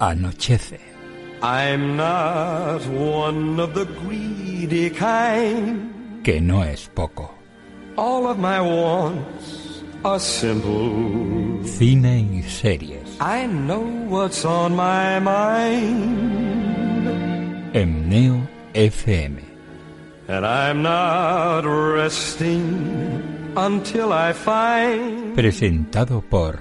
Anochece. 0.00 0.78
I'm 1.42 1.96
not 1.96 2.84
one 2.86 3.58
of 3.60 3.74
the 3.74 3.84
greedy 3.84 4.90
kind. 4.90 6.22
Que 6.22 6.40
no 6.40 6.62
es 6.62 6.88
poco. 6.94 7.30
All 7.96 8.26
of 8.26 8.38
my 8.38 8.60
wants 8.60 9.82
are 10.04 10.18
simple. 10.18 11.60
Cine 11.64 12.28
y 12.30 12.42
series. 12.42 13.16
I 13.20 13.46
know 13.46 13.80
what's 14.08 14.44
on 14.44 14.74
my 14.76 15.18
mind. 15.20 16.16
En 17.74 18.08
Neo 18.08 18.46
FM. 18.74 19.42
And 20.28 20.44
I'm 20.44 20.82
not 20.82 21.64
resting 21.64 23.22
until 23.56 24.12
I 24.12 24.32
find 24.32 25.34
Presentado 25.36 26.20
por 26.20 26.58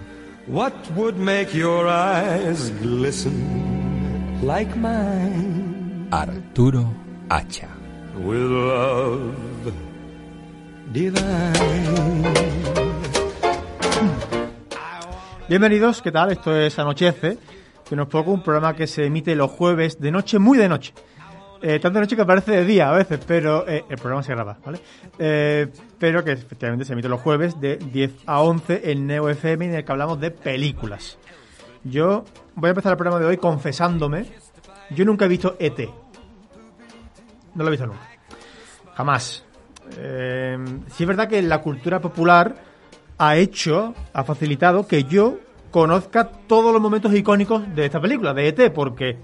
what 0.48 0.74
would 0.96 1.18
make 1.18 1.54
your 1.54 1.88
eyes 1.88 2.70
glisten 2.82 4.42
like 4.44 4.76
mine. 4.76 6.08
Arturo 6.12 6.86
Hacha. 7.30 7.68
With 8.18 8.42
love 8.42 9.74
divine. 10.92 12.34
Bienvenidos, 15.50 16.02
¿qué 16.02 16.12
tal? 16.12 16.32
Esto 16.32 16.56
es 16.56 16.78
Anochece, 16.80 17.38
que 17.88 17.96
nos 17.96 18.08
poco 18.08 18.32
un 18.32 18.42
programa 18.42 18.76
que 18.76 18.88
se 18.88 19.06
emite 19.06 19.36
los 19.36 19.52
jueves 19.52 20.00
de 20.00 20.12
noche, 20.12 20.40
muy 20.40 20.58
de 20.58 20.70
noche. 20.70 20.94
Eh, 21.62 21.80
tanto 21.80 22.00
de 22.00 22.06
noche 22.06 22.16
que 22.16 22.26
parece 22.26 22.52
de 22.52 22.66
día 22.66 22.90
a 22.90 22.94
veces, 22.94 23.20
pero 23.26 23.68
eh, 23.68 23.84
el 23.90 23.98
programa 23.98 24.22
se 24.24 24.34
graba, 24.34 24.58
¿vale? 24.64 24.80
Eh, 25.18 25.68
pero 26.00 26.24
que 26.24 26.32
efectivamente 26.32 26.86
se 26.86 26.94
emite 26.94 27.10
los 27.10 27.22
jueves 27.22 27.60
de 27.60 27.78
10 27.78 28.12
a 28.26 28.42
11 28.42 28.92
en 28.92 29.08
Neo 29.08 29.30
FM 29.30 29.66
en 29.66 29.76
el 29.76 29.86
que 29.86 29.92
hablamos 29.92 30.20
de 30.20 30.32
películas. 30.32 31.18
Yo 31.84 32.26
voy 32.56 32.70
a 32.70 32.72
empezar 32.72 32.92
el 32.92 32.98
programa 32.98 33.20
de 33.20 33.28
hoy 33.28 33.38
confesándome. 33.38 34.26
Yo 34.90 35.06
nunca 35.06 35.26
he 35.26 35.28
visto 35.28 35.56
ET. 35.60 35.80
No 37.54 37.64
lo 37.64 37.68
he 37.68 37.72
visto 37.72 37.88
nunca. 37.88 38.10
Jamás. 38.96 39.44
Eh, 39.98 40.58
sí 40.92 41.04
es 41.04 41.08
verdad 41.08 41.30
que 41.30 41.42
la 41.42 41.62
cultura 41.62 42.00
popular 42.00 42.56
ha 43.18 43.36
hecho, 43.38 43.94
ha 44.14 44.24
facilitado 44.24 44.88
que 44.88 45.04
yo 45.04 45.40
conozca 45.72 46.30
todos 46.48 46.74
los 46.74 46.82
momentos 46.82 47.14
icónicos 47.14 47.76
de 47.76 47.86
esta 47.86 48.02
película, 48.02 48.34
de 48.34 48.48
ET, 48.48 48.74
porque 48.74 49.18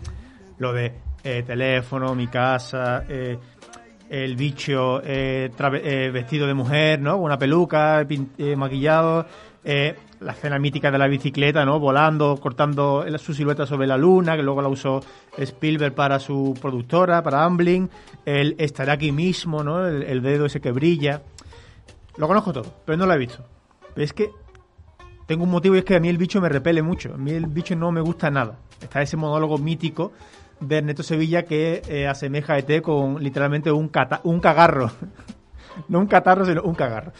lo 0.59 0.73
de 0.73 0.93
eh, 1.23 1.43
teléfono, 1.45 2.13
mi 2.15 2.27
casa, 2.27 3.05
eh, 3.07 3.37
el 4.11 4.35
bicho 4.35 5.01
eh, 5.05 5.49
eh, 5.57 6.11
vestido 6.11 6.45
de 6.45 6.53
mujer, 6.53 6.99
¿no? 6.99 7.13
Con 7.13 7.23
una 7.23 7.39
peluca, 7.39 8.05
eh, 8.37 8.55
maquillado, 8.57 9.25
eh, 9.63 9.95
la 10.19 10.33
escena 10.33 10.59
mítica 10.59 10.91
de 10.91 10.97
la 10.97 11.07
bicicleta, 11.07 11.63
¿no? 11.63 11.79
Volando, 11.79 12.35
cortando 12.35 13.05
su 13.17 13.33
silueta 13.33 13.65
sobre 13.65 13.87
la 13.87 13.97
luna, 13.97 14.35
que 14.35 14.43
luego 14.43 14.61
la 14.61 14.67
usó 14.67 15.01
Spielberg 15.37 15.95
para 15.95 16.19
su 16.19 16.53
productora, 16.61 17.23
para 17.23 17.45
Amblin, 17.45 17.89
el 18.25 18.55
estar 18.57 18.89
aquí 18.89 19.13
mismo, 19.13 19.63
¿no? 19.63 19.87
El, 19.87 20.03
el 20.03 20.21
dedo 20.21 20.45
ese 20.45 20.59
que 20.59 20.73
brilla. 20.73 21.21
Lo 22.17 22.27
conozco 22.27 22.51
todo, 22.51 22.65
pero 22.85 22.97
no 22.97 23.05
lo 23.05 23.13
he 23.13 23.17
visto. 23.17 23.45
Pero 23.93 24.03
es 24.03 24.11
que 24.11 24.29
tengo 25.25 25.45
un 25.45 25.51
motivo 25.51 25.75
y 25.75 25.77
es 25.77 25.85
que 25.85 25.95
a 25.95 26.01
mí 26.01 26.09
el 26.09 26.17
bicho 26.17 26.41
me 26.41 26.49
repele 26.49 26.81
mucho. 26.81 27.13
A 27.13 27.17
mí 27.17 27.31
el 27.31 27.45
bicho 27.45 27.77
no 27.77 27.93
me 27.93 28.01
gusta 28.01 28.29
nada. 28.29 28.57
Está 28.81 29.01
ese 29.01 29.15
monólogo 29.15 29.57
mítico 29.57 30.11
de 30.61 30.77
Ernesto 30.77 31.03
Sevilla 31.03 31.43
que 31.43 31.81
eh, 31.89 32.07
asemeja 32.07 32.53
a 32.53 32.59
ET 32.59 32.81
con 32.81 33.21
literalmente 33.21 33.71
un, 33.71 33.89
cata- 33.89 34.21
un 34.23 34.39
cagarro. 34.39 34.91
no 35.89 35.99
un 35.99 36.07
catarro, 36.07 36.45
sino 36.45 36.61
un 36.63 36.75
cagarro. 36.75 37.11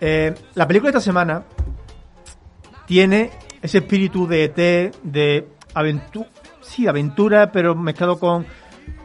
Eh, 0.00 0.34
la 0.54 0.66
película 0.66 0.90
de 0.90 0.98
esta 0.98 1.04
semana 1.10 1.42
tiene 2.86 3.30
ese 3.62 3.78
espíritu 3.78 4.26
de 4.26 4.44
ET, 4.44 4.94
de 5.02 5.48
aventura, 5.74 6.28
sí, 6.60 6.86
aventura, 6.86 7.50
pero 7.52 7.74
mezclado 7.74 8.18
con, 8.18 8.46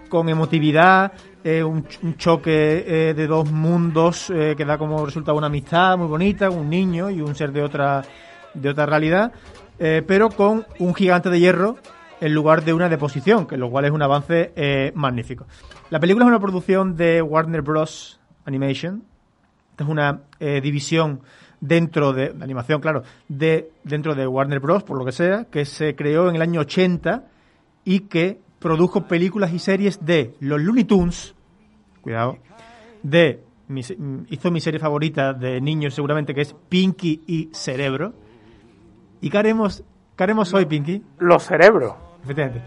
con 0.09 0.29
emotividad, 0.29 1.11
eh, 1.43 1.63
un, 1.63 1.85
ch- 1.85 1.99
un 2.03 2.15
choque 2.17 3.13
de 3.15 3.27
dos 3.27 3.49
mundos 3.51 4.27
que 4.27 4.65
da 4.65 4.77
como 4.77 5.05
resultado 5.05 5.37
una 5.37 5.47
amistad 5.47 5.97
muy 5.97 6.07
bonita, 6.07 6.49
un 6.49 6.69
niño 6.69 7.09
y 7.09 7.21
un 7.21 7.33
ser 7.35 7.51
de 7.51 7.63
otra, 7.63 8.03
de 8.53 8.69
otra 8.69 8.85
realidad, 8.85 9.31
pero 9.77 10.29
con 10.29 10.65
un 10.77 10.93
gigante 10.93 11.29
de 11.31 11.39
hierro 11.39 11.77
en 12.21 12.33
lugar 12.33 12.63
de 12.63 12.73
una 12.73 12.87
deposición, 12.87 13.47
que 13.47 13.57
lo 13.57 13.69
cual 13.69 13.85
es 13.85 13.91
un 13.91 14.01
avance 14.01 14.53
eh, 14.55 14.91
magnífico. 14.95 15.47
La 15.89 15.99
película 15.99 16.23
es 16.23 16.29
una 16.29 16.39
producción 16.39 16.95
de 16.95 17.21
Warner 17.21 17.63
Bros. 17.63 18.19
Animation, 18.45 19.03
esta 19.71 19.83
es 19.83 19.89
una 19.89 20.21
eh, 20.39 20.61
división 20.61 21.21
dentro 21.59 22.13
de, 22.13 22.29
de 22.29 22.43
animación, 22.43 22.81
claro, 22.81 23.03
de 23.27 23.71
dentro 23.83 24.15
de 24.15 24.25
Warner 24.25 24.59
Bros. 24.59 24.83
por 24.83 24.97
lo 24.97 25.05
que 25.05 25.11
sea, 25.11 25.45
que 25.45 25.65
se 25.65 25.95
creó 25.95 26.29
en 26.29 26.35
el 26.35 26.41
año 26.41 26.61
80 26.61 27.25
y 27.85 28.01
que 28.01 28.39
produjo 28.59 29.07
películas 29.07 29.53
y 29.53 29.59
series 29.59 30.03
de 30.05 30.35
los 30.39 30.61
Looney 30.61 30.85
Tunes, 30.85 31.35
cuidado, 32.01 32.37
de 33.03 33.43
hizo 34.29 34.51
mi 34.51 34.59
serie 34.59 34.79
favorita 34.79 35.33
de 35.33 35.61
niños 35.61 35.93
seguramente 35.93 36.33
que 36.33 36.41
es 36.41 36.55
Pinky 36.69 37.23
y 37.25 37.49
Cerebro. 37.53 38.13
¿Y 39.21 39.29
qué 39.29 39.37
haremos, 39.37 39.83
qué 40.15 40.23
haremos 40.23 40.53
hoy, 40.53 40.65
Pinky? 40.65 41.03
Los 41.19 41.43
cerebros. 41.43 42.10
Efectivamente. 42.23 42.61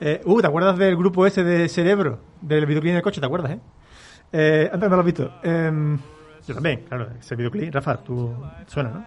Eh, 0.00 0.20
uh, 0.24 0.40
¿te 0.40 0.46
acuerdas 0.46 0.76
del 0.76 0.96
grupo 0.96 1.26
ese 1.26 1.44
de 1.44 1.68
Cerebro? 1.68 2.18
Del 2.40 2.66
videoclip 2.66 2.94
del 2.94 3.02
coche, 3.02 3.20
¿te 3.20 3.26
acuerdas, 3.26 3.52
eh? 3.52 3.60
eh 4.32 4.70
antes 4.72 4.88
no 4.90 4.96
lo 4.96 5.00
has 5.00 5.06
visto. 5.06 5.32
Em, 5.42 5.98
yo 6.46 6.54
también, 6.54 6.84
claro, 6.88 7.08
ese 7.18 7.36
videoclip. 7.36 7.72
Rafa, 7.72 7.96
tú 7.98 8.34
suena, 8.66 8.90
¿no? 8.90 9.04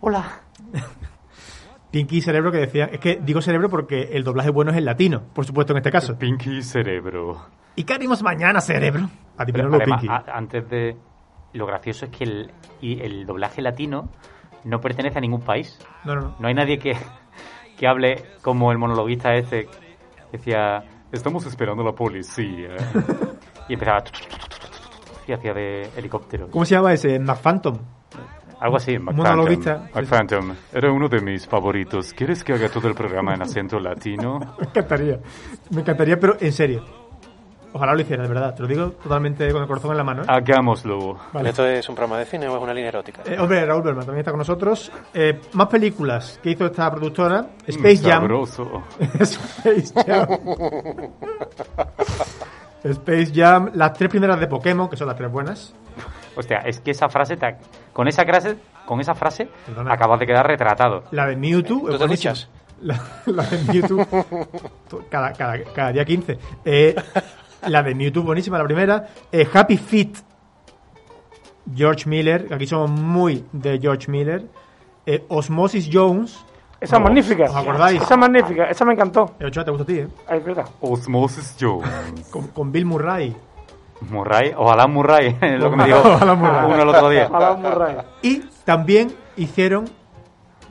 Hola. 0.00 0.40
Pinky 1.90 2.18
y 2.18 2.20
Cerebro 2.20 2.52
que 2.52 2.58
decía... 2.58 2.84
Es 2.86 3.00
que 3.00 3.20
digo 3.20 3.42
Cerebro 3.42 3.68
porque 3.68 4.10
el 4.12 4.22
doblaje 4.22 4.50
bueno 4.50 4.70
es 4.70 4.76
el 4.76 4.84
latino, 4.84 5.22
por 5.34 5.44
supuesto, 5.44 5.72
en 5.72 5.78
este 5.78 5.90
caso. 5.90 6.16
Pinky 6.18 6.62
Cerebro. 6.62 7.46
¿Y 7.74 7.84
qué 7.84 7.94
haremos 7.94 8.22
mañana, 8.22 8.60
Cerebro? 8.60 9.10
A 9.36 9.44
ti 9.44 9.52
Pero 9.52 9.70
primero, 9.70 9.76
además, 9.76 10.00
Pinky. 10.00 10.14
a- 10.14 10.36
antes 10.36 10.68
de. 10.68 10.96
Lo 11.52 11.66
gracioso 11.66 12.04
es 12.04 12.12
que 12.12 12.24
el, 12.24 12.52
y 12.80 13.00
el 13.00 13.26
doblaje 13.26 13.60
latino 13.60 14.08
no 14.64 14.80
pertenece 14.80 15.18
a 15.18 15.20
ningún 15.20 15.40
país. 15.40 15.78
No, 16.04 16.14
no, 16.14 16.20
no. 16.20 16.36
No 16.38 16.48
hay 16.48 16.54
nadie 16.54 16.78
que, 16.78 16.96
que 17.80 17.88
hable 17.88 18.22
como 18.42 18.70
el 18.72 18.76
monologuista 18.76 19.34
ese 19.34 19.66
decía: 20.30 20.84
Estamos 21.10 21.46
esperando 21.46 21.82
a 21.82 21.86
la 21.86 21.92
policía. 21.92 22.76
y 23.68 23.72
empezaba. 23.72 24.04
Y 25.26 25.32
hacía 25.32 25.54
de 25.54 25.88
helicóptero. 25.96 26.50
¿Cómo 26.50 26.66
se 26.66 26.74
llama 26.74 26.92
ese? 26.92 27.18
McPhantom. 27.18 27.78
Algo 28.60 28.76
así. 28.76 28.98
Un 28.98 29.04
monologuista. 29.16 29.88
McPhantom. 29.94 30.48
McPhantom. 30.48 30.56
Era 30.74 30.92
uno 30.92 31.08
de 31.08 31.22
mis 31.22 31.46
favoritos. 31.46 32.12
¿Quieres 32.12 32.44
que 32.44 32.52
haga 32.52 32.68
todo 32.68 32.86
el 32.86 32.94
programa 32.94 33.32
en 33.32 33.40
acento 33.40 33.80
latino? 33.80 34.38
Me 34.58 34.66
encantaría. 34.66 35.18
Me 35.70 35.80
encantaría, 35.80 36.18
pero 36.20 36.36
en 36.38 36.52
serio. 36.52 36.99
Ojalá 37.72 37.94
lo 37.94 38.00
hiciera, 38.00 38.22
de 38.24 38.28
verdad. 38.28 38.54
Te 38.54 38.62
lo 38.62 38.68
digo 38.68 38.90
totalmente 39.02 39.50
con 39.52 39.62
el 39.62 39.68
corazón 39.68 39.92
en 39.92 39.96
la 39.98 40.04
mano. 40.04 40.22
¿eh? 40.22 40.26
Hagámoslo. 40.28 41.16
Vale. 41.32 41.50
¿Esto 41.50 41.64
es 41.66 41.88
un 41.88 41.94
programa 41.94 42.18
de 42.18 42.24
cine 42.26 42.48
o 42.48 42.56
es 42.56 42.62
una 42.62 42.74
línea 42.74 42.88
erótica? 42.88 43.22
Eh, 43.24 43.38
hombre, 43.38 43.64
Raúl 43.64 43.82
Berman 43.82 44.04
también 44.04 44.20
está 44.20 44.32
con 44.32 44.38
nosotros. 44.38 44.90
Eh, 45.14 45.40
más 45.52 45.68
películas 45.68 46.40
que 46.42 46.50
hizo 46.50 46.66
esta 46.66 46.90
productora. 46.90 47.46
Space 47.66 47.98
Jam. 47.98 48.22
Sabroso. 48.22 48.82
Space 49.20 49.92
Jam. 50.04 50.28
Space 52.82 53.32
Jam. 53.34 53.70
Las 53.74 53.92
tres 53.92 54.10
primeras 54.10 54.40
de 54.40 54.46
Pokémon, 54.46 54.88
que 54.88 54.96
son 54.96 55.06
las 55.06 55.16
tres 55.16 55.30
buenas. 55.30 55.74
Hostia, 56.36 56.58
es 56.58 56.80
que 56.80 56.92
esa 56.92 57.08
frase, 57.08 57.36
te- 57.36 57.56
con 57.92 58.08
esa 58.08 58.24
frase, 58.24 58.56
con 58.86 59.00
esa 59.00 59.14
frase, 59.14 59.48
Perdona. 59.66 59.92
acabas 59.94 60.18
de 60.20 60.26
quedar 60.26 60.46
retratado. 60.46 61.04
La 61.10 61.26
de 61.26 61.36
Mewtwo. 61.36 61.80
¿Tú 61.86 61.92
es 61.92 61.98
te 61.98 62.06
duchas? 62.06 62.48
La, 62.82 62.98
la 63.26 63.42
de 63.44 63.58
Mewtwo. 63.72 64.06
cada, 65.10 65.32
cada, 65.32 65.62
cada 65.74 65.92
día 65.92 66.04
15. 66.04 66.38
Eh, 66.64 66.94
la 67.66 67.82
de 67.82 67.94
Mewtwo, 67.94 68.22
buenísima, 68.22 68.58
la 68.58 68.64
primera. 68.64 69.08
Eh, 69.32 69.46
Happy 69.52 69.76
Feet. 69.76 70.16
George 71.74 72.08
Miller. 72.08 72.48
Aquí 72.52 72.66
somos 72.66 72.90
muy 72.90 73.44
de 73.52 73.78
George 73.78 74.10
Miller. 74.10 74.44
Eh, 75.06 75.24
Osmosis 75.28 75.88
Jones. 75.92 76.38
Esa 76.80 76.96
es 76.96 77.02
magnífica. 77.02 77.44
¿Os 77.44 77.56
acordáis? 77.56 78.00
Esa 78.02 78.14
es 78.14 78.20
magnífica. 78.20 78.64
Esa 78.64 78.84
me 78.84 78.94
encantó. 78.94 79.34
El 79.38 79.46
8 79.46 79.64
te 79.64 79.70
gusta 79.70 79.82
a 79.82 79.86
ti, 79.86 79.98
¿eh? 79.98 80.08
Ay, 80.26 80.38
es 80.38 80.44
verdad. 80.44 80.64
Osmosis 80.80 81.56
Jones. 81.60 81.90
Con, 82.30 82.48
con 82.48 82.72
Bill 82.72 82.86
Murray. 82.86 83.36
Murray, 84.08 84.52
ojalá 84.56 84.86
Murray, 84.86 85.36
es 85.42 85.60
lo 85.60 85.70
que 85.70 85.76
me 85.76 85.84
dijo 85.84 85.98
Ojalá 86.02 86.34
Murray. 86.34 86.64
uno 86.72 86.82
el 86.82 86.88
otro 86.88 87.10
día. 87.10 87.26
Ojalá 87.28 87.54
Murray. 87.54 87.96
Y 88.22 88.38
también 88.64 89.12
hicieron, 89.36 89.84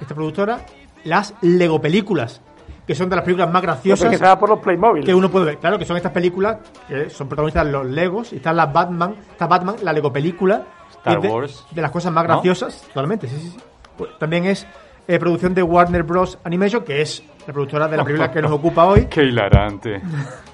esta 0.01 0.15
productora, 0.15 0.65
las 1.03 1.35
Lego 1.41 1.79
películas, 1.79 2.41
que 2.89 2.95
son 2.95 3.07
de 3.07 3.15
las 3.17 3.23
películas 3.23 3.51
más 3.51 3.61
Yo 3.61 3.67
graciosas 3.67 4.35
por 4.37 4.49
los 4.49 4.57
Playmobil. 4.61 5.03
que 5.05 5.13
uno 5.13 5.29
puede 5.29 5.45
ver. 5.45 5.57
Claro, 5.59 5.77
que 5.77 5.85
son 5.85 5.95
estas 5.95 6.11
películas 6.11 6.57
que 6.87 7.07
son 7.11 7.27
protagonistas 7.29 7.67
los 7.67 7.85
Legos, 7.85 8.33
y 8.33 8.37
está 8.37 8.51
la 8.51 8.65
Batman, 8.65 9.13
está 9.29 9.45
Batman, 9.45 9.75
la 9.83 9.93
Lego 9.93 10.11
película. 10.11 10.63
Star 10.89 11.21
de, 11.21 11.27
Wars. 11.29 11.67
De 11.69 11.83
las 11.83 11.91
cosas 11.91 12.11
más 12.11 12.23
¿No? 12.23 12.29
graciosas, 12.33 12.81
totalmente, 12.87 13.27
sí, 13.27 13.35
sí, 13.37 13.49
sí. 13.49 13.57
Pues 13.95 14.17
también 14.17 14.45
es 14.45 14.65
eh, 15.07 15.19
producción 15.19 15.53
de 15.53 15.61
Warner 15.61 16.01
Bros. 16.01 16.39
Animation, 16.43 16.83
que 16.83 17.03
es 17.03 17.21
la 17.45 17.53
productora 17.53 17.87
de 17.87 17.97
la 17.97 18.03
película 18.03 18.31
que 18.31 18.41
nos 18.41 18.51
ocupa 18.53 18.85
hoy. 18.85 19.05
Qué 19.11 19.21
hilarante. 19.21 20.01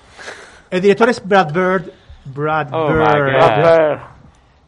El 0.70 0.82
director 0.82 1.08
es 1.08 1.26
Brad 1.26 1.54
Bird. 1.54 1.90
Brad 2.26 2.68
Oh, 2.74 2.90
my 2.90 2.96
Bird. 3.22 4.00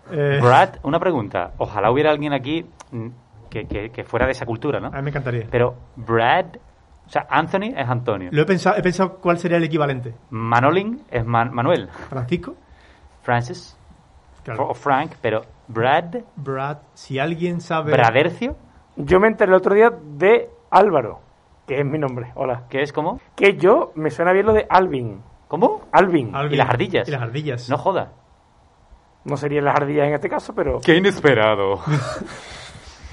Eh, 0.10 0.40
Brad, 0.42 0.70
una 0.84 1.02
pregunta. 1.02 1.52
Ojalá 1.58 1.92
hubiera 1.92 2.12
alguien 2.12 2.31
aquí 2.31 2.66
mm, 2.92 3.08
que, 3.50 3.68
que- 3.68 3.90
que 3.90 4.04
fuera 4.06 4.25
de 4.25 4.31
esa 4.31 4.46
cultura, 4.46 4.80
¿no? 4.80 4.88
a 4.88 4.92
mí 4.92 5.02
me 5.02 5.10
encantaría. 5.10 5.48
Pero 5.52 5.75
Brad, 5.98 6.46
o 7.07 7.09
sea, 7.09 7.25
Anthony 7.30 7.74
es 7.75 7.88
Antonio. 7.89 8.30
Lo 8.31 8.42
he 8.42 8.45
pensado, 8.45 8.77
he 8.77 8.81
pensado 8.83 9.15
cuál 9.15 9.38
sería 9.39 9.57
el 9.57 9.63
equivalente. 9.63 10.13
Manolin 10.30 11.04
es 11.09 11.25
Man- 11.25 11.54
Manuel. 11.54 11.89
Francisco, 12.09 12.56
Francis 13.21 13.77
claro. 14.44 14.68
o 14.69 14.74
Frank, 14.74 15.13
pero 15.21 15.42
Brad, 15.68 16.15
Brad, 16.36 16.77
si 16.94 17.18
alguien 17.19 17.62
sabe. 17.62 17.92
Bradercio, 17.94 18.56
yo 18.98 19.19
me 19.19 19.27
enteré 19.27 19.50
el 19.51 19.56
otro 19.57 19.74
día 19.74 19.89
de 19.89 20.50
Álvaro, 20.69 21.19
que 21.65 21.80
es 21.80 21.86
mi 21.86 21.98
nombre. 21.98 22.31
Hola. 22.36 22.63
que 22.69 22.81
es 22.81 22.92
como, 22.94 23.19
Que 23.36 23.56
yo 23.57 23.92
me 23.95 24.10
suena 24.12 24.31
bien 24.33 24.45
lo 24.45 24.53
de 24.53 24.65
Alvin. 24.69 25.21
¿cómo? 25.48 25.83
Alvin. 25.94 26.36
Alvin. 26.36 26.53
Y 26.53 26.57
las 26.57 26.69
ardillas. 26.69 27.07
Y 27.07 27.12
las 27.12 27.21
ardillas. 27.21 27.69
No 27.69 27.77
joda. 27.77 28.12
No 29.24 29.38
serían 29.38 29.63
las 29.65 29.75
ardillas 29.75 30.07
en 30.07 30.13
este 30.13 30.30
caso, 30.30 30.53
pero. 30.53 30.80
Qué 30.81 30.95
inesperado. 30.95 31.80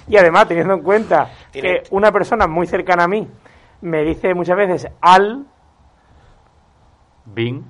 Y 0.06 0.19
además, 0.19 0.47
teniendo 0.47 0.75
en 0.75 0.82
cuenta 0.82 1.31
que 1.50 1.85
una 1.90 2.12
persona 2.12 2.47
muy 2.47 2.67
cercana 2.67 3.05
a 3.05 3.08
mí 3.08 3.26
me 3.85 4.03
dice 4.03 4.35
muchas 4.35 4.57
veces 4.57 4.89
al. 5.01 5.47
Bing. 7.27 7.63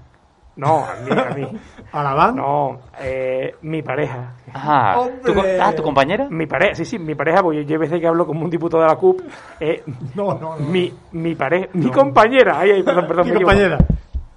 No, 0.57 0.85
a 0.85 0.95
mí. 1.01 1.11
A 1.11 1.35
mí. 1.35 1.61
Alabán. 1.93 2.37
No, 2.37 2.79
eh, 3.01 3.57
mi 3.63 3.83
pareja. 3.83 4.35
Ah, 4.55 5.09
¿tu, 5.25 5.33
ah, 5.61 5.73
¿tu 5.75 5.83
compañera? 5.83 6.29
Mi 6.31 6.47
pareja, 6.47 6.77
sí, 6.77 6.85
sí, 6.85 6.99
mi 6.99 7.15
pareja, 7.17 7.43
porque 7.43 7.65
yo 7.65 7.77
a 7.77 7.81
veces 7.81 8.01
que 8.01 8.07
hablo 8.07 8.25
como 8.27 8.45
un 8.45 8.51
diputado 8.51 8.83
de 8.85 8.89
la 8.89 8.97
CUP. 8.97 9.21
eh, 9.61 9.83
No, 10.15 10.35
no, 10.35 10.57
no. 10.57 10.67
mi, 10.67 10.93
mi 11.13 11.35
pareja, 11.35 11.67
mi 11.73 11.91
compañera, 11.91 12.59
ay, 12.61 12.71
ay, 12.71 12.83
perdón, 12.85 13.07
perdón, 13.09 13.25
Mi 13.27 13.33
equivoco. 13.33 13.51
compañera. 13.51 13.79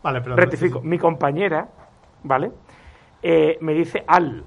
Vale, 0.03 0.21
perdón. 0.21 0.37
rectifico, 0.37 0.81
mi 0.81 0.97
compañera, 0.97 1.67
¿vale? 2.23 2.51
Eh, 3.21 3.57
me 3.61 3.73
dice 3.73 4.03
al, 4.07 4.43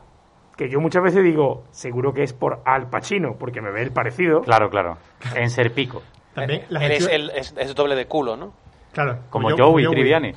que 0.57 0.69
yo 0.69 0.81
muchas 0.81 1.03
veces 1.05 1.23
digo, 1.23 1.65
seguro 1.71 2.13
que 2.13 2.23
es 2.25 2.33
por 2.33 2.63
Al 2.65 2.89
Pacino, 2.91 3.35
porque 3.39 3.61
me 3.61 3.71
ve 3.71 3.83
el 3.83 3.93
parecido. 3.93 4.41
Claro, 4.43 4.71
claro. 4.71 4.97
En 5.37 5.51
Serpico. 5.51 6.03
También 6.35 6.65
la 6.69 6.85
Él 6.85 6.93
es, 6.93 6.99
gestión- 7.09 7.15
el, 7.21 7.31
es, 7.31 7.55
es 7.57 7.75
doble 7.75 7.95
de 7.97 8.07
culo, 8.07 8.37
¿no? 8.37 8.53
Claro. 8.93 9.19
Como 9.31 9.51
yo- 9.51 9.71
Joey 9.71 9.87
Triviani. 9.89 10.33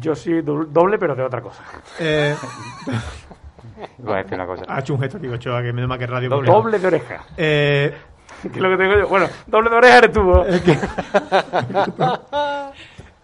Yo 0.00 0.14
soy 0.16 0.40
do- 0.42 0.64
doble, 0.64 0.98
pero 0.98 1.14
de 1.14 1.22
otra 1.22 1.40
cosa. 1.42 1.62
Eh, 1.98 2.34
Voy 3.98 4.14
a 4.14 4.16
decir 4.18 4.34
una 4.34 4.46
cosa. 4.46 4.64
ha 4.68 4.80
hecho 4.80 4.94
un 4.94 5.00
gesto 5.00 5.18
aquí, 5.18 5.28
Ochoa, 5.28 5.62
que 5.62 5.72
menos 5.72 5.88
mal 5.88 5.98
que 5.98 6.06
radio. 6.06 6.28
Doble. 6.30 6.50
Doble 6.50 6.78
de 6.78 6.86
oreja. 6.86 7.24
Eh, 7.36 7.94
Que 8.42 8.48
es 8.48 8.56
lo 8.58 8.70
que 8.70 8.76
tengo 8.76 8.96
yo. 8.96 9.08
Bueno, 9.08 9.26
doble 9.48 9.68
de 9.70 9.76
oreja 9.76 9.98
eres 9.98 10.12
tú. 10.12 10.22
¿no? 10.22 10.44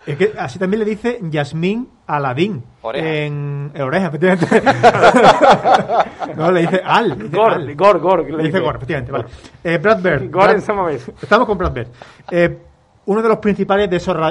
es 0.07 0.17
que 0.17 0.33
así 0.39 0.59
también 0.59 0.81
le 0.81 0.85
dice 0.87 1.19
Yasmín 1.23 1.89
Aladín. 2.07 2.63
Oreja. 2.83 3.07
En, 3.09 3.71
en 3.75 3.83
oreja, 3.83 4.09
efectivamente. 4.09 4.47
no, 6.37 6.51
le 6.53 6.61
dice 6.63 6.81
Al. 6.85 7.09
le 7.11 7.15
dice 7.25 7.37
Gor, 7.37 7.53
Al. 7.53 7.75
Gor, 7.75 8.25
Le 8.31 8.37
le 8.37 8.43
dice. 8.45 8.61
Gor, 8.61 8.77
efectivamente. 8.77 9.13
Vale. 9.13 9.25
Eh, 9.63 9.79
Brad 9.79 10.03
Bird. 10.03 10.23
Gor 10.31 10.45
Brad- 10.45 10.55
en 10.57 10.61
Samamés. 10.63 11.09
Estamos 11.23 11.47
con 11.47 11.57
Brad 11.59 11.73
Bird. 11.73 11.89
Eh, 12.31 12.59
uno 13.07 13.23
de 13.23 13.29
los 13.29 13.39
principales 13.39 13.89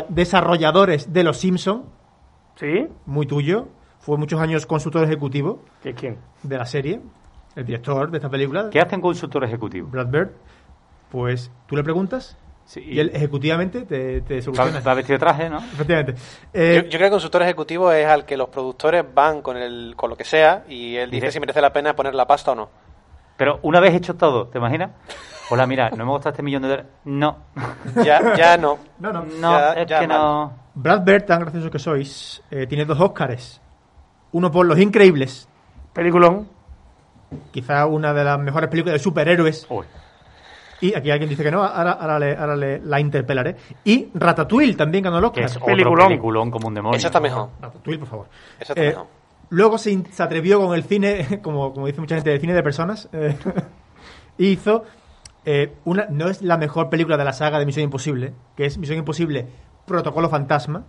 desarrolladores 0.09 1.11
de 1.13 1.23
Los 1.23 1.37
Simpsons, 1.37 1.83
¿Sí? 2.55 2.87
muy 3.05 3.25
tuyo, 3.27 3.67
fue 3.99 4.17
muchos 4.17 4.39
años 4.39 4.65
consultor 4.65 5.03
ejecutivo 5.03 5.59
¿Qué, 5.81 5.93
¿Quién? 5.93 6.17
de 6.41 6.57
la 6.57 6.65
serie, 6.65 6.99
el 7.55 7.65
director 7.65 8.09
de 8.09 8.17
esta 8.17 8.29
película, 8.29 8.69
¿Qué 8.71 8.79
hace 8.79 8.95
un 8.95 9.01
consultor 9.01 9.43
ejecutivo? 9.43 9.87
Brad 9.89 10.07
Bird. 10.07 10.29
Pues 11.11 11.51
tú 11.67 11.75
le 11.75 11.83
preguntas 11.83 12.35
Sí, 12.65 12.81
y 12.81 12.99
él 12.99 13.11
ejecutivamente 13.13 13.81
te, 13.81 14.21
te 14.21 14.35
va, 14.37 14.41
soluciona. 14.41 14.79
va 14.79 14.93
vestido 14.93 15.15
de 15.15 15.19
traje, 15.19 15.49
¿no? 15.49 15.57
Efectivamente. 15.57 16.13
Yo, 16.13 16.19
Eh, 16.53 16.75
yo 16.83 16.89
creo 16.89 16.99
que 16.99 17.05
el 17.05 17.11
consultor 17.11 17.41
ejecutivo 17.43 17.91
es 17.91 18.05
al 18.07 18.25
que 18.25 18.37
los 18.37 18.49
productores 18.49 19.03
van 19.13 19.41
con, 19.41 19.57
el, 19.57 19.93
con 19.97 20.09
lo 20.09 20.15
que 20.15 20.23
sea 20.23 20.63
y 20.69 20.95
él 20.95 21.11
dice 21.11 21.25
Dice- 21.27 21.33
si 21.33 21.39
merece 21.41 21.59
la 21.61 21.73
pena 21.73 21.93
poner 21.95 22.15
la 22.15 22.25
pasta 22.25 22.51
o 22.51 22.55
no. 22.55 22.69
Pero 23.37 23.59
una 23.63 23.79
vez 23.79 23.93
hecho 23.95 24.15
todo, 24.15 24.47
¿te 24.47 24.59
imaginas? 24.59 24.91
Hola, 25.49 25.67
mira, 25.67 25.89
no 25.89 26.05
me 26.05 26.11
gusta 26.11 26.29
este 26.29 26.41
millón 26.41 26.61
de 26.61 26.67
dólares. 26.69 26.91
No, 27.03 27.37
Ya, 28.03 28.35
ya 28.35 28.57
no. 28.57 28.77
no, 28.99 29.11
no. 29.11 29.25
no, 29.25 29.51
Ya- 29.51 29.73
es 29.73 29.87
ya 29.87 29.99
que 29.99 30.07
mal. 30.07 30.17
no. 30.17 30.53
Brad 30.75 31.01
Bird, 31.03 31.25
tan 31.25 31.41
gracioso 31.41 31.69
que 31.69 31.79
sois, 31.79 32.41
eh, 32.49 32.65
tiene 32.65 32.85
dos 32.85 32.99
Óscares. 32.99 33.59
Uno 34.31 34.49
por 34.51 34.65
Los 34.65 34.79
Increíbles, 34.79 35.47
Peliculón. 35.91 36.47
quizá 37.51 37.85
una 37.87 38.13
de 38.13 38.23
las 38.23 38.39
mejores 38.39 38.69
películas 38.69 38.93
de 38.93 38.99
superhéroes. 38.99 39.67
Uy, 39.69 39.85
Y 40.85 40.93
aquí 40.95 41.09
alguien 41.11 41.29
dice 41.29 41.43
que 41.43 41.51
no, 41.51 41.63
ahora, 41.63 41.93
ahora, 41.93 42.19
le, 42.19 42.35
ahora 42.35 42.55
le- 42.55 42.79
la 42.79 42.99
interpelaré. 42.99 43.55
Y 43.85 44.09
Ratatouille 44.13 44.75
también 44.75 45.03
ganó 45.05 45.17
el 45.17 45.23
que 45.23 45.27
Oscar. 45.27 45.45
es 45.45 45.55
otro 45.55 45.65
Peliculón. 45.67 46.07
peliculón 46.09 46.51
como 46.51 46.67
un 46.67 46.73
demonio. 46.73 46.97
Esa 46.97 47.07
está 47.07 47.19
mejor. 47.19 47.49
Ratatouille, 47.61 47.99
por 47.99 48.07
favor. 48.09 48.27
Esa 48.59 48.73
está 48.73 48.83
Eh, 48.83 48.87
mejor. 48.89 49.07
luego 49.49 49.77
se, 49.77 50.03
se 50.11 50.23
atrevió 50.23 50.59
con 50.59 50.75
el 50.75 50.83
cine, 50.83 51.39
como, 51.43 51.73
como 51.73 51.87
dice 51.87 52.01
mucha 52.01 52.15
gente, 52.15 52.33
el 52.33 52.41
cine 52.41 52.53
de 52.53 52.63
personas. 52.63 53.07
eh, 53.13 53.37
hizo 54.37 54.83
eh, 55.45 55.73
una. 55.85 56.07
No 56.09 56.27
es 56.29 56.41
la 56.41 56.57
mejor 56.57 56.89
película 56.89 57.17
de 57.17 57.23
la 57.23 57.33
saga 57.33 57.59
de 57.59 57.65
Misión 57.65 57.85
Imposible, 57.85 58.33
que 58.55 58.65
es 58.65 58.77
Misión 58.77 58.97
Imposible 58.97 59.47
Protocolo 59.85 60.29
Fantasma. 60.29 60.83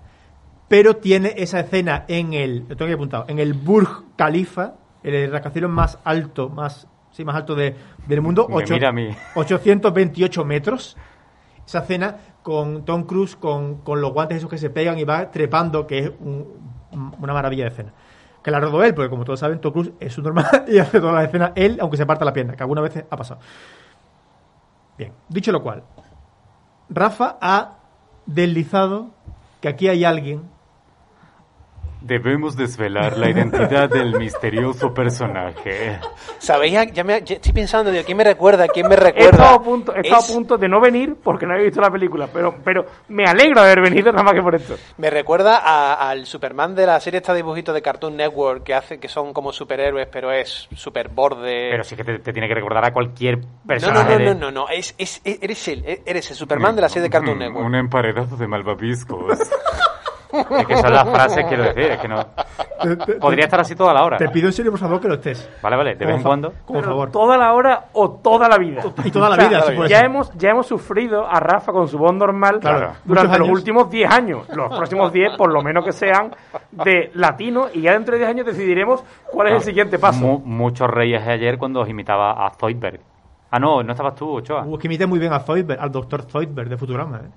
Pero 0.69 0.97
tiene 0.97 1.35
esa 1.37 1.61
escena 1.61 2.05
en 2.09 2.33
el. 2.33 2.61
Lo 2.69 2.77
tengo 2.77 2.85
aquí 2.87 2.95
apuntado. 2.95 3.27
En 3.29 3.39
el 3.39 3.53
Burj 3.55 4.05
Khalifa, 4.17 4.75
el 5.03 5.31
rascacielos 5.31 5.71
más 5.71 5.99
alto, 6.05 6.49
más. 6.49 6.89
Sí, 7.15 7.25
más 7.25 7.37
alto 7.37 7.55
de- 7.55 7.77
del 8.09 8.21
mundo. 8.21 8.47
Me 8.49 8.57
ocho- 8.57 8.75
mira 8.75 8.89
a 8.89 8.93
mí. 8.93 9.09
828 9.37 10.45
metros. 10.45 10.97
Esa 11.65 11.79
escena 11.79 12.17
con 12.43 12.85
Tom 12.85 13.05
Cruise 13.05 13.37
con, 13.37 13.77
con 13.83 14.01
los 14.01 14.13
guantes 14.13 14.39
esos 14.39 14.51
que 14.51 14.59
se 14.59 14.69
pegan 14.69 14.99
y 14.99 15.05
va 15.05 15.31
trepando, 15.31 15.87
que 15.87 15.99
es 16.01 16.11
un- 16.21 16.75
una 17.21 17.33
maravilla 17.33 17.65
de 17.65 17.71
escena. 17.71 17.93
Que 18.43 18.51
la 18.51 18.59
rodó 18.61 18.83
él, 18.83 18.95
porque 18.95 19.09
como 19.09 19.25
todos 19.25 19.39
saben, 19.41 19.61
Tom 19.61 19.73
Cruise 19.73 19.93
es 20.01 20.13
su 20.13 20.23
normal 20.23 20.65
y 20.69 20.79
hace 20.79 20.99
toda 21.01 21.13
la 21.13 21.23
escena 21.25 21.53
él, 21.55 21.79
aunque 21.81 21.97
se 21.97 22.05
parta 22.05 22.25
la 22.25 22.33
pierna, 22.33 22.55
que 22.57 22.63
algunas 22.65 22.83
veces 22.83 23.05
ha 23.09 23.17
pasado. 23.17 23.41
Bien, 24.99 25.13
dicho 25.29 25.53
lo 25.53 25.63
cual, 25.63 25.85
Rafa 26.89 27.39
ha 27.41 27.79
deslizado 28.27 29.11
que 29.61 29.69
aquí 29.69 29.89
hay 29.89 30.05
alguien 30.05 30.43
Debemos 32.05 32.55
desvelar 32.55 33.17
la 33.17 33.31
identidad 33.31 33.89
del 33.89 34.15
misterioso 34.19 34.93
personaje. 34.93 35.99
¿Sabéis? 36.39 36.77
a- 36.77 36.85
Ya 36.85 37.03
me, 37.03 37.23
ya 37.23 37.37
estoy 37.37 37.53
pensando, 37.55 37.91
de 37.91 38.05
¿quién 38.05 38.19
me 38.19 38.25
recuerda? 38.25 38.69
¿Quién 38.69 38.89
me 38.89 38.95
He 38.95 38.99
recuerda? 38.99 39.31
estado, 39.31 39.55
a 39.57 39.63
punto, 39.63 39.95
he 39.97 40.01
estado 40.01 40.21
Es- 40.23 40.31
a 40.31 40.35
punto 40.35 40.59
de 40.59 40.69
no 40.69 40.81
venir 40.83 41.17
porque 41.23 41.47
no 41.47 41.55
había 41.55 41.65
visto 41.65 41.81
la 41.81 41.91
película, 41.91 42.29
pero, 42.31 42.57
pero 42.63 42.85
me 43.09 43.25
alegro 43.25 43.63
de 43.63 43.71
haber 43.73 43.81
venido 43.81 44.13
nada 44.13 44.23
más 44.23 44.35
que 44.35 44.43
por 44.43 44.55
esto. 44.55 44.75
Me 44.99 45.09
recuerda 45.09 45.57
a- 45.65 46.11
al 46.11 46.27
Superman 46.27 46.75
de 46.75 46.85
la 46.85 47.01
serie 47.01 47.19
esta 47.21 47.33
de 47.33 47.39
dibujitos 47.39 47.75
de 47.75 47.81
Cartoon 47.81 48.17
Network 48.19 48.65
que 48.65 48.75
hace 48.75 49.01
que 49.01 49.09
son 49.09 49.33
como 49.33 49.51
superhéroes, 49.53 50.07
pero 50.13 50.31
es 50.31 50.69
super 50.77 51.09
borde. 51.09 51.69
Pero 51.71 51.85
sí 51.85 51.97
que 51.97 52.05
te, 52.05 52.19
te 52.19 52.33
tiene 52.35 52.49
que 52.49 52.55
recordar 52.55 52.85
a 52.85 52.93
cualquier 52.93 53.39
no, 53.39 53.45
no, 53.47 53.67
personaje. 53.67 54.13
no, 54.13 54.19
de- 54.19 54.25
no, 54.27 54.35
no, 54.35 54.51
no, 54.51 54.69
es, 54.69 54.95
es- 54.99 55.23
es- 55.25 55.39
eres 55.43 55.67
él, 55.69 56.03
eres 56.05 56.31
el 56.31 56.37
Superman 56.37 56.77
de 56.77 56.83
la 56.83 56.89
serie 56.91 57.05
de 57.05 57.11
Cartoon 57.11 57.37
Mm, 57.37 57.41
Network. 57.41 57.67
Un 57.67 57.75
emparedado 57.77 58.37
de 58.37 58.47
malvaviscos. 58.47 59.39
es 60.39 60.67
que 60.67 60.77
son 60.77 60.93
las 60.93 61.09
frases, 61.09 61.45
quiero 61.47 61.63
decir, 61.65 61.83
es 61.85 61.99
que 61.99 62.09
no... 62.09 62.27
Te, 62.83 62.97
te- 62.97 63.15
Podría 63.15 63.45
estar 63.45 63.61
así 63.61 63.75
toda 63.75 63.95
la 63.95 64.05
hora. 64.05 64.17
te 64.19 64.29
pido 64.29 64.47
en 64.49 64.53
serio, 64.53 64.71
por 64.71 64.81
favor, 64.81 65.01
que 65.01 65.09
lo 65.09 65.15
estés. 65.15 65.49
Vale, 65.63 65.77
vale, 65.77 65.95
de 65.95 66.05
vez 66.05 66.17
en 66.17 66.23
cuando. 66.23 66.53
Pero 66.69 66.83
favor. 66.83 67.11
Toda 67.11 67.39
la 67.39 67.53
hora 67.55 67.85
o 67.95 68.11
toda 68.11 68.49
la 68.49 68.59
vida. 68.59 68.83
Y 69.05 69.11
toda 69.11 69.29
la 69.31 69.37
O 69.37 69.39
sea, 69.39 69.49
vida, 69.49 69.63
si 69.63 69.73
puede 69.75 69.89
ya 69.89 70.01
hemos, 70.01 70.33
ya 70.35 70.51
hemos 70.51 70.67
sufrido 70.67 71.27
a 71.27 71.41
Rafa 71.41 71.73
con 71.73 71.89
su 71.89 71.97
voz 71.99 72.13
normal 72.15 72.59
Claro. 72.61 72.93
durante 73.05 73.29
Muchos 73.29 73.39
los 73.39 73.49
años. 73.49 73.59
últimos 73.59 73.91
10 73.91 74.11
años. 74.11 74.49
Los 74.55 74.77
próximos 74.77 75.13
10, 75.13 75.37
por 75.37 75.51
lo 75.53 75.63
menos 75.63 75.85
que 75.85 75.93
sean 75.93 76.35
de 76.73 77.11
latino, 77.15 77.69
y 77.73 77.81
ya 77.83 77.93
dentro 77.93 78.13
de 78.13 78.19
10 78.19 78.31
años 78.31 78.47
decidiremos 78.47 79.03
cuál 79.31 79.49
es 79.49 79.55
el 79.55 79.61
siguiente 79.63 79.99
paso. 79.99 80.21
Mu- 80.21 80.41
muchos 80.45 80.89
reyes 80.91 81.27
ayer 81.27 81.57
cuando 81.59 81.81
os 81.81 81.89
imitaba 81.89 82.33
a 82.47 82.51
Zoidberg. 82.51 83.01
Ah, 83.51 83.59
no, 83.61 83.83
no 83.83 83.93
estabas 83.93 84.15
tú, 84.17 84.29
Ochoa. 84.39 84.65
Uh, 84.65 84.75
es 84.75 84.81
que 84.81 84.89
imita 84.89 85.07
muy 85.07 85.19
bien 85.21 85.33
a 85.33 85.39
Zoidberg, 85.39 85.81
al 85.81 85.93
doctor 85.93 86.23
Zoidberg 86.23 86.69
de 86.69 86.77
Futurama. 86.77 87.19
¿eh? 87.19 87.29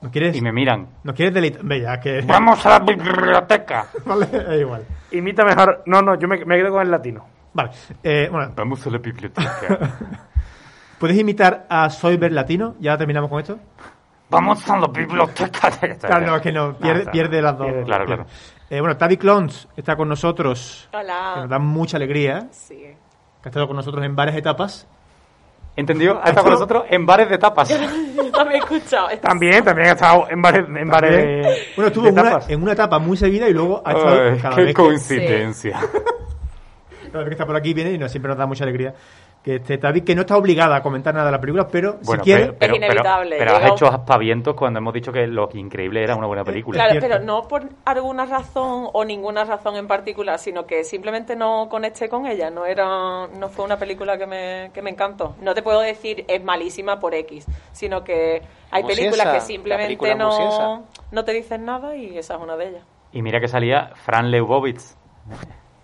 ¿Nos 0.00 0.12
quieres, 0.12 0.36
Y 0.36 0.40
me 0.40 0.52
miran. 0.52 0.86
¿nos 1.02 1.14
quieres 1.14 1.34
deleitar? 1.34 1.64
Ya 1.76 1.98
que... 2.00 2.20
¡Vamos 2.26 2.64
a 2.64 2.70
la 2.70 2.78
biblioteca! 2.80 3.86
vale, 4.06 4.28
es 4.32 4.60
igual. 4.60 4.84
Imita 5.10 5.44
mejor. 5.44 5.82
No, 5.86 6.02
no, 6.02 6.14
yo 6.16 6.28
me, 6.28 6.44
me 6.44 6.56
quedo 6.56 6.70
con 6.70 6.82
el 6.82 6.90
latino. 6.90 7.26
Vale, 7.52 7.70
eh, 8.02 8.28
bueno, 8.30 8.52
Vamos 8.54 8.86
a 8.86 8.90
la 8.90 8.98
biblioteca. 8.98 9.50
¿puedes 10.98 11.16
imitar 11.16 11.66
a 11.68 11.88
Zoidberg 11.90 12.32
latino? 12.32 12.74
Ya 12.80 12.96
terminamos 12.96 13.30
con 13.30 13.40
esto. 13.40 13.58
¡Vamos 14.30 14.68
a 14.68 14.76
la 14.78 14.86
biblioteca! 14.88 15.70
Claro, 15.98 16.26
no, 16.26 16.36
es 16.36 16.42
que 16.42 16.52
no, 16.52 16.74
pierde, 16.76 17.00
está. 17.00 17.12
pierde 17.12 17.40
las 17.42 17.56
dos. 17.56 17.66
Pierde. 17.66 17.84
Claro, 17.84 18.04
claro. 18.04 18.26
Eh, 18.68 18.80
bueno, 18.80 18.96
Tavi 18.96 19.16
Clons 19.16 19.68
está 19.76 19.96
con 19.96 20.08
nosotros, 20.08 20.88
que 20.90 20.96
nos 20.98 21.04
Hola. 21.06 21.46
da 21.48 21.58
mucha 21.58 21.96
alegría, 21.96 22.48
Sí. 22.50 22.74
que 22.76 22.96
ha 23.44 23.48
estado 23.48 23.66
con 23.66 23.76
nosotros 23.76 24.04
en 24.04 24.14
varias 24.14 24.36
etapas. 24.36 24.86
¿Entendió? 25.78 26.18
Ha 26.20 26.30
estado 26.30 26.42
con 26.42 26.52
nosotros 26.54 26.84
en 26.90 27.06
bares 27.06 27.30
de 27.30 27.38
tapas. 27.38 27.68
También 28.32 28.56
he 28.56 28.58
escuchado. 28.58 29.08
También, 29.20 29.62
también 29.62 29.90
ha 29.90 29.92
estado 29.92 30.26
en 30.28 30.42
bares, 30.42 30.64
en 30.68 30.88
bares 30.88 31.10
de, 31.12 31.66
bueno, 31.76 31.86
estuvo 31.86 32.04
de 32.06 32.10
una, 32.10 32.22
tapas. 32.24 32.50
en 32.50 32.62
una 32.62 32.72
etapa 32.72 32.98
muy 32.98 33.16
seguida 33.16 33.48
y 33.48 33.52
luego 33.52 33.80
ha 33.84 33.92
estado 33.92 34.22
Ay, 34.22 34.38
cada, 34.38 34.54
qué 34.56 34.62
vez 34.62 34.68
que, 34.74 34.74
coincidencia. 34.74 35.78
cada 37.12 37.18
vez 37.18 37.28
que 37.28 37.34
está 37.34 37.46
por 37.46 37.56
aquí 37.56 37.74
viene 37.74 37.92
y 37.92 37.98
nos, 37.98 38.10
siempre 38.10 38.28
nos 38.28 38.38
da 38.38 38.46
mucha 38.46 38.64
alegría 38.64 38.92
que 39.48 39.56
esté 39.56 39.78
Tavi, 39.78 40.02
que 40.02 40.14
no 40.14 40.20
está 40.20 40.36
obligada 40.36 40.76
a 40.76 40.82
comentar 40.82 41.14
nada 41.14 41.24
de 41.24 41.32
la 41.32 41.40
película, 41.40 41.66
pero 41.68 41.98
Bueno, 42.04 42.22
si 42.22 42.30
quiere... 42.30 42.52
pero, 42.52 42.58
pero, 42.58 42.72
Es 42.74 42.76
inevitable, 42.76 43.36
pero, 43.38 43.54
pero 43.54 43.66
has 43.66 43.72
hecho 43.72 43.86
aspavientos 43.86 44.54
cuando 44.54 44.78
hemos 44.78 44.92
dicho 44.92 45.10
que 45.10 45.26
lo 45.26 45.48
increíble 45.54 46.02
era 46.02 46.16
una 46.16 46.26
buena 46.26 46.44
película. 46.44 46.84
Claro, 46.84 47.00
pero 47.00 47.18
no 47.20 47.48
por 47.48 47.66
alguna 47.86 48.26
razón 48.26 48.90
o 48.92 49.04
ninguna 49.06 49.44
razón 49.44 49.76
en 49.76 49.86
particular, 49.86 50.38
sino 50.38 50.66
que 50.66 50.84
simplemente 50.84 51.34
no 51.34 51.66
conecté 51.70 52.10
con 52.10 52.26
ella. 52.26 52.50
No 52.50 52.66
era, 52.66 53.26
no 53.26 53.48
fue 53.48 53.64
una 53.64 53.78
película 53.78 54.18
que 54.18 54.26
me, 54.26 54.70
que 54.74 54.82
me 54.82 54.90
encantó. 54.90 55.34
No 55.40 55.54
te 55.54 55.62
puedo 55.62 55.80
decir 55.80 56.26
es 56.28 56.44
malísima 56.44 57.00
por 57.00 57.14
X, 57.14 57.46
sino 57.72 58.04
que 58.04 58.42
hay 58.70 58.84
películas 58.84 59.28
que 59.28 59.40
simplemente 59.40 59.86
película 59.86 60.14
no, 60.14 60.84
no 61.10 61.24
te 61.24 61.32
dicen 61.32 61.64
nada 61.64 61.96
y 61.96 62.18
esa 62.18 62.34
es 62.34 62.40
una 62.42 62.54
de 62.58 62.68
ellas. 62.68 62.82
Y 63.12 63.22
mira 63.22 63.40
que 63.40 63.48
salía 63.48 63.92
Fran 63.94 64.30
Lebowitz, 64.30 64.94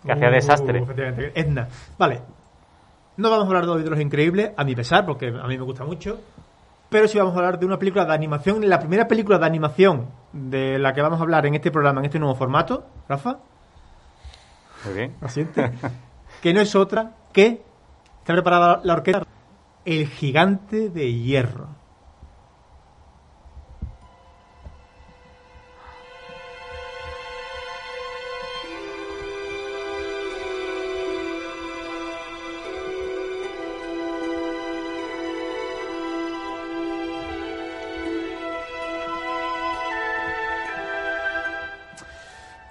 que 0.04 0.12
hacía 0.12 0.28
Uh, 0.28 0.32
desastre. 0.32 0.84
Edna. 1.34 1.66
Vale. 1.96 2.33
No 3.16 3.30
vamos 3.30 3.44
a 3.44 3.48
hablar 3.48 3.66
de 3.66 3.70
Hoy 3.70 3.82
de 3.82 3.90
los 3.90 4.00
Increíbles, 4.00 4.50
a 4.56 4.64
mi 4.64 4.74
pesar, 4.74 5.06
porque 5.06 5.28
a 5.28 5.46
mí 5.46 5.56
me 5.56 5.64
gusta 5.64 5.84
mucho. 5.84 6.20
Pero 6.88 7.08
sí 7.08 7.18
vamos 7.18 7.34
a 7.34 7.38
hablar 7.38 7.58
de 7.58 7.66
una 7.66 7.78
película 7.78 8.04
de 8.04 8.12
animación, 8.12 8.68
la 8.68 8.78
primera 8.78 9.06
película 9.06 9.38
de 9.38 9.46
animación 9.46 10.08
de 10.32 10.78
la 10.78 10.92
que 10.92 11.00
vamos 11.02 11.18
a 11.20 11.22
hablar 11.22 11.46
en 11.46 11.54
este 11.54 11.70
programa, 11.70 12.00
en 12.00 12.06
este 12.06 12.18
nuevo 12.18 12.34
formato. 12.34 12.86
Rafa, 13.08 13.38
Muy 14.84 14.94
bien. 14.94 15.14
asiente. 15.20 15.72
que 16.42 16.52
no 16.52 16.60
es 16.60 16.74
otra 16.74 17.12
que. 17.32 17.62
Está 18.20 18.32
preparada 18.32 18.80
la 18.84 18.94
orquesta. 18.94 19.26
El 19.84 20.08
gigante 20.08 20.88
de 20.88 21.12
hierro. 21.12 21.68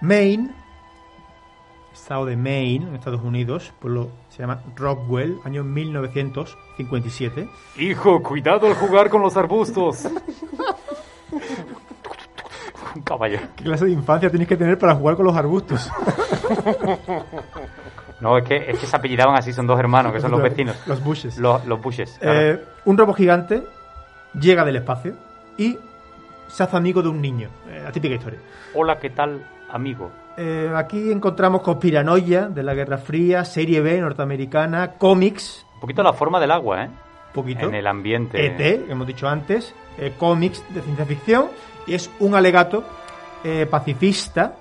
Maine, 0.04 0.52
estado 1.94 2.26
de 2.26 2.36
Maine, 2.36 2.90
en 2.90 2.96
Estados 2.96 3.22
Unidos, 3.24 3.72
pueblo 3.80 4.10
se 4.28 4.40
llama 4.40 4.62
Rockwell, 4.76 5.40
año 5.46 5.64
1957. 5.64 7.48
Hijo, 7.78 8.22
cuidado 8.22 8.68
al 8.68 8.74
jugar 8.74 9.10
con 9.10 9.22
los 9.22 9.38
arbustos. 9.38 10.06
Un 12.96 13.02
caballo. 13.04 13.40
¿Qué 13.56 13.64
clase 13.64 13.86
de 13.86 13.92
infancia 13.92 14.30
tienes 14.30 14.50
que 14.50 14.58
tener 14.58 14.78
para 14.78 14.94
jugar 14.94 15.16
con 15.16 15.26
los 15.26 15.38
arbustos? 15.38 15.90
No, 18.20 18.38
es 18.38 18.44
que, 18.44 18.72
es 18.72 18.80
que 18.80 18.86
se 18.86 18.96
apellidaban 18.96 19.36
así, 19.38 19.52
son 19.54 19.68
dos 19.68 19.80
hermanos, 19.80 20.12
que 20.14 20.20
son 20.20 20.32
los 20.32 20.42
vecinos. 20.42 20.76
Los 20.86 21.04
Bushes. 21.04 21.38
Los, 21.38 21.66
los 21.66 21.82
Bushes. 21.82 22.18
claro. 22.20 22.40
Eh, 22.40 22.64
un 22.86 22.98
robot 22.98 23.16
gigante 23.16 23.64
llega 24.34 24.66
del 24.66 24.76
espacio 24.78 25.16
y 25.58 25.78
se 26.48 26.64
hace 26.64 26.78
amigo 26.78 27.02
de 27.02 27.10
un 27.10 27.22
niño. 27.22 27.50
Eh, 27.70 27.82
la 27.84 27.92
típica 27.92 28.16
historia. 28.16 28.40
Hola, 28.76 29.00
¿qué 29.00 29.10
tal, 29.10 29.46
amigo? 29.74 30.12
Eh, 30.38 30.72
aquí 30.76 31.12
encontramos 31.12 31.62
conspiranoia 31.62 32.48
de 32.48 32.64
la 32.64 32.74
Guerra 32.74 32.98
Fría, 32.98 33.44
serie 33.44 33.82
B 33.82 34.00
norteamericana, 34.00 34.94
cómics, 34.94 35.66
Un 35.76 35.82
poquito 35.82 36.02
la 36.02 36.14
forma 36.14 36.40
del 36.40 36.52
agua, 36.52 36.86
¿eh? 36.86 36.90
poquito. 37.34 37.68
En 37.68 37.76
el 37.76 37.88
ambiente. 37.88 38.46
ET, 38.46 38.90
hemos 38.90 39.06
dicho 39.06 39.28
antes, 39.28 39.76
eh, 39.98 40.14
cómics 40.18 40.64
de 40.74 40.82
ciencia 40.82 41.06
ficción, 41.06 41.48
y 41.86 41.96
es 41.96 42.10
un 42.20 42.36
alegato 42.36 42.84
eh, 43.44 43.68
pacifista, 43.70 44.56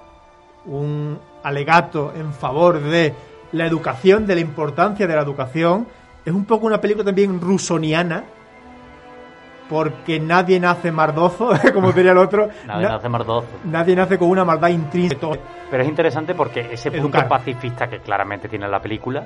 un 0.67 1.19
alegato 1.43 2.13
en 2.17 2.33
favor 2.33 2.81
de 2.81 3.15
la 3.53 3.67
educación, 3.67 4.27
de 4.27 4.35
la 4.35 4.41
importancia 4.41 5.07
de 5.07 5.15
la 5.15 5.23
educación. 5.23 5.87
Es 6.25 6.33
un 6.33 6.45
poco 6.45 6.67
una 6.67 6.81
película 6.81 7.05
también 7.05 7.41
rusoniana, 7.41 8.25
porque 9.73 10.21
nadie 10.21 10.61
nace 10.61 10.93
mardoso, 10.93 11.51
como 11.75 11.93
diría 11.93 12.13
el 12.13 12.19
otro. 12.19 12.49
Nadie 12.67 12.83
Na- 12.87 12.93
nace 12.97 13.09
mardoso. 13.09 13.47
nadie 13.65 13.97
nace 13.97 14.19
con 14.19 14.29
una 14.29 14.45
maldad 14.45 14.69
intrínseca. 14.69 15.29
Pero 15.71 15.83
es 15.83 15.89
interesante 15.89 16.35
porque 16.35 16.61
ese 16.71 16.91
punto 16.91 17.07
Educar. 17.19 17.29
pacifista 17.29 17.89
que 17.89 18.01
claramente 18.01 18.49
tiene 18.49 18.69
la 18.69 18.81
película 18.81 19.25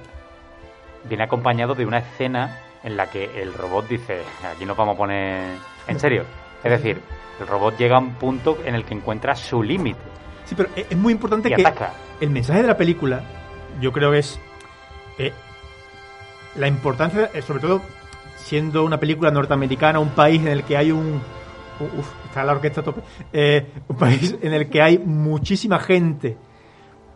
viene 1.05 1.25
acompañado 1.25 1.75
de 1.75 1.85
una 1.85 1.99
escena 1.99 2.61
en 2.85 2.97
la 2.97 3.07
que 3.11 3.43
el 3.43 3.53
robot 3.55 3.89
dice, 3.89 4.23
aquí 4.55 4.65
nos 4.65 4.77
vamos 4.77 4.95
a 4.95 4.99
poner 4.99 5.57
en 5.89 5.99
serio. 6.01 6.23
Es 6.63 6.71
decir, 6.71 7.01
el 7.41 7.47
robot 7.47 7.77
llega 7.77 7.97
a 7.97 8.01
un 8.01 8.13
punto 8.15 8.59
en 8.65 8.75
el 8.77 8.85
que 8.85 8.95
encuentra 8.95 9.35
su 9.35 9.63
límite 9.63 9.99
Sí, 10.45 10.55
pero 10.55 10.69
es 10.77 10.87
es 10.91 10.97
muy 10.97 11.13
importante 11.13 11.49
y 11.49 11.55
que 11.55 11.61
ataca. 11.67 11.93
el 12.21 12.31
mensaje 12.31 12.63
de 12.63 12.69
la 12.69 12.77
película, 12.77 13.21
yo 13.81 13.91
creo 13.93 14.13
que 14.13 14.19
es 14.21 14.39
eh, 15.19 15.33
la 16.55 16.69
importancia, 16.69 17.31
eh, 17.35 17.43
sobre 17.43 17.61
todo 17.61 17.83
siendo 18.47 18.85
una 18.85 19.01
película 19.01 19.33
norteamericana, 19.33 19.99
un 19.99 20.11
país 20.11 20.41
en 20.41 20.49
el 20.49 20.63
que 20.63 20.77
hay 20.77 20.93
un... 20.93 21.21
Uf, 21.81 22.13
está 22.27 22.45
la 22.45 22.53
orquesta 22.53 22.81
a 22.81 22.85
tope. 22.85 23.01
Eh, 23.33 23.67
un 23.89 23.97
país 23.97 24.37
en 24.41 24.53
el 24.55 24.71
que 24.71 24.81
hay 24.81 24.99
muchísima 24.99 25.81
gente 25.81 26.37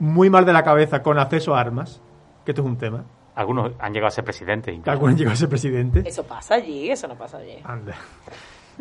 muy 0.00 0.28
mal 0.28 0.44
de 0.44 0.52
la 0.52 0.64
cabeza 0.64 1.04
con 1.04 1.20
acceso 1.20 1.54
a 1.54 1.60
armas, 1.60 2.02
que 2.44 2.50
esto 2.50 2.62
es 2.62 2.66
un 2.66 2.76
tema. 2.76 3.04
Algunos 3.37 3.72
han 3.78 3.92
llegado 3.92 4.08
a 4.08 4.10
ser 4.10 4.25
presidentes. 4.25 4.75
Incluso. 4.75 4.90
algunos 4.90 5.16
llegó 5.16 5.30
a 5.30 5.37
ser 5.37 5.49
presidente. 5.49 6.02
Eso 6.04 6.25
pasa 6.25 6.56
allí, 6.56 6.90
eso 6.90 7.06
no 7.06 7.14
pasa 7.14 7.38
allí. 7.38 7.58
Anda. 7.62 7.94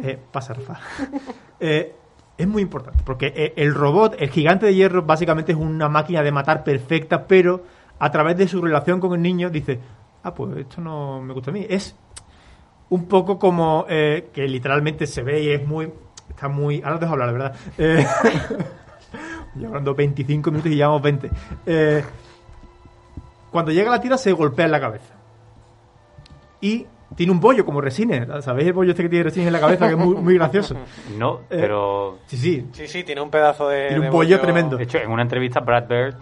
Eh, 0.01 0.17
pasa, 0.31 0.53
Rafa. 0.53 0.79
Eh, 1.59 1.93
es 2.37 2.47
muy 2.47 2.61
importante, 2.61 3.03
porque 3.05 3.53
el 3.57 3.75
robot, 3.75 4.15
el 4.17 4.29
gigante 4.29 4.65
de 4.65 4.73
hierro, 4.73 5.03
básicamente 5.03 5.51
es 5.51 5.57
una 5.57 5.89
máquina 5.89 6.23
de 6.23 6.31
matar 6.31 6.63
perfecta, 6.63 7.27
pero 7.27 7.63
a 7.99 8.09
través 8.11 8.37
de 8.37 8.47
su 8.47 8.61
relación 8.61 9.01
con 9.01 9.13
el 9.13 9.21
niño 9.21 9.49
dice, 9.49 9.77
ah, 10.23 10.33
pues 10.33 10.55
esto 10.57 10.79
no 10.79 11.21
me 11.21 11.33
gusta 11.33 11.51
a 11.51 11.53
mí. 11.53 11.65
Es 11.69 11.97
un 12.89 13.05
poco 13.07 13.37
como 13.37 13.85
eh, 13.89 14.29
que 14.33 14.47
literalmente 14.47 15.05
se 15.07 15.21
ve 15.23 15.41
y 15.41 15.49
es 15.49 15.67
muy... 15.67 15.91
Está 16.29 16.47
muy... 16.47 16.81
Ahora 16.81 16.95
os 16.95 16.99
dejo 17.01 17.13
hablar, 17.13 17.27
la 17.27 17.33
verdad. 17.33 17.55
Eh, 17.77 18.05
ya 19.55 19.67
hablando 19.67 19.95
25 19.95 20.51
minutos 20.51 20.71
y 20.71 20.75
llevamos 20.75 21.01
20. 21.01 21.29
Eh, 21.65 22.03
cuando 23.51 23.71
llega 23.71 23.89
a 23.89 23.95
la 23.95 24.01
tira 24.01 24.17
se 24.17 24.31
golpea 24.31 24.65
en 24.65 24.71
la 24.71 24.79
cabeza. 24.79 25.13
Y 26.61 26.85
tiene 27.15 27.31
un 27.31 27.39
bollo 27.39 27.65
como 27.65 27.81
resines. 27.81 28.27
¿Sabéis 28.43 28.67
el 28.67 28.73
bollo 28.73 28.91
este 28.91 29.03
que 29.03 29.09
tiene 29.09 29.23
resines 29.23 29.47
en 29.47 29.53
la 29.53 29.59
cabeza? 29.59 29.87
Que 29.87 29.93
es 29.93 29.99
muy, 29.99 30.15
muy 30.15 30.35
gracioso. 30.35 30.75
No, 31.17 31.41
Eh, 31.49 31.57
pero 31.61 32.19
Sí, 32.27 32.37
sí. 32.37 32.67
Sí, 32.73 32.87
sí, 32.87 33.03
tiene 33.03 33.21
un 33.21 33.29
pedazo 33.31 33.67
de. 33.69 33.87
Tiene 33.87 33.99
un 33.99 34.05
de 34.05 34.11
bollo 34.11 34.39
tremendo. 34.39 34.77
de 34.77 34.83
hecho 34.83 34.99
en 34.99 35.09
una 35.09 35.23
entrevista 35.23 35.59
Brad 35.61 35.87
Bird, 35.87 36.15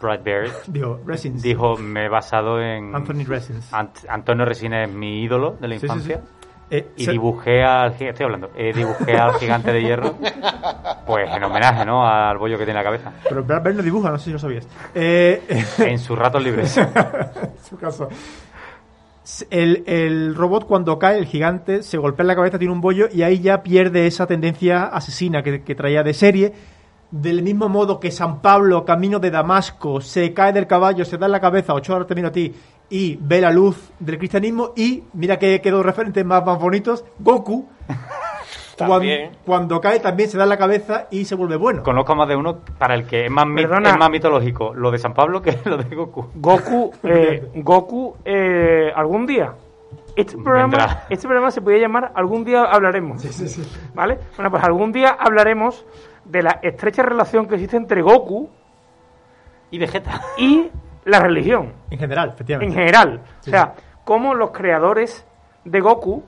Brad 0.00 0.20
Bird 0.22 0.50
Digo, 0.68 1.00
resins. 1.06 1.42
dijo, 1.42 1.76
me 1.76 2.04
he 2.04 2.08
basado 2.08 2.60
en... 2.62 2.94
Anthony 2.94 3.24
Resins. 3.26 3.72
Ant- 3.72 4.06
Antonio 4.08 4.44
Resines 4.44 4.88
es 4.88 4.94
mi 4.94 5.22
ídolo 5.22 5.56
de 5.60 5.68
la 5.68 5.74
Sí, 5.74 5.80
sí, 5.80 5.86
infancia. 5.86 6.16
sí. 6.22 6.22
Eh, 6.70 6.86
Y 6.96 7.06
dibujé 7.06 7.64
al 7.64 7.92
estoy 7.98 8.24
hablando, 8.24 8.50
eh, 8.54 8.72
dibujé 8.74 9.16
al 9.16 9.32
gigante 9.36 9.72
de 9.72 9.80
hierro, 9.82 10.16
pues 11.06 11.30
en 11.34 11.42
homenaje, 11.42 11.86
¿no? 11.86 12.06
Al 12.06 12.36
bollo 12.36 12.58
que 12.58 12.64
tiene 12.66 12.78
en 12.78 12.84
la 12.84 12.90
cabeza. 12.90 13.12
Pero 13.26 13.42
Brad 13.42 13.62
Bird 13.62 13.76
no 13.76 13.82
dibuja, 13.82 14.10
no 14.10 14.18
sé 14.18 14.26
si 14.26 14.32
lo 14.32 14.38
sabías. 14.38 14.68
Eh, 14.94 15.42
En 15.78 15.98
sus 15.98 16.18
ratos 16.18 16.42
libres. 16.44 16.76
en 16.76 16.86
su 17.66 17.78
caso. 17.78 18.08
El, 19.50 19.84
el 19.86 20.34
robot 20.34 20.66
cuando 20.66 20.98
cae, 20.98 21.18
el 21.18 21.26
gigante, 21.26 21.82
se 21.82 21.98
golpea 21.98 22.22
en 22.24 22.28
la 22.28 22.34
cabeza, 22.36 22.58
tiene 22.58 22.72
un 22.72 22.80
bollo 22.80 23.08
y 23.12 23.22
ahí 23.22 23.40
ya 23.40 23.62
pierde 23.62 24.06
esa 24.06 24.26
tendencia 24.26 24.84
asesina 24.84 25.42
que, 25.42 25.62
que 25.62 25.74
traía 25.74 26.02
de 26.02 26.14
serie. 26.14 26.52
Del 27.10 27.42
mismo 27.42 27.68
modo 27.70 27.98
que 27.98 28.10
San 28.10 28.40
Pablo, 28.42 28.84
camino 28.84 29.18
de 29.18 29.30
Damasco, 29.30 30.00
se 30.00 30.34
cae 30.34 30.52
del 30.52 30.66
caballo, 30.66 31.04
se 31.06 31.16
da 31.16 31.24
en 31.26 31.32
la 31.32 31.40
cabeza, 31.40 31.72
ocho 31.72 31.94
horas 31.94 32.06
termino 32.06 32.28
a 32.28 32.32
ti, 32.32 32.54
y 32.90 33.16
ve 33.20 33.40
la 33.40 33.50
luz 33.50 33.90
del 33.98 34.18
cristianismo. 34.18 34.72
Y 34.76 35.04
mira 35.14 35.38
que 35.38 35.60
quedó 35.62 35.82
referentes 35.82 36.22
más, 36.24 36.44
más 36.44 36.58
bonitos, 36.58 37.04
Goku, 37.18 37.66
cuando, 38.76 38.94
También. 38.96 39.30
cuando 39.44 39.80
cae 39.80 40.00
también 40.00 40.28
se 40.28 40.36
da 40.36 40.44
en 40.44 40.50
la 40.50 40.58
cabeza 40.58 41.08
y 41.10 41.24
se 41.24 41.34
vuelve 41.34 41.56
bueno. 41.56 41.82
Conozco 41.82 42.14
más 42.14 42.28
de 42.28 42.36
uno 42.36 42.58
para 42.78 42.94
el 42.94 43.06
que 43.06 43.24
es 43.24 43.30
más, 43.30 43.46
Perdona. 43.56 43.90
es 43.90 43.98
más 43.98 44.10
mitológico 44.10 44.74
lo 44.74 44.90
de 44.90 44.98
San 44.98 45.14
Pablo 45.14 45.40
que 45.42 45.58
lo 45.64 45.78
de 45.78 45.96
Goku. 45.96 46.26
Goku, 46.34 46.92
eh, 47.04 47.50
Goku, 47.56 48.16
eh, 48.24 48.92
algún 48.94 49.26
día. 49.26 49.54
Este 50.14 50.36
programa, 50.36 50.76
Vendrá. 50.76 51.06
este 51.08 51.26
programa 51.28 51.50
se 51.52 51.60
podría 51.60 51.82
llamar 51.82 52.10
Algún 52.14 52.44
día 52.44 52.64
hablaremos. 52.64 53.22
¿Vale? 53.94 54.18
Bueno, 54.36 54.50
pues 54.50 54.62
algún 54.64 54.90
día 54.92 55.10
hablaremos 55.10 55.86
de 56.28 56.42
la 56.42 56.58
estrecha 56.62 57.02
relación 57.02 57.46
que 57.48 57.54
existe 57.54 57.76
entre 57.76 58.02
Goku 58.02 58.48
Y 59.70 59.78
Vegeta. 59.78 60.20
y 60.38 60.68
la 61.04 61.20
religión 61.20 61.72
En 61.90 61.98
general, 61.98 62.28
en 62.28 62.34
efectivamente. 62.34 62.74
general. 62.74 63.20
Sí, 63.40 63.50
o 63.50 63.52
sea, 63.52 63.74
cómo 64.04 64.34
los 64.34 64.50
creadores 64.50 65.26
de 65.64 65.80
Goku 65.80 66.22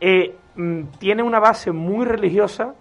eh, 0.00 0.36
mm, 0.56 0.82
tienen 0.98 1.24
una 1.26 1.40
base 1.40 1.72
muy 1.72 2.04
religiosa 2.04 2.74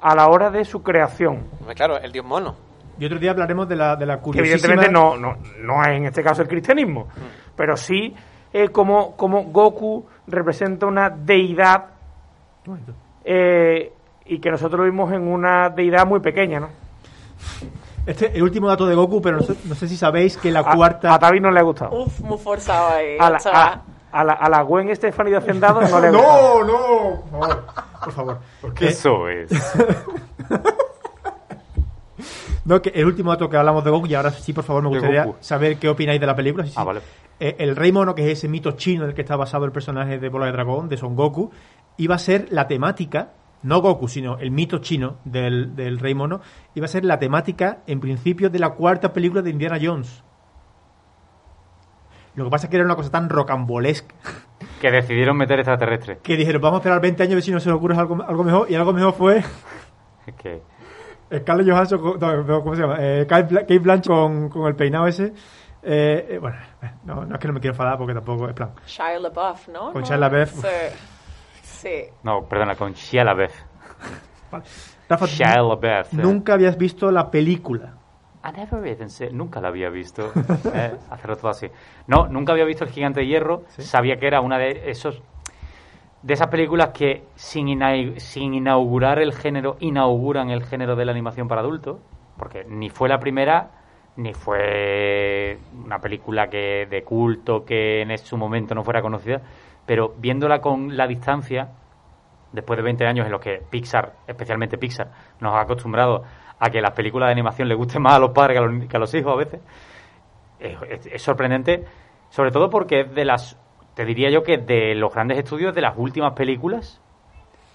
a 0.00 0.14
la 0.14 0.28
hora 0.28 0.50
de 0.50 0.64
su 0.64 0.82
creación. 0.82 1.44
Claro, 1.74 1.98
el 1.98 2.12
dios 2.12 2.24
mono. 2.24 2.56
Y 2.98 3.06
otro 3.06 3.18
día 3.18 3.30
hablaremos 3.30 3.68
de 3.68 3.76
la, 3.76 3.96
de 3.96 4.04
la 4.06 4.16
que 4.16 4.22
curiosísima... 4.22 4.74
evidentemente 4.74 4.92
no, 4.92 5.16
no, 5.16 5.38
no 5.62 5.82
es 5.82 5.88
en 5.96 6.04
este 6.04 6.22
caso 6.22 6.42
el 6.42 6.48
cristianismo, 6.48 7.08
pero 7.56 7.76
sí 7.76 8.14
eh, 8.52 8.68
como, 8.68 9.16
como 9.16 9.44
Goku 9.44 10.06
representa 10.26 10.86
una 10.86 11.08
deidad 11.08 11.86
eh, 13.24 13.92
y 14.24 14.38
que 14.38 14.50
nosotros 14.50 14.78
lo 14.80 14.84
vimos 14.84 15.12
en 15.12 15.26
una 15.26 15.70
deidad 15.70 16.06
muy 16.06 16.20
pequeña, 16.20 16.60
¿no? 16.60 16.68
Este 18.06 18.34
el 18.36 18.42
último 18.42 18.68
dato 18.68 18.86
de 18.86 18.94
Goku, 18.94 19.20
pero 19.20 19.36
no 19.38 19.42
sé, 19.42 19.54
no 19.64 19.74
sé 19.74 19.86
si 19.88 19.96
sabéis 19.96 20.36
que 20.36 20.50
la 20.50 20.60
A- 20.60 20.74
cuarta... 20.74 21.14
A, 21.14 21.18
David 21.18 21.40
no 21.42 21.50
le 21.50 21.60
ha 21.60 21.62
gustado. 21.62 21.92
Uf, 22.02 22.20
muy 22.20 22.38
forzado 22.38 22.94
ahí. 22.94 23.16
A 23.18 23.30
la, 23.30 23.38
a, 23.52 23.82
a 24.12 24.24
la, 24.24 24.32
a 24.32 24.48
la 24.48 24.62
Gwen 24.62 24.94
Stefani 24.96 25.30
de 25.30 25.36
Hacendado 25.36 25.80
no 25.82 26.00
le 26.00 26.06
ha 26.06 26.10
gustado. 26.12 26.64
¡No, 26.64 26.64
no! 26.64 27.22
Por 27.30 27.40
favor, 27.40 27.64
por 28.02 28.12
favor. 28.12 28.74
Que 28.74 28.88
eso 28.88 29.28
es. 29.28 29.50
No, 32.64 32.80
que 32.82 32.90
el 32.90 33.06
último 33.06 33.30
dato 33.30 33.48
que 33.48 33.56
hablamos 33.56 33.82
de 33.82 33.90
Goku, 33.90 34.06
y 34.06 34.14
ahora 34.14 34.30
sí, 34.30 34.52
por 34.52 34.62
favor, 34.64 34.82
me 34.82 34.90
gustaría 34.90 35.26
saber 35.40 35.78
qué 35.78 35.88
opináis 35.88 36.20
de 36.20 36.26
la 36.26 36.36
película. 36.36 36.64
Sí, 36.64 36.70
sí. 36.70 36.76
Ah, 36.78 36.84
vale. 36.84 37.00
Eh, 37.40 37.56
el 37.58 37.74
Rey 37.74 37.90
Mono, 37.90 38.14
que 38.14 38.22
es 38.30 38.38
ese 38.38 38.48
mito 38.48 38.72
chino 38.72 39.04
en 39.04 39.08
el 39.10 39.14
que 39.14 39.22
está 39.22 39.34
basado 39.34 39.64
el 39.64 39.72
personaje 39.72 40.18
de 40.18 40.28
Bola 40.28 40.46
de 40.46 40.52
Dragón, 40.52 40.88
de 40.88 40.96
Son 40.98 41.16
Goku, 41.16 41.50
iba 41.96 42.14
a 42.14 42.18
ser 42.18 42.48
la 42.50 42.68
temática, 42.68 43.30
no 43.62 43.80
Goku, 43.80 44.08
sino 44.08 44.38
el 44.38 44.50
mito 44.50 44.78
chino 44.78 45.16
del, 45.24 45.74
del 45.76 45.98
Rey 45.98 46.14
Mono, 46.14 46.40
iba 46.74 46.86
a 46.86 46.88
ser 46.88 47.04
la 47.04 47.18
temática, 47.18 47.78
en 47.86 48.00
principio, 48.00 48.48
de 48.50 48.58
la 48.58 48.70
cuarta 48.70 49.12
película 49.12 49.42
de 49.42 49.50
Indiana 49.50 49.78
Jones. 49.80 50.22
Lo 52.36 52.44
que 52.44 52.50
pasa 52.50 52.66
es 52.66 52.70
que 52.70 52.76
era 52.76 52.84
una 52.84 52.94
cosa 52.96 53.10
tan 53.10 53.28
rocambolesca 53.28 54.14
Que 54.80 54.90
decidieron 54.90 55.36
meter 55.36 55.58
extraterrestres. 55.58 56.18
que 56.22 56.36
dijeron, 56.36 56.62
vamos 56.62 56.76
a 56.76 56.80
esperar 56.80 57.00
20 57.00 57.22
años 57.24 57.32
a 57.32 57.34
ver 57.36 57.42
si 57.42 57.50
nos 57.50 57.62
se 57.62 57.68
nos 57.68 57.78
ocurre 57.78 57.96
algo, 57.96 58.22
algo 58.22 58.44
mejor, 58.44 58.70
y 58.70 58.74
algo 58.76 58.92
mejor 58.92 59.12
fue 59.14 59.38
Es 60.26 60.34
que. 60.36 60.62
Scarlett 61.36 61.68
Johansson, 61.70 62.00
no, 62.46 62.62
¿cómo 62.62 62.74
se 62.74 62.82
llama? 62.82 62.96
Eh, 62.98 63.24
Kate 63.28 63.48
Bla- 63.54 63.60
Kate 63.60 63.78
Blanchett 63.78 64.12
con, 64.12 64.48
con 64.48 64.66
el 64.66 64.74
peinado 64.74 65.06
ese. 65.06 65.32
Eh, 65.82 66.26
eh, 66.30 66.38
bueno, 66.40 66.56
eh, 66.82 66.90
no, 67.04 67.24
no 67.24 67.34
es 67.34 67.40
que 67.40 67.46
no 67.48 67.54
me 67.54 67.60
quiero 67.60 67.72
enfadar 67.74 67.96
porque 67.98 68.14
tampoco 68.14 68.48
es 68.48 68.54
plan. 68.54 68.70
Shia 68.86 69.18
LaBeouf, 69.20 69.68
¿no? 69.68 69.92
Con 69.92 70.00
No, 70.02 70.06
Shia 70.06 70.16
LaBeouf. 70.16 70.64
Sí. 71.80 72.04
No, 72.22 72.44
perdona, 72.44 72.74
con 72.76 72.92
Shia 72.92 73.24
LaBeouf. 73.24 73.54
Rafa, 75.08 75.26
Shia 75.26 75.62
LaBeouf. 75.62 76.12
eh. 76.12 76.16
nunca 76.16 76.54
habías 76.54 76.76
visto 76.76 77.10
la 77.10 77.30
película. 77.30 77.94
I 78.42 78.52
never 78.56 78.86
even 78.86 79.08
said- 79.10 79.32
nunca 79.32 79.60
la 79.60 79.68
había 79.68 79.90
visto. 79.90 80.30
eh, 80.74 80.92
hacerlo 81.10 81.36
todo 81.36 81.50
así. 81.50 81.68
No, 82.06 82.26
nunca 82.28 82.52
había 82.52 82.64
visto 82.64 82.84
El 82.84 82.90
Gigante 82.90 83.20
de 83.20 83.26
Hierro. 83.26 83.62
Sabía 83.68 84.16
que 84.18 84.26
era 84.26 84.40
una 84.40 84.58
de 84.58 84.90
esos 84.90 85.22
de 86.22 86.34
esas 86.34 86.48
películas 86.48 86.90
que 86.90 87.24
sin, 87.34 87.68
ina- 87.68 88.18
sin 88.18 88.52
inaugurar 88.52 89.18
el 89.20 89.32
género, 89.32 89.76
inauguran 89.80 90.50
el 90.50 90.62
género 90.64 90.94
de 90.96 91.04
la 91.06 91.12
animación 91.12 91.48
para 91.48 91.62
adultos. 91.62 91.98
Porque 92.36 92.64
ni 92.64 92.88
fue 92.90 93.08
la 93.08 93.18
primera, 93.20 93.70
ni 94.16 94.32
fue 94.34 95.58
una 95.84 95.98
película 95.98 96.48
que 96.48 96.86
de 96.90 97.02
culto 97.04 97.64
que 97.64 98.02
en 98.02 98.16
su 98.18 98.36
momento 98.36 98.74
no 98.74 98.84
fuera 98.84 99.02
conocida. 99.02 99.40
Pero 99.90 100.14
viéndola 100.16 100.60
con 100.60 100.96
la 100.96 101.08
distancia, 101.08 101.68
después 102.52 102.76
de 102.76 102.84
20 102.84 103.06
años 103.08 103.26
en 103.26 103.32
los 103.32 103.40
que 103.40 103.60
Pixar, 103.70 104.12
especialmente 104.24 104.78
Pixar, 104.78 105.10
nos 105.40 105.56
ha 105.56 105.62
acostumbrado 105.62 106.22
a 106.60 106.70
que 106.70 106.80
las 106.80 106.92
películas 106.92 107.26
de 107.26 107.32
animación 107.32 107.66
le 107.66 107.74
gusten 107.74 108.00
más 108.00 108.14
a 108.14 108.20
los 108.20 108.30
padres 108.30 108.56
que 108.88 108.96
a 108.96 109.00
los, 109.00 109.12
hijos 109.14 109.32
a 109.32 109.36
veces, 109.36 109.60
es, 110.60 111.20
sorprendente, 111.20 111.86
sobre 112.28 112.52
todo 112.52 112.70
porque 112.70 113.00
es 113.00 113.14
de 113.16 113.24
las, 113.24 113.58
te 113.94 114.04
diría 114.04 114.30
yo 114.30 114.44
que 114.44 114.58
de 114.58 114.94
los 114.94 115.12
grandes 115.12 115.38
estudios 115.38 115.74
de 115.74 115.80
las 115.80 115.98
últimas 115.98 116.34
películas 116.34 117.02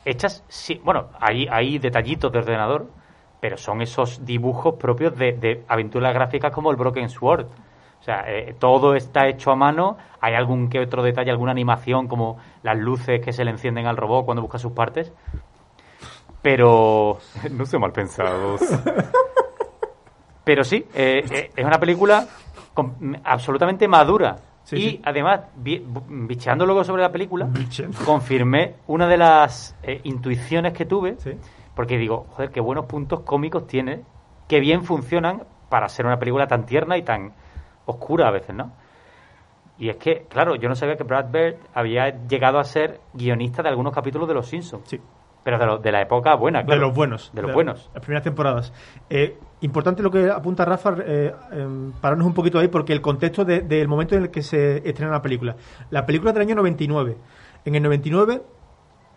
hechas, 0.05 0.45
sí, 0.48 0.79
bueno, 0.86 1.10
hay, 1.19 1.50
hay 1.51 1.79
detallitos 1.79 2.31
de 2.31 2.39
ordenador, 2.39 2.88
pero 3.41 3.57
son 3.57 3.81
esos 3.81 4.25
dibujos 4.25 4.75
propios 4.75 5.17
de 5.17 5.65
aventuras 5.67 6.13
gráficas 6.13 6.53
como 6.53 6.72
el 6.72 6.77
Broken 6.77 7.10
Sword. 7.10 7.48
O 8.05 8.07
sea, 8.07 8.24
eh, 8.27 8.53
todo 8.59 8.93
está 8.93 9.27
hecho 9.27 9.50
a 9.50 9.55
mano, 9.55 9.97
hay 10.21 10.35
algún 10.35 10.69
que 10.69 10.79
otro 10.79 11.01
detalle, 11.01 11.31
alguna 11.31 11.50
animación 11.51 12.07
como 12.07 12.37
las 12.61 12.77
luces 12.77 13.20
que 13.20 13.33
se 13.33 13.44
le 13.44 13.50
encienden 13.50 13.87
al 13.87 13.98
robot 13.98 14.25
cuando 14.25 14.44
busca 14.44 14.59
sus 14.59 14.74
partes, 14.74 15.11
pero 16.44 17.18
no 17.51 17.65
sé 17.65 17.79
mal 17.79 17.91
pensados. 17.91 18.61
Pero 20.44 20.63
sí, 20.63 20.85
eh, 20.94 21.24
eh, 21.31 21.50
es 21.55 21.65
una 21.65 21.79
película 21.79 22.27
absolutamente 23.24 23.87
madura. 23.87 24.35
Sí, 24.63 24.75
y 24.75 24.81
sí. 24.91 25.01
además, 25.03 25.41
bicheando 25.55 26.68
luego 26.68 26.83
sobre 26.83 27.01
la 27.01 27.11
película, 27.11 27.46
Bicheando. 27.50 27.98
confirmé 28.05 28.75
una 28.85 29.07
de 29.07 29.18
las 29.18 29.75
eh, 29.81 30.01
intuiciones 30.03 30.74
que 30.74 30.85
tuve, 30.85 31.15
Sí. 31.18 31.31
porque 31.75 31.98
digo, 31.98 32.27
joder, 32.33 32.51
qué 32.51 32.61
buenos 32.61 32.85
puntos 32.85 33.22
cómicos 33.22 33.65
tiene, 33.65 34.03
que 34.48 34.59
bien 34.59 34.83
funcionan 34.83 35.46
para 35.70 35.89
ser 35.89 36.05
una 36.05 36.20
película 36.20 36.46
tan 36.46 36.68
tierna 36.68 36.96
y 36.96 37.01
tan 37.01 37.33
oscura 37.85 38.27
a 38.27 38.31
veces, 38.31 38.55
¿no? 38.55 38.71
Y 39.77 39.89
es 39.89 39.98
que, 39.98 40.25
claro, 40.29 40.55
yo 40.55 40.69
no 40.69 40.75
sabía 40.75 40.95
que 40.95 41.03
Brad 41.03 41.29
Bird 41.31 41.57
había 41.74 42.09
llegado 42.27 42.59
a 42.59 42.63
ser 42.63 43.01
guionista 43.13 43.61
de 43.61 43.69
algunos 43.69 43.93
capítulos 43.93 44.27
de 44.27 44.33
Los 44.33 44.48
Simpsons. 44.48 44.87
Sí. 44.87 45.00
Pero 45.43 45.59
de, 45.59 45.65
lo- 45.65 45.77
de 45.77 45.91
la 45.91 46.01
época 46.01 46.33
buena, 46.35 46.59
De 46.59 46.65
claro. 46.65 46.81
los 46.87 46.95
buenos. 46.95 47.29
De 47.33 47.41
los 47.43 47.53
buenos. 47.53 47.91
Las 47.93 48.01
primeras 48.01 48.24
temporadas. 48.24 48.74
Eh, 49.09 49.37
importante 49.61 50.01
lo 50.01 50.09
que 50.09 50.29
apunta 50.31 50.65
Rafa, 50.65 50.95
eh, 51.05 51.35
em, 51.51 51.91
pararnos 52.01 52.25
un 52.25 52.33
poquito 52.33 52.57
ahí, 52.57 52.67
porque 52.69 52.93
el 52.93 53.01
contexto 53.01 53.45
de- 53.45 53.61
del 53.61 53.87
momento 53.87 54.15
en 54.15 54.24
el 54.24 54.31
que 54.31 54.41
se 54.41 54.77
estrena 54.87 55.11
la 55.11 55.21
película. 55.21 55.55
La 55.91 56.03
película 56.05 56.31
del 56.31 56.41
año 56.41 56.55
99. 56.55 57.17
En 57.65 57.75
el 57.75 57.83
99, 57.83 58.41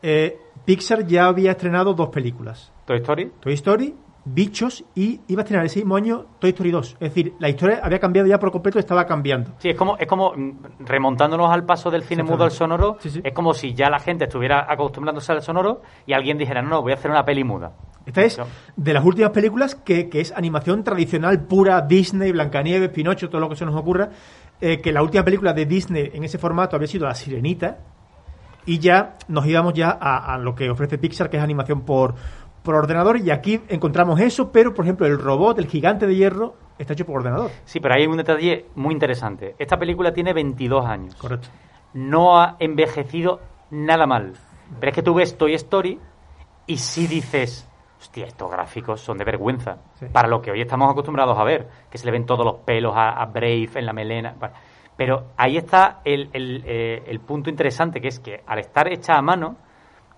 eh, 0.02 0.38
Pixar 0.64 1.06
ya 1.06 1.26
había 1.26 1.52
estrenado 1.52 1.94
dos 1.94 2.08
películas. 2.10 2.72
Toy 2.84 2.96
Story. 2.98 3.32
Toy 3.40 3.54
Story, 3.54 3.94
Bichos 4.34 4.84
y 4.94 5.20
iba 5.28 5.40
a 5.40 5.44
estrenar 5.44 5.66
ese 5.66 5.78
mismo 5.80 5.96
año 5.96 6.26
Toy 6.38 6.50
Story 6.50 6.70
2. 6.70 6.92
Es 6.94 6.98
decir, 7.00 7.34
la 7.38 7.48
historia 7.48 7.80
había 7.82 7.98
cambiado 7.98 8.28
ya 8.28 8.38
por 8.38 8.50
completo, 8.50 8.78
estaba 8.78 9.04
cambiando. 9.06 9.52
Sí, 9.58 9.70
es 9.70 9.76
como, 9.76 9.96
es 9.96 10.06
como 10.06 10.32
mm, 10.36 10.58
remontándonos 10.80 11.50
al 11.50 11.64
paso 11.64 11.90
del 11.90 12.02
cine 12.02 12.22
mudo 12.22 12.44
al 12.44 12.50
sonoro, 12.50 12.96
Sí, 13.00 13.10
sí. 13.10 13.20
es 13.24 13.32
como 13.34 13.54
si 13.54 13.74
ya 13.74 13.88
la 13.90 13.98
gente 13.98 14.24
estuviera 14.24 14.66
acostumbrándose 14.70 15.32
al 15.32 15.42
sonoro 15.42 15.82
y 16.06 16.12
alguien 16.12 16.38
dijera, 16.38 16.62
no, 16.62 16.68
no, 16.68 16.82
voy 16.82 16.92
a 16.92 16.96
hacer 16.96 17.10
una 17.10 17.24
peli 17.24 17.44
muda. 17.44 17.72
Esta 18.06 18.22
es 18.22 18.40
de 18.76 18.92
las 18.94 19.04
últimas 19.04 19.30
películas 19.32 19.74
que, 19.74 20.08
que 20.08 20.20
es 20.20 20.32
animación 20.34 20.82
tradicional 20.82 21.44
pura, 21.46 21.82
Disney, 21.82 22.32
Blancanieves, 22.32 22.88
Pinocho, 22.90 23.28
todo 23.28 23.40
lo 23.40 23.48
que 23.48 23.56
se 23.56 23.66
nos 23.66 23.74
ocurra. 23.76 24.08
eh, 24.60 24.80
que 24.80 24.92
la 24.92 25.02
última 25.02 25.24
película 25.24 25.52
de 25.52 25.66
Disney 25.66 26.10
en 26.14 26.24
ese 26.24 26.38
formato 26.38 26.74
había 26.74 26.88
sido 26.88 27.06
La 27.06 27.14
Sirenita. 27.14 27.78
Y 28.66 28.80
ya 28.80 29.16
nos 29.28 29.46
íbamos 29.46 29.72
ya 29.72 29.96
a, 29.98 30.34
a 30.34 30.36
lo 30.38 30.54
que 30.54 30.68
ofrece 30.68 30.98
Pixar, 30.98 31.30
que 31.30 31.38
es 31.38 31.42
animación 31.42 31.82
por, 31.86 32.14
por 32.62 32.74
ordenador. 32.74 33.18
Y 33.18 33.30
aquí 33.30 33.60
encontramos 33.68 34.20
eso, 34.20 34.50
pero 34.52 34.74
por 34.74 34.84
ejemplo, 34.84 35.06
el 35.06 35.18
robot, 35.18 35.58
el 35.58 35.66
gigante 35.66 36.06
de 36.06 36.14
hierro, 36.14 36.54
está 36.78 36.92
hecho 36.92 37.06
por 37.06 37.18
ordenador. 37.18 37.50
Sí, 37.64 37.80
pero 37.80 37.94
hay 37.94 38.06
un 38.06 38.16
detalle 38.16 38.66
muy 38.74 38.92
interesante. 38.92 39.54
Esta 39.58 39.78
película 39.78 40.12
tiene 40.12 40.32
22 40.32 40.86
años. 40.86 41.14
Correcto. 41.14 41.48
No 41.94 42.40
ha 42.40 42.56
envejecido 42.58 43.40
nada 43.70 44.06
mal. 44.06 44.34
Pero 44.78 44.90
es 44.90 44.94
que 44.94 45.02
tú 45.02 45.14
ves 45.14 45.36
Toy 45.36 45.54
Story 45.54 45.98
y 46.66 46.76
sí 46.76 47.06
dices, 47.06 47.68
hostia, 47.98 48.26
estos 48.26 48.50
gráficos 48.50 49.00
son 49.00 49.18
de 49.18 49.24
vergüenza. 49.24 49.78
Sí. 49.94 50.06
Para 50.12 50.28
lo 50.28 50.42
que 50.42 50.50
hoy 50.50 50.60
estamos 50.60 50.90
acostumbrados 50.90 51.38
a 51.38 51.44
ver, 51.44 51.68
que 51.90 51.98
se 51.98 52.04
le 52.04 52.12
ven 52.12 52.26
todos 52.26 52.44
los 52.44 52.56
pelos 52.64 52.94
a, 52.94 53.10
a 53.10 53.26
Brave 53.26 53.70
en 53.74 53.86
la 53.86 53.92
melena. 53.92 54.34
Pero 54.96 55.28
ahí 55.36 55.56
está 55.56 56.00
el, 56.04 56.28
el, 56.32 56.62
eh, 56.66 57.04
el 57.06 57.20
punto 57.20 57.48
interesante, 57.48 58.00
que 58.00 58.08
es 58.08 58.20
que 58.20 58.42
al 58.46 58.58
estar 58.58 58.92
hecha 58.92 59.16
a 59.16 59.22
mano, 59.22 59.56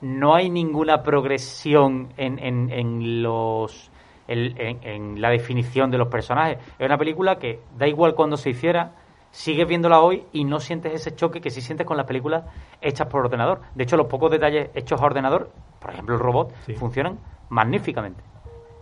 no 0.00 0.34
hay 0.34 0.48
ninguna 0.50 1.02
progresión 1.02 2.12
en, 2.16 2.38
en, 2.38 2.70
en 2.70 3.22
los 3.22 3.90
en, 4.28 4.56
en 4.82 5.20
la 5.20 5.30
definición 5.30 5.90
de 5.90 5.98
los 5.98 6.08
personajes. 6.08 6.58
Es 6.78 6.86
una 6.86 6.96
película 6.98 7.36
que 7.36 7.60
da 7.76 7.88
igual 7.88 8.14
cuando 8.14 8.36
se 8.36 8.50
hiciera, 8.50 8.92
sigues 9.32 9.66
viéndola 9.66 10.00
hoy 10.00 10.24
y 10.32 10.44
no 10.44 10.60
sientes 10.60 10.92
ese 10.94 11.14
choque 11.16 11.40
que 11.40 11.50
sí 11.50 11.60
sientes 11.60 11.86
con 11.86 11.96
las 11.96 12.06
películas 12.06 12.44
hechas 12.80 13.08
por 13.08 13.24
ordenador. 13.24 13.60
De 13.74 13.82
hecho, 13.84 13.96
los 13.96 14.06
pocos 14.06 14.30
detalles 14.30 14.70
hechos 14.74 15.00
a 15.00 15.04
ordenador, 15.04 15.50
por 15.80 15.90
ejemplo 15.90 16.14
el 16.14 16.20
robot, 16.20 16.52
Sí. 16.64 16.74
funcionan 16.74 17.18
magníficamente. 17.48 18.22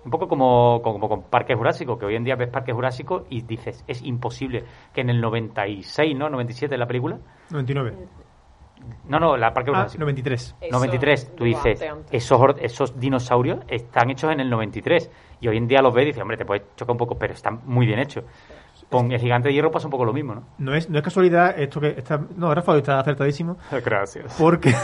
Un 0.04 0.11
poco 0.11 0.28
como, 0.28 0.81
como 0.83 1.09
con 1.09 1.22
Parque 1.24 1.54
Jurásico, 1.54 1.98
que 1.98 2.07
hoy 2.07 2.14
en 2.16 2.24
día 2.24 2.37
ves 2.37 2.48
Parque 2.48 2.72
Jurásico 2.72 3.24
y 3.28 3.42
dices, 3.42 3.85
es 3.88 4.02
imposible 4.02 4.64
que 4.94 5.00
en 5.00 5.11
el 5.11 5.20
96, 5.20 6.16
¿no? 6.16 6.31
97 6.31 6.76
la 6.78 6.87
película. 6.87 7.18
99. 7.50 7.96
No, 9.09 9.19
no, 9.19 9.37
la 9.37 9.53
Parque 9.55 9.71
Ah, 9.73 9.77
Jurásico. 9.79 10.01
93. 10.01 10.57
Eso, 10.61 10.73
93, 10.73 11.35
tú 11.37 11.45
dices, 11.45 11.83
antes, 11.83 12.07
esos, 12.12 12.41
esos 12.61 12.99
dinosaurios 13.01 13.61
están 13.69 14.11
hechos 14.11 14.31
en 14.33 14.41
el 14.41 14.51
93. 14.51 15.11
Y 15.41 15.49
hoy 15.49 15.57
en 15.57 15.67
día 15.69 15.81
los 15.81 15.95
ves 15.95 16.03
y 16.05 16.07
dices, 16.09 16.23
hombre, 16.23 16.37
te 16.37 16.45
puede 16.45 16.64
chocar 16.77 16.93
un 16.93 16.99
poco, 16.99 17.19
pero 17.19 17.33
están 17.33 17.61
muy 17.64 17.87
bien 17.87 17.99
hechos. 17.99 18.25
Con 18.91 19.11
el 19.12 19.21
gigante 19.21 19.49
de 19.49 19.55
hierro 19.55 19.71
pasa 19.71 19.87
un 19.87 19.91
poco 19.91 20.05
lo 20.05 20.12
mismo, 20.12 20.35
¿no? 20.35 20.43
No 20.59 20.75
es, 20.75 20.88
no 20.88 20.99
es 20.99 21.05
casualidad 21.05 21.59
esto 21.59 21.81
que 21.81 21.88
está. 21.97 22.21
No, 22.37 22.55
Rafa, 22.55 22.77
está 22.77 22.99
acertadísimo. 23.01 23.57
Gracias. 23.85 24.35
Porque 24.38 24.75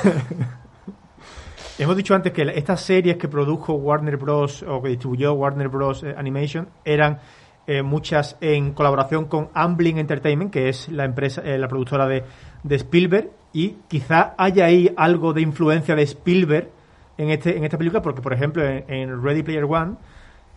hemos 1.78 1.96
dicho 1.96 2.14
antes 2.14 2.32
que 2.32 2.42
estas 2.54 2.80
series 2.80 3.16
que 3.16 3.28
produjo 3.28 3.74
Warner 3.74 4.16
Bros. 4.16 4.62
o 4.62 4.82
que 4.82 4.88
distribuyó 4.90 5.32
Warner 5.34 5.68
Bros. 5.68 6.02
eh, 6.04 6.14
Animation 6.16 6.68
eran 6.84 7.18
eh, 7.66 7.82
muchas 7.82 8.36
en 8.40 8.72
colaboración 8.74 9.24
con 9.26 9.48
Amblin 9.54 9.98
Entertainment, 9.98 10.52
que 10.52 10.68
es 10.68 10.88
la 10.90 11.04
empresa, 11.04 11.40
eh, 11.44 11.58
la 11.58 11.68
productora 11.68 12.06
de, 12.06 12.24
de 12.62 12.76
Spielberg, 12.76 13.30
y 13.54 13.76
quizá 13.88 14.34
haya 14.36 14.66
ahí 14.66 14.92
algo 14.96 15.32
de 15.32 15.40
influencia 15.40 15.94
de 15.94 16.02
Spielberg 16.02 16.70
en 17.16 17.30
este 17.30 17.56
en 17.56 17.64
esta 17.64 17.78
película, 17.78 18.02
porque 18.02 18.20
por 18.20 18.34
ejemplo 18.34 18.62
en, 18.62 18.84
en 18.88 19.22
Ready 19.22 19.42
Player 19.42 19.64
One 19.64 19.94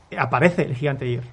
eh, 0.10 0.18
aparece 0.20 0.64
el 0.64 0.76
gigante 0.76 1.08
hierro. 1.08 1.30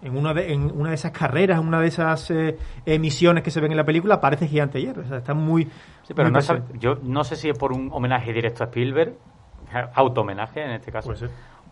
En 0.00 0.16
una 0.16 0.32
de, 0.32 0.52
en 0.52 0.70
una 0.70 0.88
de 0.88 0.94
esas 0.96 1.12
carreras, 1.12 1.60
en 1.60 1.66
una 1.66 1.80
de 1.80 1.88
esas 1.88 2.30
eh, 2.30 2.56
emisiones 2.86 3.44
que 3.44 3.50
se 3.52 3.60
ven 3.60 3.70
en 3.70 3.76
la 3.76 3.84
película, 3.84 4.16
aparece 4.16 4.48
Gigante 4.48 4.80
Hierro. 4.80 5.02
O 5.02 5.04
sea, 5.04 5.18
está 5.18 5.32
muy. 5.32 5.64
Sí, 6.02 6.12
pero 6.12 6.28
muy 6.28 6.40
no 6.42 6.78
yo 6.80 6.98
no 7.04 7.22
sé 7.22 7.36
si 7.36 7.48
es 7.48 7.56
por 7.56 7.72
un 7.72 7.88
homenaje 7.92 8.32
directo 8.32 8.64
a 8.64 8.66
Spielberg, 8.66 9.14
auto-homenaje 9.94 10.64
en 10.64 10.72
este 10.72 10.90
caso, 10.90 11.12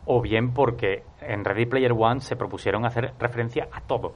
o 0.04 0.20
bien 0.20 0.52
porque 0.52 1.02
en 1.20 1.44
Ready 1.44 1.66
Player 1.66 1.92
One 1.92 2.20
se 2.20 2.36
propusieron 2.36 2.86
hacer 2.86 3.14
referencia 3.18 3.68
a 3.72 3.80
todo. 3.80 4.14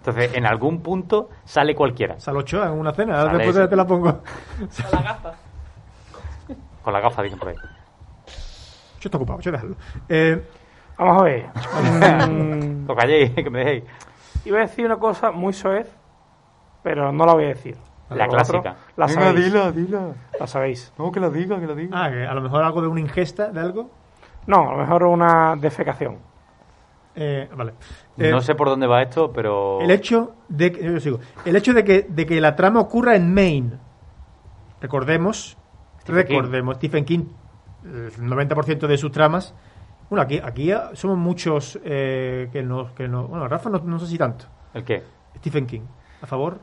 Entonces, 0.00 0.34
en 0.34 0.46
algún 0.46 0.80
punto 0.82 1.28
sale 1.44 1.74
cualquiera, 1.74 2.18
Sale 2.20 2.38
Ochoa 2.38 2.66
en 2.68 2.72
una 2.72 2.92
cena, 2.92 3.16
Sale 3.16 3.38
después 3.38 3.56
eso. 3.56 3.68
te 3.68 3.76
la 3.76 3.86
pongo. 3.86 4.12
Con 4.12 4.90
la 4.92 5.02
gafa. 5.02 5.32
con 6.82 6.92
la 6.94 7.00
gafa, 7.00 7.22
dicen 7.22 7.38
por 7.38 7.48
ahí. 7.48 7.54
Yo 7.56 9.06
estoy 9.08 9.18
ocupado, 9.18 9.40
yo 9.40 9.52
déjalo. 9.52 9.76
Eh, 10.08 10.42
Vamos 10.98 11.22
a 11.22 11.24
ver. 11.24 11.46
Lo 12.86 12.94
calléis, 12.96 13.30
que 13.32 13.48
me 13.50 13.58
dejéis. 13.60 13.84
iba 14.44 14.58
a 14.58 14.62
decir 14.62 14.84
una 14.84 14.96
cosa 14.98 15.30
muy 15.30 15.52
soez, 15.54 15.90
pero 16.82 17.10
no 17.12 17.24
la 17.24 17.32
voy 17.34 17.44
a 17.44 17.48
decir. 17.48 17.76
La 18.10 18.26
clásica. 18.26 18.74
La 18.96 19.06
sabéis. 19.08 19.52
dila. 19.74 20.12
La 20.38 20.46
sabéis. 20.46 20.92
No, 20.98 21.10
que 21.12 21.20
la 21.20 21.30
diga, 21.30 21.60
que 21.60 21.66
la 21.66 21.74
diga. 21.74 22.04
ah, 22.04 22.10
que 22.10 22.26
a 22.26 22.34
lo 22.34 22.40
mejor 22.40 22.62
algo 22.64 22.82
de 22.82 22.88
una 22.88 23.00
ingesta 23.00 23.50
de 23.50 23.60
algo. 23.60 23.90
No, 24.46 24.68
a 24.68 24.72
lo 24.72 24.78
mejor 24.78 25.04
una 25.04 25.56
defecación. 25.56 26.18
Eh, 27.22 27.50
vale. 27.54 27.74
Eh, 28.16 28.30
no 28.30 28.40
sé 28.40 28.54
por 28.54 28.68
dónde 28.68 28.86
va 28.86 29.02
esto, 29.02 29.30
pero... 29.30 29.78
El 29.82 29.90
hecho 29.90 30.36
de 30.48 30.72
que, 30.72 30.82
yo 30.82 31.00
sigo. 31.00 31.20
el 31.44 31.54
hecho 31.54 31.74
de 31.74 31.84
que, 31.84 32.06
de 32.08 32.24
que 32.24 32.40
la 32.40 32.56
trama 32.56 32.80
ocurra 32.80 33.14
en 33.14 33.34
Maine. 33.34 33.78
Recordemos, 34.80 35.58
Stephen 36.00 36.26
King. 36.26 36.34
recordemos, 36.36 36.76
Stephen 36.76 37.04
King, 37.04 37.24
el 37.84 38.12
90% 38.12 38.86
de 38.86 38.96
sus 38.96 39.12
tramas. 39.12 39.54
Bueno, 40.08 40.22
aquí, 40.22 40.40
aquí 40.42 40.72
somos 40.94 41.18
muchos 41.18 41.78
eh, 41.84 42.48
que 42.52 42.62
no, 42.62 42.94
que 42.94 43.06
no. 43.06 43.28
Bueno, 43.28 43.46
Rafa 43.48 43.68
no, 43.68 43.80
no 43.80 43.98
sé 43.98 44.06
si 44.06 44.16
tanto. 44.16 44.46
¿El 44.72 44.84
qué? 44.84 45.02
Stephen 45.36 45.66
King, 45.66 45.82
a 46.22 46.26
favor. 46.26 46.60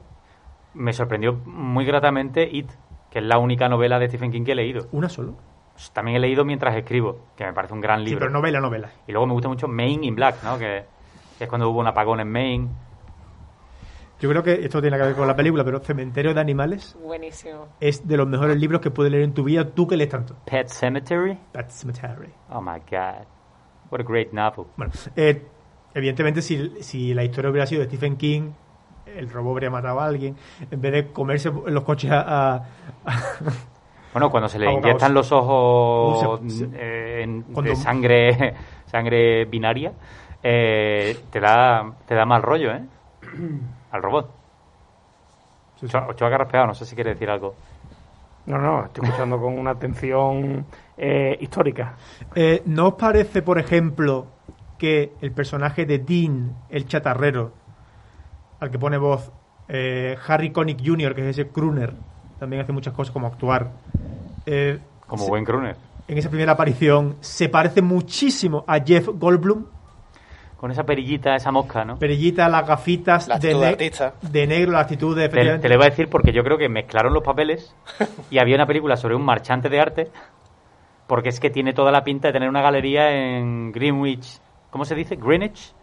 Me 0.73 0.91
sorprendió 0.91 1.33
muy 1.33 1.85
gratamente 1.85 2.49
It, 2.51 2.71
que 3.11 3.19
es 3.19 3.25
la 3.25 3.37
única 3.37 3.69
novela 3.69 3.99
de 3.99 4.07
Stephen 4.07 4.31
King 4.31 4.43
que 4.43 4.53
he 4.53 4.55
leído. 4.55 4.87
Una 4.91 5.07
solo. 5.07 5.35
También 5.93 6.17
he 6.17 6.19
leído 6.19 6.43
mientras 6.43 6.75
escribo, 6.75 7.19
que 7.35 7.45
me 7.45 7.53
parece 7.53 7.73
un 7.73 7.81
gran 7.81 7.99
Sí, 7.99 8.05
libro. 8.05 8.21
pero 8.21 8.31
novela, 8.31 8.59
novela. 8.59 8.89
Y 9.07 9.11
luego 9.11 9.27
me 9.27 9.33
gusta 9.33 9.47
mucho 9.47 9.67
Maine 9.67 10.05
in 10.07 10.15
Black, 10.15 10.43
¿no? 10.43 10.57
Que, 10.57 10.85
que 11.37 11.43
es 11.43 11.49
cuando 11.49 11.69
hubo 11.69 11.79
un 11.79 11.87
apagón 11.87 12.19
en 12.19 12.31
Maine. 12.31 12.67
Yo 14.19 14.27
creo 14.29 14.41
que 14.41 14.53
esto 14.65 14.81
tiene 14.81 14.97
que 14.97 15.03
ver 15.03 15.15
con 15.15 15.27
la 15.27 15.35
película, 15.35 15.63
pero 15.63 15.79
Cementerio 15.79 16.33
de 16.33 16.41
Animales 16.41 16.97
Buenísimo. 17.03 17.67
es 17.79 18.07
de 18.07 18.17
los 18.17 18.27
mejores 18.27 18.57
libros 18.57 18.81
que 18.81 18.89
puedes 18.89 19.11
leer 19.11 19.23
en 19.23 19.33
tu 19.35 19.43
vida, 19.43 19.69
tú 19.69 19.87
que 19.87 19.95
lees 19.95 20.09
tanto. 20.09 20.35
Pet 20.45 20.67
Cemetery. 20.69 21.37
Pet 21.51 21.69
Cemetery. 21.69 22.33
Oh 22.49 22.59
my 22.59 22.79
god. 22.89 23.27
What 23.91 23.99
a 24.01 24.03
great 24.03 24.31
novel. 24.33 24.65
Bueno, 24.75 24.91
eh, 25.15 25.45
evidentemente 25.93 26.41
si, 26.41 26.81
si 26.81 27.13
la 27.13 27.23
historia 27.23 27.51
hubiera 27.51 27.67
sido 27.67 27.81
de 27.81 27.87
Stephen 27.87 28.17
King, 28.17 28.49
el 29.05 29.29
robot 29.29 29.51
habría 29.53 29.69
matado 29.69 29.99
a 29.99 30.05
alguien, 30.05 30.35
en 30.71 30.81
vez 30.81 30.91
de 30.91 31.11
comerse 31.13 31.51
los 31.67 31.83
coches 31.83 32.09
a... 32.11 32.55
a- 32.55 32.65
Bueno, 34.19 34.31
cuando 34.31 34.49
se 34.49 34.59
le 34.59 34.65
Abogados. 34.67 34.85
inyectan 34.89 35.13
los 35.13 35.31
ojos 35.31 36.41
se- 36.41 36.49
se- 36.49 36.69
eh, 36.73 37.21
en- 37.23 37.41
Cuando- 37.43 37.69
de 37.69 37.75
sangre 37.75 38.53
sangre 38.87 39.45
binaria, 39.45 39.91
eh, 40.43 41.17
te 41.31 41.39
da 41.39 41.91
te 42.07 42.15
da 42.15 42.25
mal 42.25 42.41
rollo, 42.41 42.71
¿eh? 42.71 42.81
Al 43.91 44.01
robot. 44.01 44.29
Sí, 45.79 45.87
sí. 45.87 45.97
Ochoa, 45.97 46.65
no 46.65 46.73
sé 46.73 46.85
si 46.85 46.95
quiere 46.95 47.11
decir 47.11 47.29
algo. 47.29 47.53
No, 48.47 48.57
no, 48.57 48.85
estoy 48.85 49.03
escuchando 49.05 49.39
con 49.39 49.59
una 49.59 49.71
atención 49.71 50.65
eh, 50.97 51.37
histórica. 51.41 51.95
Eh, 52.33 52.63
¿No 52.65 52.87
os 52.87 52.93
parece, 52.95 53.41
por 53.41 53.59
ejemplo, 53.59 54.27
que 54.77 55.13
el 55.21 55.31
personaje 55.33 55.85
de 55.85 55.99
Dean, 55.99 56.55
el 56.69 56.87
chatarrero, 56.87 57.51
al 58.59 58.71
que 58.71 58.79
pone 58.79 58.97
voz 58.97 59.31
eh, 59.67 60.17
Harry 60.27 60.51
Connick 60.51 60.79
Jr., 60.83 61.13
que 61.13 61.21
es 61.29 61.37
ese 61.37 61.49
crooner, 61.49 61.93
también 62.39 62.61
hace 62.61 62.71
muchas 62.71 62.93
cosas 62.93 63.11
como 63.11 63.27
actuar, 63.27 63.71
eh, 64.47 64.79
Como 65.05 65.23
se- 65.25 65.29
buen 65.29 65.45
crooner. 65.45 65.75
en 66.07 66.17
esa 66.17 66.29
primera 66.29 66.53
aparición 66.53 67.17
se 67.19 67.49
parece 67.49 67.81
muchísimo 67.83 68.63
a 68.67 68.79
Jeff 68.79 69.07
Goldblum? 69.13 69.65
Con 70.57 70.71
esa 70.71 70.83
perillita, 70.83 71.35
esa 71.35 71.51
mosca, 71.51 71.85
¿no? 71.85 71.99
Perillita, 71.99 72.49
las 72.49 72.65
gafitas 72.67 73.27
La 73.27 73.37
de, 73.37 73.53
ne- 73.53 73.65
artista. 73.67 74.15
de 74.23 74.47
negro, 74.47 74.71
la 74.71 74.79
actitud 74.79 75.15
de... 75.15 75.29
Te, 75.29 75.59
te 75.59 75.69
lo 75.69 75.75
iba 75.75 75.85
a 75.85 75.89
decir 75.89 76.09
porque 76.09 76.31
yo 76.33 76.43
creo 76.43 76.57
que 76.57 76.67
mezclaron 76.67 77.13
los 77.13 77.21
papeles 77.21 77.75
y 78.31 78.39
había 78.39 78.55
una 78.55 78.65
película 78.65 78.97
sobre 78.97 79.13
un 79.15 79.23
marchante 79.23 79.69
de 79.69 79.79
arte 79.79 80.11
porque 81.05 81.29
es 81.29 81.39
que 81.39 81.51
tiene 81.51 81.73
toda 81.73 81.91
la 81.91 82.03
pinta 82.03 82.29
de 82.29 82.33
tener 82.33 82.49
una 82.49 82.61
galería 82.63 83.11
en 83.11 83.71
Greenwich. 83.71 84.39
¿Cómo 84.71 84.83
se 84.83 84.95
dice? 84.95 85.15
Greenwich 85.15 85.73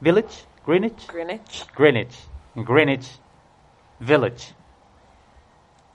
Village? 0.00 0.44
Greenwich? 0.66 1.06
Greenwich. 1.12 1.66
Greenwich. 1.76 2.14
En 2.54 2.64
Greenwich 2.64 3.18
Village. 3.98 4.54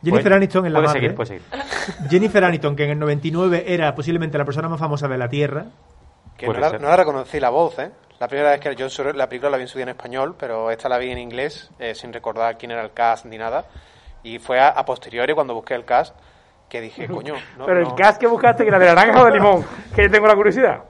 Jennifer 0.03 0.33
Aniston 0.33 0.65
en 0.65 0.73
la 0.73 0.79
puede 0.79 0.87
madre. 0.87 0.99
seguir, 1.01 1.15
puede 1.15 1.27
seguir. 1.27 1.43
Jennifer 2.09 2.43
Aniston, 2.43 2.75
que 2.75 2.85
en 2.85 2.91
el 2.91 2.99
99 2.99 3.65
era 3.67 3.93
posiblemente 3.95 4.37
la 4.37 4.45
persona 4.45 4.69
más 4.69 4.79
famosa 4.79 5.07
de 5.07 5.17
la 5.17 5.27
Tierra. 5.29 5.65
Que 6.37 6.47
no 6.47 6.53
la, 6.53 6.69
ser. 6.69 6.81
no 6.81 6.87
la 6.87 6.95
reconocí 6.95 7.39
la 7.39 7.49
voz, 7.49 7.77
¿eh? 7.79 7.91
La 8.19 8.27
primera 8.27 8.51
vez 8.51 8.59
que 8.59 8.75
yo 8.75 8.87
la 9.13 9.27
película 9.27 9.49
la 9.49 9.57
vi 9.57 9.63
en 9.63 9.67
su 9.69 9.77
día 9.77 9.83
en 9.83 9.89
español, 9.89 10.35
pero 10.37 10.71
esta 10.71 10.89
la 10.89 10.97
vi 10.97 11.09
en 11.11 11.17
inglés, 11.17 11.69
eh, 11.79 11.95
sin 11.95 12.11
recordar 12.13 12.57
quién 12.57 12.71
era 12.71 12.81
el 12.81 12.91
cast 12.93 13.25
ni 13.25 13.37
nada. 13.37 13.65
Y 14.23 14.39
fue 14.39 14.59
a, 14.59 14.69
a 14.69 14.85
posteriori, 14.85 15.33
cuando 15.33 15.53
busqué 15.53 15.73
el 15.75 15.85
cast, 15.85 16.15
que 16.69 16.81
dije, 16.81 17.07
coño, 17.09 17.35
no, 17.57 17.65
Pero 17.65 17.81
no. 17.81 17.89
el 17.89 17.95
cast 17.95 18.19
que 18.19 18.27
buscaste, 18.27 18.63
que 18.63 18.69
era 18.69 18.79
de 18.79 18.85
naranja 18.87 19.21
o 19.21 19.25
de 19.25 19.31
limón, 19.31 19.65
que 19.95 20.03
yo 20.03 20.11
tengo 20.11 20.27
la 20.27 20.35
curiosidad. 20.35 20.83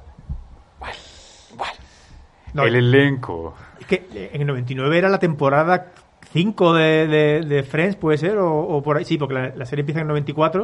Bueno, 0.80 1.74
No, 2.54 2.63
El 2.63 2.76
elenco. 2.76 3.56
es 3.80 3.86
que 3.88 4.08
eh, 4.13 4.32
en 4.34 4.41
el 4.41 4.48
99 4.48 4.98
era 4.98 5.10
la 5.10 5.19
temporada 5.19 5.88
5 6.32 6.74
de, 6.74 7.08
de, 7.08 7.42
de 7.42 7.64
Friends, 7.64 7.96
puede 7.96 8.18
ser, 8.18 8.38
o, 8.38 8.60
o 8.62 8.82
por 8.84 8.98
ahí. 8.98 9.06
Sí, 9.06 9.18
porque 9.18 9.34
la, 9.34 9.50
la 9.56 9.66
serie 9.66 9.82
empieza 9.82 10.00
en 10.00 10.04
el 10.04 10.10
94. 10.10 10.64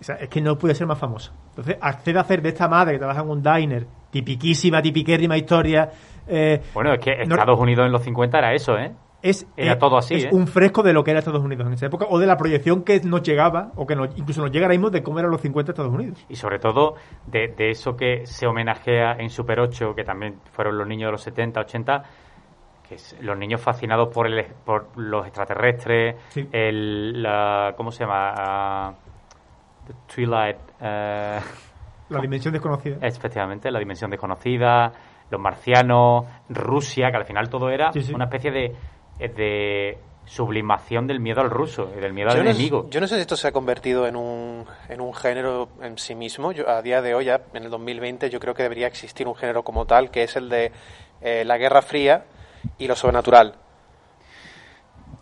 O 0.00 0.04
sea, 0.04 0.16
es 0.16 0.28
que 0.28 0.40
no 0.40 0.58
puede 0.58 0.74
ser 0.74 0.86
más 0.86 0.98
famosa. 0.98 1.32
Entonces, 1.50 1.76
accede 1.80 2.18
a 2.18 2.22
hacer 2.22 2.42
de 2.42 2.48
esta 2.48 2.66
madre 2.68 2.94
que 2.94 2.98
trabaja 2.98 3.20
en 3.22 3.30
un 3.30 3.42
diner, 3.42 3.86
tipiquísima, 4.10 4.82
tipiquérrima 4.82 5.36
historia. 5.36 5.90
eh, 6.26 6.60
Bueno, 6.74 6.92
es 6.92 6.98
que 7.00 7.24
No- 7.24 7.34
Estados 7.36 7.58
Unidos 7.60 7.86
en 7.86 7.92
los 7.92 8.02
50 8.02 8.38
era 8.38 8.52
eso, 8.52 8.76
¿eh? 8.76 8.92
es, 9.22 9.46
Era 9.56 9.78
todo 9.78 9.96
así, 9.98 10.14
es 10.16 10.24
¿eh? 10.24 10.28
un 10.32 10.48
fresco 10.48 10.82
de 10.82 10.92
lo 10.92 11.04
que 11.04 11.12
era 11.12 11.20
Estados 11.20 11.44
Unidos 11.44 11.68
en 11.68 11.74
esa 11.74 11.86
época, 11.86 12.06
o 12.10 12.18
de 12.18 12.26
la 12.26 12.36
proyección 12.36 12.82
que 12.82 12.98
nos 13.04 13.22
llegaba, 13.22 13.70
o 13.76 13.86
que 13.86 13.94
nos- 13.94 14.08
incluso 14.18 14.40
nos 14.42 14.50
llega 14.50 14.66
ahora 14.66 14.74
mismo 14.74 14.90
de 14.90 15.04
cómo 15.04 15.20
eran 15.20 15.30
los 15.30 15.40
50 15.40 15.68
de 15.68 15.72
Estados 15.74 15.92
Unidos. 15.94 16.26
Y 16.28 16.34
sobre 16.34 16.58
todo 16.58 16.96
de, 17.28 17.54
de 17.56 17.70
eso 17.70 17.94
que 17.96 18.26
se 18.26 18.48
homenajea 18.48 19.12
en 19.20 19.30
Super 19.30 19.60
8, 19.60 19.94
que 19.94 20.02
también 20.02 20.40
fueron 20.50 20.76
los 20.76 20.88
niños 20.88 21.06
de 21.08 21.12
los 21.12 21.22
70, 21.22 21.60
80, 21.60 22.02
que 22.02 22.21
es 22.94 23.16
los 23.20 23.36
niños 23.36 23.60
fascinados 23.60 24.08
por, 24.12 24.26
el, 24.26 24.44
por 24.64 24.88
los 24.96 25.26
extraterrestres, 25.26 26.16
Sí. 26.30 26.48
el, 26.52 27.22
la, 27.22 27.74
¿cómo 27.76 27.90
se 27.92 28.04
llama? 28.04 28.94
The 29.86 29.94
Twilight, 30.14 30.56
eh, 30.80 31.40
La 32.08 32.20
dimensión 32.20 32.52
desconocida. 32.52 32.96
efectivamente, 33.00 33.70
la 33.70 33.78
dimensión 33.78 34.10
desconocida, 34.10 34.92
los 35.30 35.40
marcianos, 35.40 36.24
Rusia, 36.48 37.10
que 37.10 37.16
al 37.16 37.24
final 37.24 37.48
todo 37.48 37.68
era 37.70 37.92
Sí, 37.92 38.02
sí. 38.02 38.14
una 38.14 38.24
especie 38.24 38.50
de, 38.50 38.76
de 39.18 39.98
sublimación 40.24 41.06
del 41.08 41.18
miedo 41.18 41.40
al 41.40 41.50
ruso 41.50 41.90
y 41.96 42.00
del 42.00 42.12
miedo 42.12 42.30
al 42.30 42.36
no, 42.36 42.42
enemigo. 42.50 42.86
yo 42.90 43.00
no 43.00 43.06
sé 43.08 43.16
si 43.16 43.22
esto 43.22 43.36
se 43.36 43.48
ha 43.48 43.52
convertido 43.52 44.06
en 44.06 44.14
un, 44.14 44.64
en 44.88 45.00
un 45.00 45.12
género 45.14 45.68
en 45.82 45.98
sí 45.98 46.14
mismo. 46.14 46.52
Yo, 46.52 46.68
a 46.68 46.80
día 46.80 47.02
de 47.02 47.14
hoy, 47.14 47.24
ya, 47.24 47.40
en 47.54 47.64
el 47.64 47.70
2020, 47.70 48.30
yo 48.30 48.38
creo 48.38 48.54
que 48.54 48.62
debería 48.62 48.86
existir 48.86 49.26
un 49.26 49.34
género 49.34 49.64
como 49.64 49.84
tal, 49.84 50.10
que 50.12 50.22
es 50.22 50.36
el 50.36 50.48
de 50.48 50.70
eh, 51.22 51.44
la 51.44 51.58
Guerra 51.58 51.82
Fría 51.82 52.24
y 52.78 52.86
lo 52.86 52.96
sobrenatural. 52.96 53.54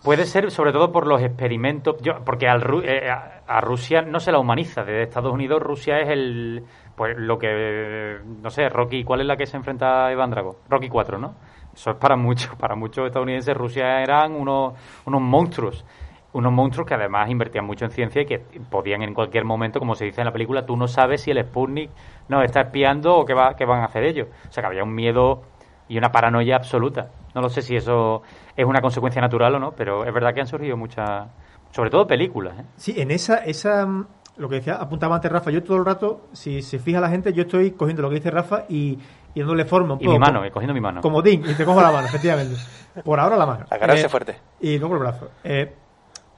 Puede 0.02 0.24
ser 0.24 0.50
sobre 0.50 0.72
todo 0.72 0.92
por 0.92 1.06
los 1.06 1.20
experimentos, 1.20 1.96
yo, 2.00 2.24
porque 2.24 2.48
al 2.48 2.62
eh, 2.84 3.10
a, 3.10 3.42
a 3.46 3.60
Rusia 3.60 4.00
no 4.00 4.18
se 4.18 4.32
la 4.32 4.38
humaniza. 4.38 4.82
Desde 4.82 5.02
Estados 5.02 5.32
Unidos 5.32 5.60
Rusia 5.62 5.98
es 5.98 6.08
el, 6.08 6.64
pues 7.00 7.16
lo 7.16 7.38
que, 7.38 8.18
no 8.42 8.50
sé, 8.50 8.68
Rocky, 8.68 9.04
¿cuál 9.04 9.22
es 9.22 9.26
la 9.26 9.36
que 9.36 9.46
se 9.46 9.56
enfrenta 9.56 10.06
a 10.06 10.12
Iván 10.12 10.30
Drago? 10.30 10.56
Rocky 10.68 10.88
4, 10.88 11.18
¿no? 11.18 11.34
Eso 11.72 11.92
es 11.92 11.96
para 11.96 12.14
muchos, 12.14 12.54
para 12.56 12.74
muchos 12.76 13.06
estadounidenses 13.06 13.56
Rusia 13.56 14.02
eran 14.02 14.32
unos, 14.34 14.74
unos 15.06 15.22
monstruos. 15.22 15.84
Unos 16.32 16.52
monstruos 16.52 16.86
que 16.86 16.94
además 16.94 17.28
invertían 17.30 17.64
mucho 17.64 17.86
en 17.86 17.90
ciencia 17.90 18.22
y 18.22 18.26
que 18.26 18.38
podían 18.38 19.02
en 19.02 19.14
cualquier 19.14 19.44
momento, 19.44 19.80
como 19.80 19.94
se 19.94 20.04
dice 20.04 20.20
en 20.20 20.26
la 20.26 20.32
película, 20.32 20.64
tú 20.64 20.76
no 20.76 20.86
sabes 20.86 21.22
si 21.22 21.30
el 21.30 21.42
Sputnik 21.42 21.90
nos 22.28 22.44
está 22.44 22.60
espiando 22.60 23.16
o 23.16 23.24
qué, 23.24 23.34
va, 23.34 23.56
qué 23.56 23.64
van 23.64 23.80
a 23.80 23.86
hacer 23.86 24.04
ellos. 24.04 24.28
O 24.48 24.52
sea 24.52 24.62
que 24.62 24.66
había 24.68 24.84
un 24.84 24.94
miedo 24.94 25.42
y 25.88 25.98
una 25.98 26.12
paranoia 26.12 26.56
absoluta. 26.56 27.10
No 27.34 27.40
lo 27.40 27.48
sé 27.48 27.62
si 27.62 27.76
eso 27.76 28.22
es 28.56 28.64
una 28.66 28.80
consecuencia 28.80 29.20
natural 29.20 29.54
o 29.54 29.58
no, 29.58 29.72
pero 29.72 30.04
es 30.04 30.12
verdad 30.12 30.34
que 30.34 30.40
han 30.40 30.46
surgido 30.46 30.76
muchas, 30.76 31.28
sobre 31.70 31.90
todo 31.90 32.06
películas. 32.06 32.58
¿eh? 32.58 32.64
Sí, 32.76 32.94
en 33.00 33.10
esa, 33.10 33.36
esa, 33.38 33.86
mm, 33.86 34.06
lo 34.38 34.48
que 34.48 34.56
decía, 34.56 34.74
apuntaba 34.74 35.14
antes 35.16 35.30
Rafa, 35.30 35.50
yo 35.50 35.62
todo 35.62 35.76
el 35.76 35.84
rato, 35.84 36.28
si 36.32 36.62
se 36.62 36.78
fija 36.78 37.00
la 37.00 37.08
gente, 37.08 37.32
yo 37.32 37.42
estoy 37.42 37.72
cogiendo 37.72 38.02
lo 38.02 38.08
que 38.08 38.16
dice 38.16 38.30
Rafa 38.30 38.64
y, 38.68 38.98
y 39.34 39.38
dándole 39.40 39.64
forma 39.64 39.94
un 39.94 40.00
Y 40.00 40.04
poco. 40.06 40.12
mi 40.14 40.18
mano, 40.18 40.44
eh, 40.44 40.50
cogiendo 40.50 40.74
mi 40.74 40.80
mano. 40.80 41.00
Como 41.02 41.22
Dean, 41.22 41.42
y 41.48 41.54
te 41.54 41.64
cojo 41.64 41.80
la 41.80 41.92
mano, 41.92 42.06
efectivamente. 42.08 42.56
Por 43.04 43.20
ahora 43.20 43.36
la 43.36 43.46
mano. 43.46 43.66
Agarrarse 43.70 44.06
Eh, 44.06 44.08
fuerte. 44.08 44.36
Y 44.60 44.78
luego 44.78 44.94
el 44.94 45.00
brazo. 45.00 45.28
Eh, 45.44 45.72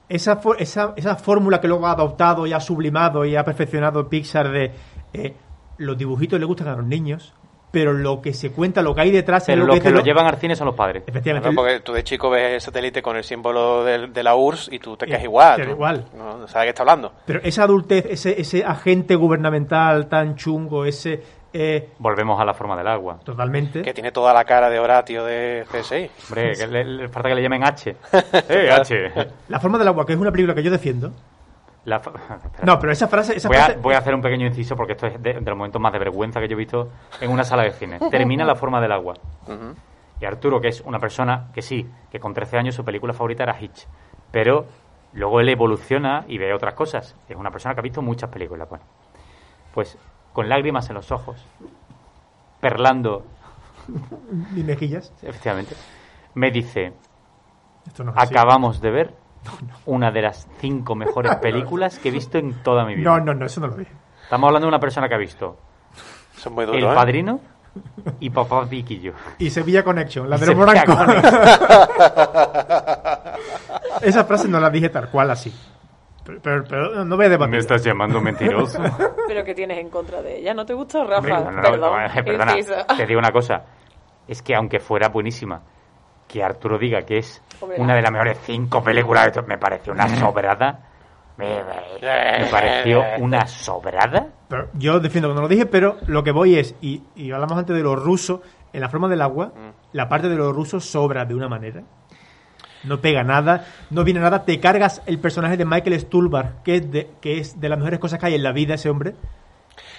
esa, 0.09 0.39
esa, 0.59 0.93
esa 0.95 1.15
fórmula 1.15 1.59
que 1.59 1.67
luego 1.67 1.87
ha 1.87 1.91
adoptado 1.91 2.45
y 2.45 2.53
ha 2.53 2.59
sublimado 2.59 3.25
y 3.25 3.35
ha 3.35 3.43
perfeccionado 3.43 4.07
Pixar 4.09 4.51
de 4.51 4.71
eh, 5.13 5.33
los 5.77 5.97
dibujitos 5.97 6.39
le 6.39 6.45
gustan 6.45 6.67
a 6.67 6.75
los 6.75 6.85
niños, 6.85 7.33
pero 7.73 7.91
lo 7.91 8.21
que 8.21 8.33
se 8.33 8.51
cuenta, 8.51 8.83
lo 8.83 8.93
que 8.93 9.01
hay 9.01 9.09
detrás 9.09 9.45
Pero 9.47 9.63
es 9.63 9.67
lo 9.67 9.73
los 9.73 9.83
que, 9.83 9.89
lo 9.89 9.97
lo- 9.97 10.03
llevan 10.03 10.27
al 10.27 10.35
cine 10.37 10.55
son 10.55 10.67
los 10.67 10.75
padres. 10.75 11.01
Efectivamente. 11.07 11.49
Claro, 11.49 11.55
porque 11.55 11.79
tú 11.79 11.91
de 11.91 12.03
chico 12.03 12.29
ves 12.29 12.53
el 12.53 12.61
satélite 12.61 13.01
con 13.01 13.17
el 13.17 13.23
símbolo 13.23 13.83
de, 13.83 14.23
la 14.23 14.35
URSS 14.35 14.69
y 14.71 14.77
tú 14.77 14.95
te 14.95 15.07
quedas 15.07 15.23
igual. 15.23 15.59
tú 15.63 15.69
igual. 15.71 16.05
No, 16.15 16.37
no 16.37 16.47
sabes 16.47 16.67
qué 16.67 16.69
está 16.69 16.83
hablando. 16.83 17.13
Pero 17.25 17.39
esa 17.43 17.63
adultez, 17.63 18.05
ese, 18.07 18.39
ese 18.39 18.63
agente 18.63 19.15
gubernamental 19.15 20.07
tan 20.07 20.35
chungo, 20.35 20.85
ese... 20.85 21.23
eh, 21.51 21.89
Volvemos 21.97 22.39
a 22.39 22.45
la 22.45 22.53
forma 22.53 22.77
del 22.77 22.87
agua. 22.87 23.19
totalmente... 23.23 23.81
Que 23.81 23.93
tiene 23.93 24.11
toda 24.11 24.33
la 24.35 24.45
cara 24.45 24.69
de 24.69 24.77
Horatio 24.77 25.25
de 25.25 25.65
GSI. 25.73 26.11
Hombre, 26.29 26.53
que 26.55 26.67
le, 26.67 26.83
le 26.85 27.09
falta 27.09 27.29
que 27.29 27.35
le 27.35 27.41
llamen 27.41 27.63
H. 27.63 27.95
¡Eh, 28.49 28.69
H! 28.71 29.11
La 29.49 29.59
forma 29.59 29.79
del 29.79 29.87
agua, 29.87 30.05
que 30.05 30.13
es 30.13 30.19
una 30.19 30.31
película 30.31 30.53
que 30.53 30.61
yo 30.61 30.69
defiendo. 30.69 31.11
La 31.85 31.99
fa- 31.99 32.11
Espera. 32.43 32.63
No, 32.65 32.79
pero 32.79 32.91
esa 32.93 33.07
frase... 33.07 33.35
Esa 33.35 33.47
Voy 33.49 33.57
a, 33.57 33.65
frase 33.65 33.79
voy 33.79 33.93
a 33.93 33.97
hacer 33.97 34.15
un 34.15 34.21
pequeño 34.21 34.47
inciso 34.47 34.75
porque 34.75 34.93
esto 34.93 35.07
es 35.07 35.21
de, 35.21 35.33
de 35.33 35.41
los 35.41 35.57
momentos 35.57 35.81
más 35.81 35.91
de 35.93 35.99
vergüenza 35.99 36.39
que 36.39 36.47
yo 36.47 36.53
he 36.53 36.57
visto 36.57 36.89
en 37.19 37.29
una 37.31 37.43
sala 37.43 37.63
de 37.63 37.71
cine. 37.71 37.99
Termina 38.11 38.45
la 38.45 38.55
forma 38.55 38.79
del 38.81 38.91
agua. 38.91 39.15
Y 40.21 40.25
Arturo, 40.25 40.61
que 40.61 40.69
es 40.69 40.79
una 40.81 40.99
persona 40.99 41.49
que 41.53 41.61
sí, 41.61 41.89
que 42.09 42.19
con 42.19 42.33
13 42.33 42.57
años 42.57 42.75
su 42.75 42.85
película 42.85 43.11
favorita 43.13 43.43
era 43.43 43.59
Hitch. 43.59 43.85
Pero 44.31 44.65
luego 45.13 45.41
él 45.41 45.49
evoluciona 45.49 46.23
y 46.27 46.37
ve 46.37 46.53
otras 46.53 46.73
cosas. 46.75 47.15
Es 47.27 47.35
una 47.35 47.51
persona 47.51 47.73
que 47.75 47.81
ha 47.81 47.83
visto 47.83 48.01
muchas 48.01 48.29
películas. 48.29 48.69
Bueno, 48.69 48.85
pues 49.73 49.97
con 50.31 50.47
lágrimas 50.47 50.87
en 50.89 50.95
los 50.95 51.11
ojos, 51.11 51.45
perlando, 52.61 53.25
Ni 54.53 54.63
mejillas. 54.63 55.11
efectivamente, 55.21 55.75
me 56.35 56.49
dice, 56.51 56.93
Esto 57.85 58.03
no 58.03 58.11
es 58.11 58.17
así. 58.17 58.33
acabamos 58.33 58.79
de 58.81 58.91
ver 58.91 59.13
una 59.85 60.11
de 60.11 60.21
las 60.21 60.47
cinco 60.59 60.95
mejores 60.95 61.35
películas 61.41 61.99
que 61.99 62.09
he 62.09 62.11
visto 62.11 62.37
en 62.37 62.53
toda 62.63 62.85
mi 62.85 62.95
vida. 62.95 63.09
No, 63.09 63.19
no, 63.19 63.33
no, 63.33 63.45
eso 63.45 63.59
no 63.61 63.67
lo 63.67 63.75
dije. 63.75 63.91
Estamos 64.23 64.47
hablando 64.47 64.65
de 64.67 64.69
una 64.69 64.79
persona 64.79 65.07
que 65.09 65.15
ha 65.15 65.19
visto 65.19 65.57
El 66.45 66.83
¿eh? 66.83 66.93
Padrino 66.93 67.39
y 68.19 68.29
Papá 68.29 68.65
Piquillo. 68.67 69.13
Y 69.39 69.49
Sevilla 69.49 69.83
Connection, 69.83 70.29
la 70.29 70.37
Y 70.37 70.39
de 70.39 70.45
los 70.47 70.55
Sevilla 70.55 70.85
morancos. 70.85 71.23
Esa 74.01 74.23
frase 74.25 74.47
no 74.47 74.59
la 74.59 74.69
dije 74.69 74.89
tal 74.89 75.09
cual 75.09 75.31
así. 75.31 75.53
Pero, 76.23 76.39
pero- 76.41 76.63
pero 76.63 77.03
no 77.05 77.15
voy 77.17 77.25
a 77.25 77.29
debatir. 77.29 77.61
llamando 77.81 78.21
mentiroso? 78.21 78.81
Pero 79.27 79.43
¿qué 79.43 79.53
tienes 79.55 79.77
en 79.79 79.89
contra 79.89 80.21
de 80.21 80.39
ella? 80.39 80.53
¿No 80.53 80.65
te 80.65 80.73
gustó, 80.73 81.03
Rafa? 81.03 81.27
No, 81.27 81.43
no, 81.45 81.51
no, 81.51 81.61
Perdón. 81.61 82.01
eh, 82.15 82.23
perdona, 82.23 82.55
te 82.95 83.05
digo 83.05 83.19
una 83.19 83.31
cosa. 83.31 83.63
Es 84.27 84.41
que 84.41 84.55
aunque 84.55 84.79
fuera 84.79 85.09
buenísima, 85.09 85.61
que 86.33 86.43
Arturo 86.43 86.79
diga 86.79 87.03
que 87.03 87.19
es 87.19 87.41
Hombre, 87.61 87.79
una 87.79 87.93
de 87.95 88.01
las 88.01 88.11
mejores 88.11 88.39
cinco 88.43 88.83
películas 88.83 89.25
de 89.25 89.31
to- 89.31 89.43
me 89.43 89.57
pareció 89.59 89.93
una 89.93 90.07
sobrada. 90.17 90.79
Me, 91.37 91.45
me 92.41 92.45
pareció 92.51 93.03
una 93.19 93.45
sobrada. 93.47 94.27
Pero 94.47 94.69
yo 94.73 94.99
defiendo 94.99 95.29
que 95.29 95.35
no 95.35 95.41
lo 95.41 95.47
dije, 95.47 95.65
pero 95.67 95.97
lo 96.07 96.23
que 96.23 96.31
voy 96.31 96.55
es, 96.57 96.75
y, 96.81 97.03
y 97.15 97.31
hablamos 97.31 97.57
antes 97.57 97.75
de 97.75 97.83
los 97.83 98.01
rusos, 98.03 98.39
en 98.73 98.81
la 98.81 98.89
forma 98.89 99.07
del 99.07 99.21
agua, 99.21 99.51
la 99.91 100.09
parte 100.09 100.27
de 100.29 100.35
los 100.35 100.55
rusos 100.55 100.83
sobra 100.85 101.25
de 101.25 101.35
una 101.35 101.47
manera. 101.47 101.83
No 102.83 102.99
pega 102.99 103.23
nada, 103.23 103.65
no 103.91 104.03
viene 104.03 104.19
nada, 104.19 104.43
te 104.43 104.59
cargas 104.59 105.01
el 105.05 105.19
personaje 105.19 105.55
de 105.57 105.65
Michael 105.65 105.99
Stuhlbarg, 106.01 106.63
que 106.63 106.75
es 106.75 106.91
de, 106.91 107.09
que 107.21 107.37
es 107.37 107.59
de 107.59 107.69
las 107.69 107.77
mejores 107.77 107.99
cosas 107.99 108.19
que 108.19 108.25
hay 108.25 108.35
en 108.35 108.43
la 108.43 108.51
vida 108.51 108.73
ese 108.73 108.89
hombre. 108.89 109.15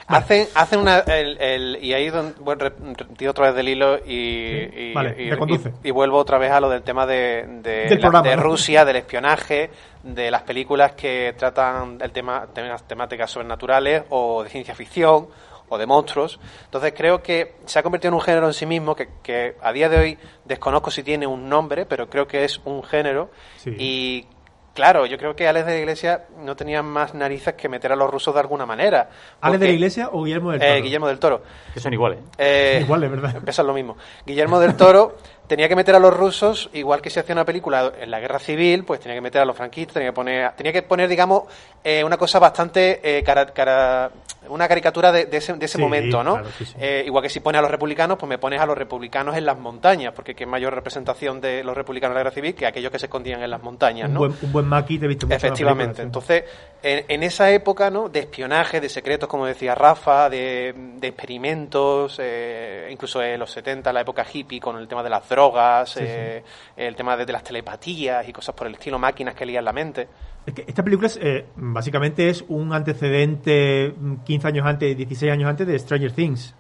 Hacen, 0.07 0.47
hacen 0.55 0.81
una. 0.81 0.99
El, 1.01 1.39
el- 1.41 1.79
y 1.83 1.95
ahí 1.95 2.11
don- 2.11 2.35
bueno, 2.41 2.65
retiro 2.69 3.31
otra 3.31 3.47
vez 3.47 3.55
del 3.55 3.69
hilo 3.71 3.99
y, 4.05 4.11
y, 4.13 4.93
Vale, 4.95 5.15
y- 5.19 5.31
reconduce. 5.31 5.73
y- 5.83 5.89
y 5.89 5.91
vuelvo 5.91 6.19
otra 6.19 6.37
vez 6.39 6.51
a 6.53 6.61
lo 6.61 6.69
del 6.69 6.83
tema 6.83 7.07
de, 7.07 7.45
de, 7.63 7.71
Del 7.89 7.91
la- 8.01 8.01
programa, 8.01 8.29
de 8.29 8.37
¿no? 8.37 8.43
Rusia, 8.43 8.85
del 8.85 8.97
espionaje, 8.97 9.71
de 10.03 10.31
las 10.31 10.43
películas 10.43 10.93
que 10.93 11.35
tratan 11.39 11.99
el 12.03 12.11
tema, 12.13 12.47
temáticas 12.87 13.31
sobrenaturales 13.31 14.03
o 14.11 14.43
de 14.43 14.51
ciencia 14.51 14.75
ficción 14.75 15.29
o 15.71 15.79
de 15.79 15.87
monstruos. 15.87 16.39
Entonces 16.67 16.93
creo 16.95 17.23
que 17.23 17.55
se 17.65 17.79
ha 17.79 17.83
convertido 17.83 18.11
en 18.11 18.15
un 18.17 18.21
género 18.21 18.47
en 18.47 18.53
sí 18.53 18.67
mismo 18.67 18.95
que, 18.95 19.09
que 19.23 19.57
a 19.63 19.73
día 19.73 19.89
de 19.89 19.99
hoy 19.99 20.19
desconozco 20.45 20.91
si 20.91 21.03
tiene 21.03 21.27
un 21.27 21.49
nombre, 21.49 21.87
pero 21.87 22.11
creo 22.11 22.27
que 22.29 22.45
es 22.45 22.61
un 22.67 22.83
género. 22.83 23.31
Sí. 23.57 23.71
Y 23.79 24.27
claro, 24.75 25.07
yo 25.07 25.17
creo 25.17 25.35
que 25.35 25.49
Alex 25.49 25.67
de 25.67 25.73
la 25.73 25.79
Iglesia 25.79 26.25
no 26.39 26.55
tenía 26.57 26.83
más 26.83 27.15
narices 27.15 27.55
que 27.55 27.69
meter 27.69 27.93
a 27.93 27.97
los 27.97 28.11
rusos 28.11 28.35
de 28.35 28.41
alguna 28.41 28.67
manera. 28.67 29.09
¿Ale 29.41 29.59
de 29.59 29.67
la 29.67 29.73
Iglesia 29.73 30.11
o 30.13 30.25
Guillermo 30.25 30.53
del 30.53 30.63
eh, 30.63 30.67
Toro? 30.67 30.83
Guillermo 30.83 31.09
del 31.09 31.19
Toro. 31.19 31.43
Que 31.73 31.81
son 31.81 31.93
iguales. 31.93 32.19
Eh, 32.37 32.81
Igual, 32.85 33.05
es 33.05 33.11
verdad. 33.11 33.41
Pesan 33.45 33.67
lo 33.67 33.73
mismo. 33.73 33.97
Guillermo 34.27 34.61
del 34.61 34.77
Toro 34.77 35.17
tenía 35.47 35.69
que 35.69 35.77
meter 35.77 35.95
a 35.95 35.99
los 35.99 36.15
rusos, 36.15 36.71
igual 36.73 37.01
que 37.03 37.11
si 37.11 37.21
hacía 37.21 37.35
una 37.35 37.45
película 37.45 37.93
en 38.01 38.11
la 38.11 38.21
guerra 38.21 38.39
civil, 38.39 38.85
pues 38.85 39.01
tenía 39.01 39.15
que 39.17 39.21
meter 39.21 39.43
a 39.43 39.45
los 39.45 39.57
franquistas, 39.57 39.95
tenía 39.95 40.09
que 40.11 40.15
poner, 40.15 40.53
tenía 40.53 40.73
que 40.73 40.83
poner 40.83 41.09
digamos, 41.09 41.45
eh, 41.83 42.03
una 42.03 42.17
cosa 42.17 42.39
bastante, 42.39 43.01
eh, 43.19 43.23
cara- 43.23 43.47
cara- 43.47 44.11
una 44.49 44.69
caricatura 44.69 45.11
de, 45.11 45.25
de 45.27 45.39
ese, 45.39 45.55
de 45.55 45.65
ese 45.65 45.79
Sí, 45.79 45.83
momento, 45.83 46.23
¿no? 46.23 46.35
claro, 46.35 46.51
sí, 46.59 46.65
sí. 46.67 46.75
Eh, 46.79 47.05
igual 47.07 47.23
que 47.23 47.31
si 47.31 47.41
pones 47.41 47.59
a 47.61 47.63
los 47.63 47.71
republicanos, 47.71 48.19
pues 48.19 48.29
me 48.29 48.37
pones 48.39 48.61
a 48.61 48.67
los 48.67 48.77
republicanos 48.77 49.37
en 49.37 49.47
las 49.47 49.59
montañas, 49.59 50.13
porque 50.15 50.35
qué 50.35 50.45
mayor 50.45 50.75
representación 50.75 51.41
de 51.41 51.65
los 51.65 51.75
republicanos 51.75 52.13
en 52.13 52.17
la 52.17 52.21
guerra 52.25 52.35
civil 52.35 52.55
que 52.55 52.67
aquellos 52.67 52.91
que 52.93 52.99
se 52.99 53.07
escondían 53.07 53.43
en 53.43 53.51
las 53.51 53.63
montañas, 53.63 54.09
Un 54.09 54.15
¿no? 54.15 54.21
buen, 54.21 54.35
un 54.43 54.53
buen 54.53 54.67
maqui 54.67 54.99
te 54.99 55.07
viste 55.07 55.25
mucho 55.27 55.37
Efectivamente. 55.37 56.03
Entonces, 56.03 56.45
en, 56.83 57.05
en 57.09 57.23
esa 57.23 57.51
época, 57.51 57.89
¿no? 57.91 58.11
De 58.11 58.21
espionaje, 58.21 58.81
de 58.83 58.89
secretos, 58.91 59.29
como 59.31 59.47
decía 59.47 59.75
Rafa, 59.75 60.29
de, 60.29 60.75
de 60.77 61.09
experimentos, 61.09 62.19
eh, 62.23 62.89
incluso 62.91 63.23
en 63.23 63.41
los 63.41 63.51
70, 63.51 63.93
la 63.93 64.03
época 64.03 64.27
hippie, 64.31 64.61
con 64.61 64.77
el 64.77 64.87
tema 64.89 65.03
de 65.03 65.11
las 65.11 65.25
drogas, 65.35 65.97
eh, 66.01 66.43
el 66.77 66.95
tema 66.95 67.17
de, 67.17 67.27
de 67.27 67.33
las 67.33 67.43
telepatías 67.43 68.29
y 68.29 68.33
cosas 68.33 68.55
por 68.55 68.67
el 68.67 68.75
estilo, 68.75 68.99
máquinas 68.99 69.35
que 69.35 69.45
lían 69.45 69.65
la 69.65 69.73
mente. 69.73 70.09
Es 70.47 70.55
que 70.55 70.65
esta 70.67 70.83
película 70.83 71.09
es, 71.09 71.19
eh, 71.21 71.47
básicamente 71.57 72.29
es 72.29 72.45
un 72.49 72.73
antecedente 72.73 73.95
mm, 73.99 74.17
15 74.25 74.49
años 74.49 74.67
antes, 74.67 74.97
16 74.97 75.33
años 75.33 75.49
antes 75.49 75.67
de 75.67 75.79
Stranger 75.79 76.13
Things. 76.13 76.55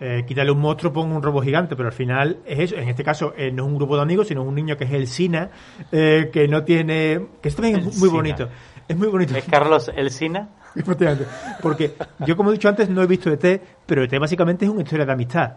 Eh, 0.00 0.24
quítale 0.26 0.50
un 0.50 0.58
monstruo, 0.58 0.92
pon 0.92 1.12
un 1.12 1.22
robo 1.22 1.40
gigante, 1.40 1.76
pero 1.76 1.88
al 1.88 1.94
final 1.94 2.38
es 2.44 2.58
eso. 2.58 2.74
En 2.76 2.88
este 2.88 3.04
caso 3.04 3.34
eh, 3.36 3.52
no 3.52 3.62
es 3.62 3.68
un 3.68 3.76
grupo 3.76 3.94
de 3.94 4.02
amigos, 4.02 4.26
sino 4.26 4.42
un 4.42 4.54
niño 4.54 4.76
que 4.76 4.82
es 4.82 4.92
el 4.92 5.06
Sina, 5.06 5.48
eh, 5.92 6.28
que 6.32 6.48
no 6.48 6.64
tiene... 6.64 7.24
que 7.40 7.48
esto 7.48 7.62
también 7.62 7.82
El 7.82 7.88
es 7.88 7.98
muy 7.98 8.08
Sina. 8.08 8.12
bonito. 8.12 8.48
Es 8.88 8.96
muy 8.96 9.06
bonito. 9.06 9.36
¿Es 9.36 9.44
Carlos 9.44 9.92
Elsina? 9.94 10.48
Efectivamente. 10.74 11.26
Porque 11.62 11.94
yo, 12.26 12.36
como 12.36 12.50
he 12.50 12.54
dicho 12.54 12.68
antes, 12.68 12.88
no 12.88 13.00
he 13.00 13.06
visto 13.06 13.30
ET, 13.30 13.62
pero 13.86 14.02
ET 14.02 14.18
básicamente 14.18 14.64
es 14.64 14.70
una 14.72 14.82
historia 14.82 15.06
de 15.06 15.12
amistad. 15.12 15.52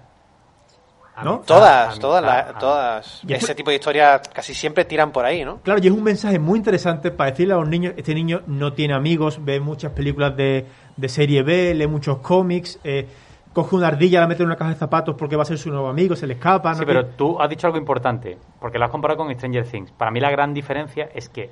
¿No? 1.23 1.39
Todas, 1.39 1.87
Amistad, 1.87 2.01
todas, 2.01 2.23
amistad. 2.23 2.59
todas. 2.59 3.21
Y 3.25 3.33
Ese 3.33 3.55
tipo 3.55 3.69
de 3.69 3.77
historias 3.77 4.27
casi 4.33 4.53
siempre 4.53 4.83
tiran 4.85 5.11
por 5.11 5.25
ahí, 5.25 5.45
¿no? 5.45 5.59
Claro, 5.61 5.79
y 5.81 5.87
es 5.87 5.93
un 5.93 6.03
mensaje 6.03 6.39
muy 6.39 6.57
interesante 6.57 7.11
para 7.11 7.31
decirle 7.31 7.53
a 7.53 7.57
los 7.57 7.69
niños, 7.69 7.93
este 7.95 8.13
niño 8.13 8.41
no 8.47 8.73
tiene 8.73 8.93
amigos, 8.93 9.43
ve 9.43 9.59
muchas 9.59 9.93
películas 9.93 10.35
de, 10.35 10.65
de 10.97 11.09
serie 11.09 11.43
B, 11.43 11.73
lee 11.73 11.87
muchos 11.87 12.17
cómics, 12.17 12.79
eh, 12.83 13.07
coge 13.53 13.77
una 13.77 13.87
ardilla, 13.87 14.19
la 14.19 14.27
mete 14.27 14.43
en 14.43 14.47
una 14.47 14.57
caja 14.57 14.71
de 14.71 14.75
zapatos 14.75 15.15
porque 15.15 15.37
va 15.37 15.43
a 15.43 15.45
ser 15.45 15.57
su 15.57 15.69
nuevo 15.69 15.87
amigo, 15.87 16.15
se 16.17 16.27
le 16.27 16.33
escapa. 16.33 16.71
no 16.71 16.77
Sí, 16.79 16.83
pero 16.85 17.05
tú 17.05 17.39
has 17.39 17.49
dicho 17.49 17.67
algo 17.67 17.79
importante, 17.79 18.37
porque 18.59 18.77
lo 18.77 18.83
has 18.83 18.91
comparado 18.91 19.19
con 19.19 19.33
Stranger 19.33 19.65
Things. 19.65 19.91
Para 19.93 20.11
mí 20.11 20.19
la 20.19 20.29
gran 20.29 20.53
diferencia 20.53 21.09
es 21.15 21.29
que 21.29 21.49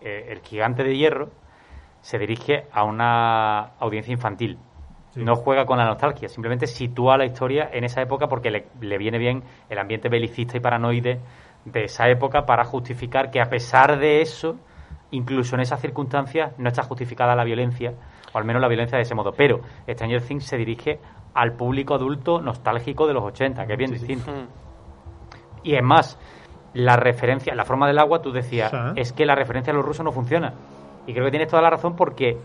eh, 0.00 0.28
el 0.30 0.40
gigante 0.40 0.82
de 0.82 0.96
hierro 0.96 1.28
se 2.00 2.18
dirige 2.18 2.64
a 2.72 2.84
una 2.84 3.74
audiencia 3.78 4.12
infantil. 4.12 4.58
Sí. 5.12 5.22
No 5.22 5.36
juega 5.36 5.66
con 5.66 5.78
la 5.78 5.84
nostalgia, 5.84 6.28
simplemente 6.28 6.66
sitúa 6.66 7.18
la 7.18 7.26
historia 7.26 7.68
en 7.72 7.84
esa 7.84 8.00
época 8.00 8.28
porque 8.28 8.50
le, 8.50 8.66
le 8.80 8.96
viene 8.96 9.18
bien 9.18 9.42
el 9.68 9.78
ambiente 9.78 10.08
belicista 10.08 10.56
y 10.56 10.60
paranoide 10.60 11.20
de 11.64 11.84
esa 11.84 12.08
época 12.08 12.44
para 12.46 12.64
justificar 12.64 13.30
que 13.30 13.40
a 13.40 13.46
pesar 13.46 13.98
de 13.98 14.20
eso, 14.20 14.56
incluso 15.10 15.54
en 15.54 15.60
esas 15.60 15.80
circunstancias, 15.80 16.52
no 16.58 16.68
está 16.68 16.82
justificada 16.82 17.36
la 17.36 17.44
violencia, 17.44 17.92
o 18.32 18.38
al 18.38 18.44
menos 18.44 18.62
la 18.62 18.68
violencia 18.68 18.96
de 18.96 19.02
ese 19.02 19.14
modo. 19.14 19.32
Pero 19.32 19.60
Stranger 19.88 20.22
Things 20.22 20.44
se 20.44 20.56
dirige 20.56 20.98
al 21.34 21.52
público 21.52 21.94
adulto 21.94 22.40
nostálgico 22.40 23.06
de 23.06 23.14
los 23.14 23.24
80, 23.24 23.66
que 23.66 23.72
es 23.72 23.78
bien 23.78 23.92
distinto. 23.92 24.30
Mm. 24.30 24.46
Y 25.64 25.74
es 25.76 25.82
más, 25.82 26.18
la 26.74 26.96
referencia, 26.96 27.54
la 27.54 27.64
forma 27.64 27.86
del 27.86 27.98
agua, 27.98 28.20
tú 28.20 28.32
decías, 28.32 28.72
es 28.96 29.12
que 29.12 29.24
la 29.24 29.34
referencia 29.34 29.72
a 29.72 29.76
los 29.76 29.84
rusos 29.84 30.04
no 30.04 30.12
funciona. 30.12 30.54
Y 31.06 31.12
creo 31.12 31.24
que 31.24 31.30
tienes 31.32 31.48
toda 31.48 31.62
la 31.62 31.70
razón 31.70 31.96
porque 31.96 32.38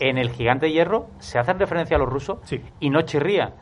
en 0.00 0.18
el 0.18 0.30
gigante 0.30 0.66
de 0.66 0.72
hierro 0.72 1.06
se 1.18 1.38
hacen 1.38 1.58
referencia 1.58 1.96
a 1.96 1.98
los 1.98 2.08
rusos 2.08 2.38
Sí. 2.44 2.62
y 2.80 2.90
no 2.90 3.02
chirría. 3.02 3.54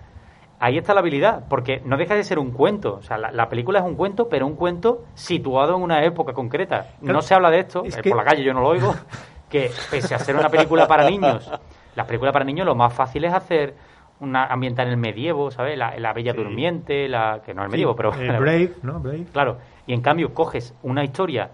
Ahí 0.58 0.76
está 0.76 0.92
la 0.92 1.00
habilidad, 1.00 1.44
porque 1.48 1.80
no 1.86 1.96
deja 1.96 2.14
de 2.14 2.22
ser 2.24 2.38
un 2.38 2.50
cuento. 2.50 2.96
O 2.96 3.02
sea, 3.02 3.16
la, 3.16 3.30
la 3.32 3.48
película 3.48 3.78
es 3.78 3.84
un 3.84 3.94
cuento, 3.94 4.28
pero 4.28 4.46
un 4.46 4.56
cuento 4.56 5.04
situado 5.14 5.76
en 5.76 5.82
una 5.82 6.04
época 6.04 6.32
concreta. 6.34 6.88
Claro. 7.00 7.14
No 7.14 7.22
se 7.22 7.34
habla 7.34 7.50
de 7.50 7.60
esto, 7.60 7.82
Es 7.84 7.96
eh, 7.96 8.02
que- 8.02 8.10
por 8.10 8.18
la 8.18 8.24
calle 8.24 8.42
yo 8.44 8.52
no 8.52 8.60
lo 8.60 8.68
oigo, 8.68 8.94
que 9.48 9.70
pese 9.90 10.14
a 10.14 10.18
ser 10.18 10.36
una 10.36 10.48
película 10.50 10.86
para 10.86 11.08
niños, 11.08 11.50
las 11.94 12.06
películas 12.06 12.32
para 12.32 12.44
niños 12.44 12.66
lo 12.66 12.74
más 12.74 12.92
fácil 12.92 13.24
es 13.24 13.32
hacer 13.32 13.74
una 14.20 14.44
ambientar 14.46 14.86
en 14.86 14.92
el 14.92 14.98
medievo, 14.98 15.50
¿sabes? 15.50 15.78
La, 15.78 15.98
la 15.98 16.12
Bella 16.12 16.32
Sí. 16.32 16.38
Durmiente, 16.38 17.08
la 17.08 17.40
que 17.42 17.54
no 17.54 17.62
es 17.62 17.66
el 17.66 17.70
medievo, 17.70 17.96
pero 17.96 18.12
Eh, 18.14 18.26
Brave, 18.38 18.72
¿no? 18.82 19.00
Brave. 19.00 19.24
Claro, 19.32 19.56
y 19.86 19.94
en 19.94 20.02
cambio 20.02 20.34
coges 20.34 20.74
una 20.82 21.02
historia 21.02 21.52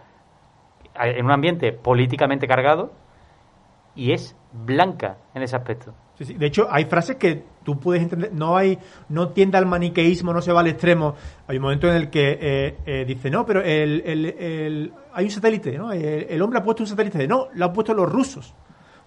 en 1.01 1.25
un 1.25 1.31
ambiente 1.33 1.73
políticamente 1.73 2.47
cargado 2.47 2.93
y 3.95 4.13
es 4.13 4.37
blanca 4.53 5.17
en 5.35 5.43
ese 5.43 5.57
aspecto. 5.57 5.95
Sí, 6.15 6.25
sí. 6.25 6.35
De 6.35 6.47
hecho, 6.47 6.67
hay 6.71 6.85
frases 6.87 7.17
que 7.17 7.45
tú 7.63 7.79
puedes 7.79 8.03
entender. 8.03 8.33
No 8.33 8.57
hay, 8.57 8.79
no 9.11 9.29
tiende 9.31 9.59
al 9.59 9.67
maniqueísmo, 9.67 10.33
no 10.33 10.41
se 10.41 10.53
va 10.53 10.61
al 10.61 10.67
extremo. 10.69 11.15
Hay 11.47 11.57
un 11.59 11.63
momento 11.63 11.89
en 11.89 11.97
el 11.97 12.11
que 12.11 12.39
eh, 12.41 12.77
eh, 12.87 13.05
dice, 13.07 13.31
no, 13.31 13.45
pero 13.45 13.61
el, 13.63 14.03
el- 14.05 14.27
el- 14.27 14.93
hay 15.13 15.25
un 15.27 15.31
satélite, 15.31 15.77
¿no? 15.77 15.93
El, 15.93 16.27
el 16.29 16.43
hombre 16.43 16.59
ha 16.59 16.63
puesto 16.63 16.83
un 16.83 16.87
satélite. 16.87 17.27
No, 17.29 17.49
lo 17.55 17.67
han 17.67 17.73
puesto 17.73 17.93
los 17.93 18.11
rusos, 18.11 18.55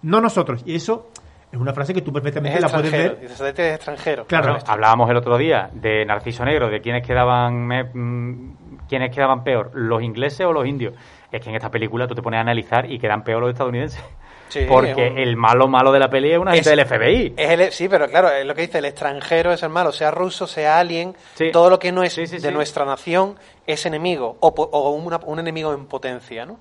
no 0.02 0.20
nosotros. 0.20 0.62
Y 0.66 0.76
eso 0.76 1.08
es 1.50 1.58
una 1.58 1.72
frase 1.72 1.92
que 1.92 2.00
tú 2.02 2.10
Es 2.10 2.14
perfectamente 2.14 2.60
la 2.60 2.68
puedes 2.68 2.84
extranjero. 2.86 3.14
ver. 3.14 3.22
Dice 3.22 3.34
satélite 3.34 3.68
es 3.70 3.74
extranjero. 3.76 4.24
Claro. 4.26 4.52
Bueno, 4.52 4.64
hablábamos 4.68 5.10
el 5.10 5.16
otro 5.16 5.36
día 5.36 5.68
de 5.72 6.04
Narciso 6.04 6.44
Negro, 6.44 6.68
de 6.70 6.80
quiénes 6.80 7.04
quedaban, 7.04 7.66
me- 7.66 7.84
mm, 7.92 8.56
quiénes 8.88 9.12
quedaban 9.12 9.42
peor, 9.42 9.72
los 9.74 10.00
ingleses 10.02 10.46
o 10.46 10.52
los 10.52 10.64
indios. 10.66 10.94
Es 11.32 11.40
que 11.42 11.48
en 11.50 11.56
esta 11.56 11.70
película 11.70 12.06
tú 12.08 12.14
te 12.14 12.22
pones 12.22 12.38
a 12.38 12.40
analizar 12.40 12.90
y 12.90 12.98
quedan 12.98 13.22
peor 13.22 13.40
los 13.42 13.50
estadounidenses. 13.52 14.02
Sí, 14.48 14.66
Porque 14.68 15.10
un- 15.12 15.18
el 15.18 15.36
malo 15.36 15.68
malo 15.68 15.92
de 15.92 16.00
la 16.00 16.10
peli 16.10 16.32
es 16.32 16.38
una 16.38 16.50
gente 16.52 16.70
Es- 16.70 16.76
del 16.76 16.80
FBI. 16.86 17.34
Es 17.36 17.50
el- 17.50 17.70
sí, 17.72 17.88
pero 17.88 18.08
claro, 18.08 18.30
es 18.30 18.44
lo 18.44 18.52
que 18.56 18.62
dice, 18.62 18.78
el 18.78 18.84
extranjero 18.86 19.52
es 19.52 19.62
el 19.62 19.68
malo, 19.68 19.92
sea 19.92 20.10
ruso, 20.10 20.48
sea 20.48 20.80
alien, 20.80 21.14
Sí. 21.34 21.52
todo 21.52 21.70
lo 21.70 21.78
que 21.78 21.92
no 21.92 22.02
es 22.02 22.14
Sí, 22.14 22.26
sí, 22.26 22.38
de 22.38 22.48
sí. 22.48 22.52
nuestra 22.54 22.84
nación 22.84 23.36
es 23.64 23.86
enemigo, 23.86 24.36
o, 24.40 24.52
po- 24.52 24.68
o 24.72 24.90
una- 24.90 25.20
un 25.24 25.38
enemigo 25.38 25.72
en 25.72 25.86
potencia, 25.86 26.46
¿no? 26.46 26.58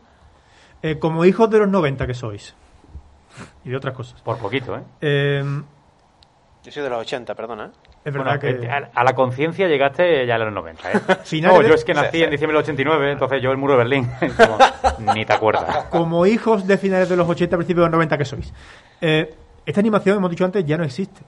Eh, 0.84 0.99
como 0.99 1.25
hijos 1.25 1.49
de 1.49 1.58
los 1.58 1.67
90 1.67 2.05
que 2.05 2.13
sois. 2.13 2.53
Y 3.65 3.69
de 3.69 3.75
otras 3.77 3.95
cosas. 3.95 4.21
Por 4.21 4.38
poquito, 4.38 4.75
¿eh? 4.77 4.82
Eh, 5.01 5.43
Yo 6.63 6.71
soy 6.71 6.84
de 6.84 6.89
los 6.89 6.99
80, 7.01 7.34
perdona. 7.34 7.65
¿eh? 7.73 7.88
Es 8.05 8.13
Bueno, 8.13 8.23
verdad 8.31 8.39
que... 8.39 8.49
eh, 8.65 8.89
a, 8.93 9.03
la 9.03 9.13
conciencia 9.13 9.67
llegaste 9.67 10.25
ya 10.25 10.35
en 10.35 10.45
los 10.45 10.53
90, 10.53 10.91
¿eh? 10.91 10.95
No, 11.41 11.59
de- 11.59 11.67
yo 11.69 11.73
es 11.75 11.83
que 11.83 11.93
nací 11.93 12.23
en 12.23 12.31
diciembre 12.31 12.55
del 12.57 12.63
89, 12.63 13.12
entonces 13.12 13.41
yo 13.41 13.51
el 13.51 13.57
muro 13.57 13.73
de 13.73 13.79
Berlín. 13.79 14.09
Como, 14.38 15.13
ni 15.13 15.25
te 15.25 15.33
acuerdas. 15.33 15.85
como 15.89 16.25
hijos 16.25 16.65
de 16.65 16.77
finales 16.77 17.09
de 17.09 17.15
los 17.17 17.27
80, 17.27 17.57
principios 17.57 17.83
de 17.85 17.89
los 17.89 17.91
90 17.91 18.17
que 18.17 18.25
sois. 18.25 18.53
Eh, 19.01 19.33
esta 19.65 19.79
animación, 19.81 20.17
hemos 20.17 20.29
dicho 20.31 20.45
antes, 20.45 20.65
ya 20.65 20.77
no 20.77 20.83
existe. 20.83 21.21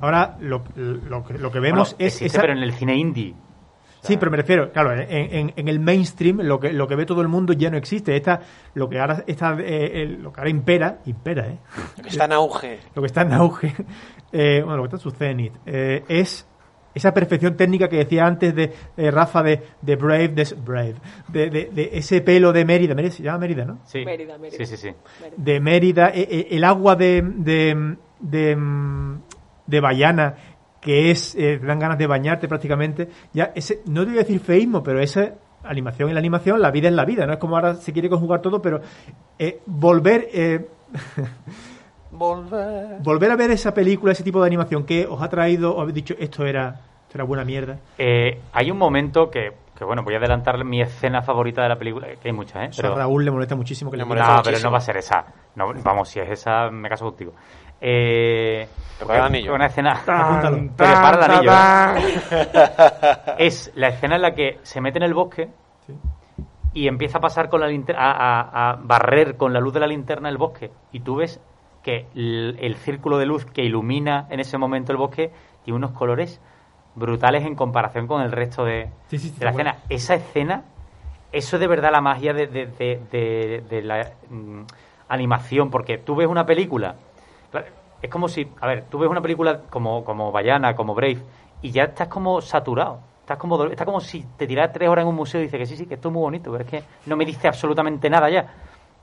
Ahora 0.00 0.36
lo, 0.40 0.64
lo 0.74 1.24
que- 1.24 1.34
lo 1.38 1.50
que 1.52 1.60
vemos 1.60 1.90
Bueno, 1.94 2.06
es... 2.06 2.14
existe, 2.14 2.26
esa- 2.26 2.40
pero 2.40 2.52
en 2.54 2.62
el 2.62 2.72
cine 2.72 2.96
indie. 2.96 3.34
Sí, 4.02 4.16
pero 4.18 4.30
me 4.30 4.36
refiero, 4.36 4.70
claro, 4.70 4.92
en, 4.92 5.00
en- 5.10 5.52
en 5.56 5.68
el 5.68 5.80
mainstream 5.80 6.38
lo 6.42 6.60
que, 6.60 6.72
lo 6.72 6.86
que 6.86 6.94
ve 6.94 7.06
todo 7.06 7.22
el 7.22 7.28
mundo 7.28 7.52
ya 7.54 7.70
no 7.70 7.76
existe. 7.76 8.14
Esta, 8.14 8.40
lo 8.74 8.88
que 8.88 9.00
ahora 9.00 9.24
está, 9.26 9.56
eh, 9.58 10.02
el- 10.02 10.22
lo 10.22 10.32
que 10.32 10.40
ahora 10.40 10.50
impera, 10.50 10.98
impera, 11.06 11.46
¿eh? 11.48 11.58
Lo 11.96 12.02
que 12.04 12.08
está 12.10 12.24
en 12.26 12.32
auge. 12.32 12.78
Lo 12.94 13.02
que 13.02 13.06
está 13.06 13.22
en 13.22 13.32
auge, 13.32 13.74
eh, 14.38 14.62
bueno, 14.62 14.76
lo 14.78 14.82
que 14.82 14.96
está 14.96 14.96
en 14.96 15.00
su 15.00 15.10
cenit, 15.16 15.52
eh, 15.66 16.04
es 16.08 16.46
esa 16.94 17.12
perfección 17.12 17.56
técnica 17.56 17.88
que 17.88 17.96
decía 17.98 18.24
antes 18.26 18.54
de 18.54 18.72
eh, 18.96 19.10
Rafa 19.10 19.42
de, 19.42 19.62
de 19.82 19.96
Brave, 19.96 20.28
de, 20.28 20.54
Brave, 20.64 20.94
de, 21.28 21.50
de- 21.50 21.70
de 21.72 21.90
ese 21.92 22.20
pelo 22.22 22.52
de 22.52 22.64
Mérida, 22.64 22.94
Mérida 22.94 23.12
se 23.12 23.22
llama 23.22 23.38
Mérida, 23.38 23.64
¿no? 23.66 23.78
Sí. 23.84 24.04
Mérida, 24.04 24.38
Mérida. 24.38 24.56
Sí, 24.56 24.66
sí, 24.66 24.76
sí. 24.76 24.90
de 25.36 25.60
Mérida, 25.60 26.08
e- 26.14 26.22
e- 26.22 26.48
el 26.56 26.64
agua 26.64 26.96
de, 26.96 27.22
de, 27.22 27.96
de, 28.20 28.56
de 29.66 29.80
Bayana, 29.80 30.34
que 30.80 31.10
es, 31.10 31.34
eh, 31.34 31.58
te 31.60 31.66
dan 31.66 31.78
ganas 31.78 31.98
de 31.98 32.06
bañarte 32.06 32.48
prácticamente, 32.48 33.08
ya 33.34 33.52
ese, 33.54 33.80
no 33.86 34.02
te 34.04 34.10
voy 34.10 34.18
a 34.18 34.22
decir 34.22 34.40
feísmo, 34.40 34.82
pero 34.82 35.00
esa 35.00 35.34
animación 35.64 36.08
es 36.08 36.14
la 36.14 36.20
animación, 36.20 36.62
la 36.62 36.70
vida 36.70 36.88
es 36.88 36.94
la 36.94 37.04
vida, 37.04 37.26
no 37.26 37.32
es 37.34 37.38
como 37.38 37.56
ahora 37.56 37.74
se 37.74 37.92
quiere 37.92 38.08
conjugar 38.08 38.40
todo, 38.40 38.62
pero 38.62 38.80
eh, 39.38 39.60
volver, 39.66 40.28
eh, 40.32 40.66
Volver. 42.16 42.98
volver 43.00 43.30
a 43.30 43.36
ver 43.36 43.50
esa 43.50 43.72
película, 43.74 44.12
ese 44.12 44.22
tipo 44.24 44.40
de 44.40 44.46
animación 44.46 44.84
que 44.84 45.06
os 45.06 45.20
ha 45.22 45.28
traído, 45.28 45.74
os 45.74 45.80
habéis 45.82 45.94
dicho, 45.94 46.14
esto 46.18 46.44
era, 46.44 46.68
esto 47.02 47.14
era 47.16 47.24
buena 47.24 47.44
mierda. 47.44 47.78
Eh, 47.98 48.40
hay 48.52 48.70
un 48.70 48.78
momento 48.78 49.30
que, 49.30 49.52
que, 49.76 49.84
bueno, 49.84 50.02
voy 50.02 50.14
a 50.14 50.18
adelantar 50.18 50.62
mi 50.64 50.80
escena 50.80 51.22
favorita 51.22 51.62
de 51.62 51.68
la 51.68 51.76
película, 51.76 52.08
que 52.20 52.28
hay 52.28 52.32
muchas, 52.34 52.64
¿eh? 52.64 52.70
Pero, 52.80 52.94
a 52.94 52.96
Raúl 52.98 53.24
le 53.24 53.30
molesta 53.30 53.54
muchísimo 53.54 53.90
que 53.90 53.96
Le 53.96 54.02
le 54.04 54.08
molesta 54.08 54.36
no, 54.36 54.42
pero 54.42 54.58
no 54.60 54.70
va 54.70 54.78
a 54.78 54.80
ser 54.80 54.96
esa. 54.96 55.24
No, 55.54 55.72
vamos, 55.84 56.08
si 56.08 56.20
es 56.20 56.30
esa, 56.30 56.70
me 56.70 56.88
caso 56.88 57.04
contigo. 57.06 57.32
Eh, 57.80 58.66
anillo. 59.08 59.54
Una 59.54 59.66
escena. 59.66 59.92
Apúntalo. 60.06 60.70
Prepara 60.76 61.26
el 61.26 61.30
anillo. 61.30 61.52
¿eh? 61.52 63.34
es 63.38 63.70
la 63.74 63.88
escena 63.88 64.16
en 64.16 64.22
la 64.22 64.34
que 64.34 64.58
se 64.62 64.80
mete 64.80 64.98
en 64.98 65.04
el 65.04 65.14
bosque 65.14 65.50
Sí. 65.86 65.94
y 66.72 66.88
empieza 66.88 67.18
a 67.18 67.20
pasar 67.20 67.48
con 67.48 67.60
la 67.60 67.68
linterna, 67.68 68.00
a, 68.02 68.40
a- 68.40 68.70
a 68.72 68.76
barrer 68.82 69.36
con 69.36 69.52
la 69.52 69.60
luz 69.60 69.72
de 69.74 69.80
la 69.80 69.86
linterna 69.86 70.28
el 70.28 70.38
bosque. 70.38 70.70
Y 70.92 71.00
tú 71.00 71.16
ves 71.16 71.40
que 71.86 72.06
el, 72.16 72.56
el 72.60 72.74
círculo 72.74 73.16
de 73.16 73.26
luz 73.26 73.44
que 73.46 73.62
ilumina 73.62 74.26
en 74.30 74.40
ese 74.40 74.58
momento 74.58 74.90
el 74.90 74.98
bosque 74.98 75.30
tiene 75.64 75.76
unos 75.76 75.92
colores 75.92 76.40
brutales 76.96 77.44
en 77.46 77.54
comparación 77.54 78.08
con 78.08 78.22
el 78.22 78.32
resto 78.32 78.64
de, 78.64 78.88
Sí, 79.08 79.18
sí, 79.18 79.28
sí, 79.28 79.38
de 79.38 79.44
la 79.44 79.52
bueno. 79.52 79.70
escena. 79.70 79.84
Esa 79.88 80.14
escena, 80.16 80.64
eso 81.30 81.56
es 81.56 81.60
de 81.60 81.66
verdad 81.68 81.92
la 81.92 82.00
magia 82.00 82.32
de, 82.34 82.48
de- 82.48 82.66
de- 82.66 83.00
de- 83.12 83.64
de 83.70 83.82
la 83.82 84.10
mm, 84.28 84.62
animación, 85.08 85.70
porque 85.70 85.98
tú 85.98 86.16
ves 86.16 86.26
una 86.26 86.44
película, 86.44 86.96
es 88.02 88.10
como 88.10 88.28
si, 88.28 88.48
a 88.60 88.66
ver, 88.66 88.86
tú 88.90 88.98
ves 88.98 89.08
una 89.08 89.20
película 89.22 89.60
como, 89.70 90.04
como 90.04 90.32
Bayana, 90.32 90.74
como 90.74 90.92
Brave, 90.94 91.18
y 91.62 91.70
ya 91.70 91.84
estás 91.84 92.08
como 92.08 92.40
saturado. 92.40 92.98
Estás 93.20 93.38
como, 93.38 93.64
está 93.64 93.84
como 93.84 94.00
si 94.00 94.24
te 94.36 94.46
tiras 94.48 94.72
tres 94.72 94.88
horas 94.88 95.04
en 95.04 95.08
un 95.08 95.14
museo 95.16 95.40
y 95.40 95.44
dices 95.44 95.58
que 95.60 95.66
sí, 95.66 95.76
sí, 95.76 95.86
que 95.86 95.94
esto 95.94 96.08
es 96.08 96.12
muy 96.14 96.22
bonito, 96.22 96.50
pero 96.50 96.64
es 96.64 96.70
que 96.70 96.82
no 97.06 97.16
me 97.16 97.24
dice 97.24 97.46
absolutamente 97.46 98.10
nada 98.10 98.28
ya. 98.28 98.52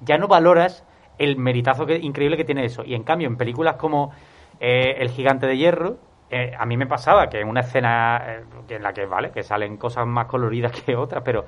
Ya 0.02 0.18
no 0.18 0.28
valoras 0.28 0.84
el 1.18 1.38
meritazo 1.38 1.86
que, 1.86 1.98
increíble 1.98 2.38
que 2.38 2.44
tiene 2.44 2.66
eso. 2.66 2.84
Y 2.86 2.96
en 2.96 3.04
cambio, 3.04 3.28
en 3.28 3.38
películas 3.38 3.76
como 3.76 4.12
eh, 4.60 4.96
El 5.00 5.10
Gigante 5.10 5.48
de 5.48 5.58
Hierro, 5.58 5.98
eh, 6.30 6.52
a 6.58 6.66
mí 6.66 6.78
me 6.78 6.88
pasaba 6.88 7.28
que 7.28 7.40
en 7.40 7.48
una 7.48 7.62
escena 7.62 8.22
eh, 8.26 8.44
que 8.68 8.76
en 8.76 8.84
la 8.84 8.94
que, 8.94 9.06
vale, 9.06 9.32
que 9.32 9.44
salen 9.44 9.78
cosas 9.78 10.08
más 10.08 10.28
coloridas 10.28 10.72
que 10.86 10.96
otras, 10.96 11.22
pero 11.24 11.46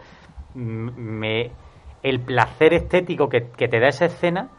mm, 0.54 0.89
me, 0.97 1.51
el 2.04 2.19
placer 2.19 2.73
estético 2.73 3.28
que, 3.28 3.49
que 3.49 3.67
te 3.67 3.80
da 3.80 3.88
esa 3.88 4.06
escena 4.06 4.49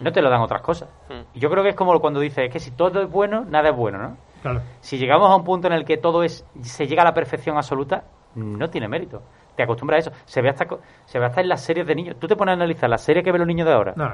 no 0.00 0.10
te 0.10 0.22
lo 0.22 0.30
dan 0.30 0.40
otras 0.40 0.62
cosas. 0.62 0.88
Mm. 1.08 1.36
Y 1.36 1.40
yo 1.40 1.50
creo 1.50 1.62
que 1.62 1.70
es 1.70 1.76
como 1.76 1.98
cuando 2.00 2.20
dices, 2.20 2.46
es 2.46 2.52
que 2.52 2.58
si 2.58 2.72
todo 2.72 3.02
es 3.02 3.10
bueno, 3.10 3.44
nada 3.44 3.70
es 3.70 3.76
bueno, 3.76 3.98
¿no? 3.98 4.16
Claro. 4.42 4.60
Si 4.80 4.98
llegamos 4.98 5.30
a 5.30 5.36
un 5.36 5.44
punto 5.44 5.68
en 5.68 5.72
el 5.72 5.84
que 5.84 5.96
todo 5.96 6.22
es 6.22 6.44
se 6.60 6.86
llega 6.86 7.02
a 7.02 7.04
la 7.04 7.14
perfección 7.14 7.56
absoluta, 7.56 8.04
no 8.34 8.68
tiene 8.68 8.88
mérito. 8.88 9.22
Te 9.56 9.62
acostumbras 9.62 10.06
a 10.06 10.10
eso. 10.10 10.22
Se 10.24 10.42
ve 10.42 10.48
hasta 10.48 10.66
se 11.06 11.18
ve 11.18 11.26
hasta 11.26 11.40
en 11.40 11.48
las 11.48 11.62
series 11.62 11.86
de 11.86 11.94
niños. 11.94 12.16
Tú 12.18 12.26
te 12.26 12.36
pones 12.36 12.52
a 12.52 12.54
analizar 12.54 12.88
la 12.90 12.98
serie 12.98 13.22
que 13.22 13.30
ven 13.30 13.40
los 13.40 13.48
niños 13.48 13.66
de 13.66 13.72
ahora 13.72 13.94
No, 13.96 14.10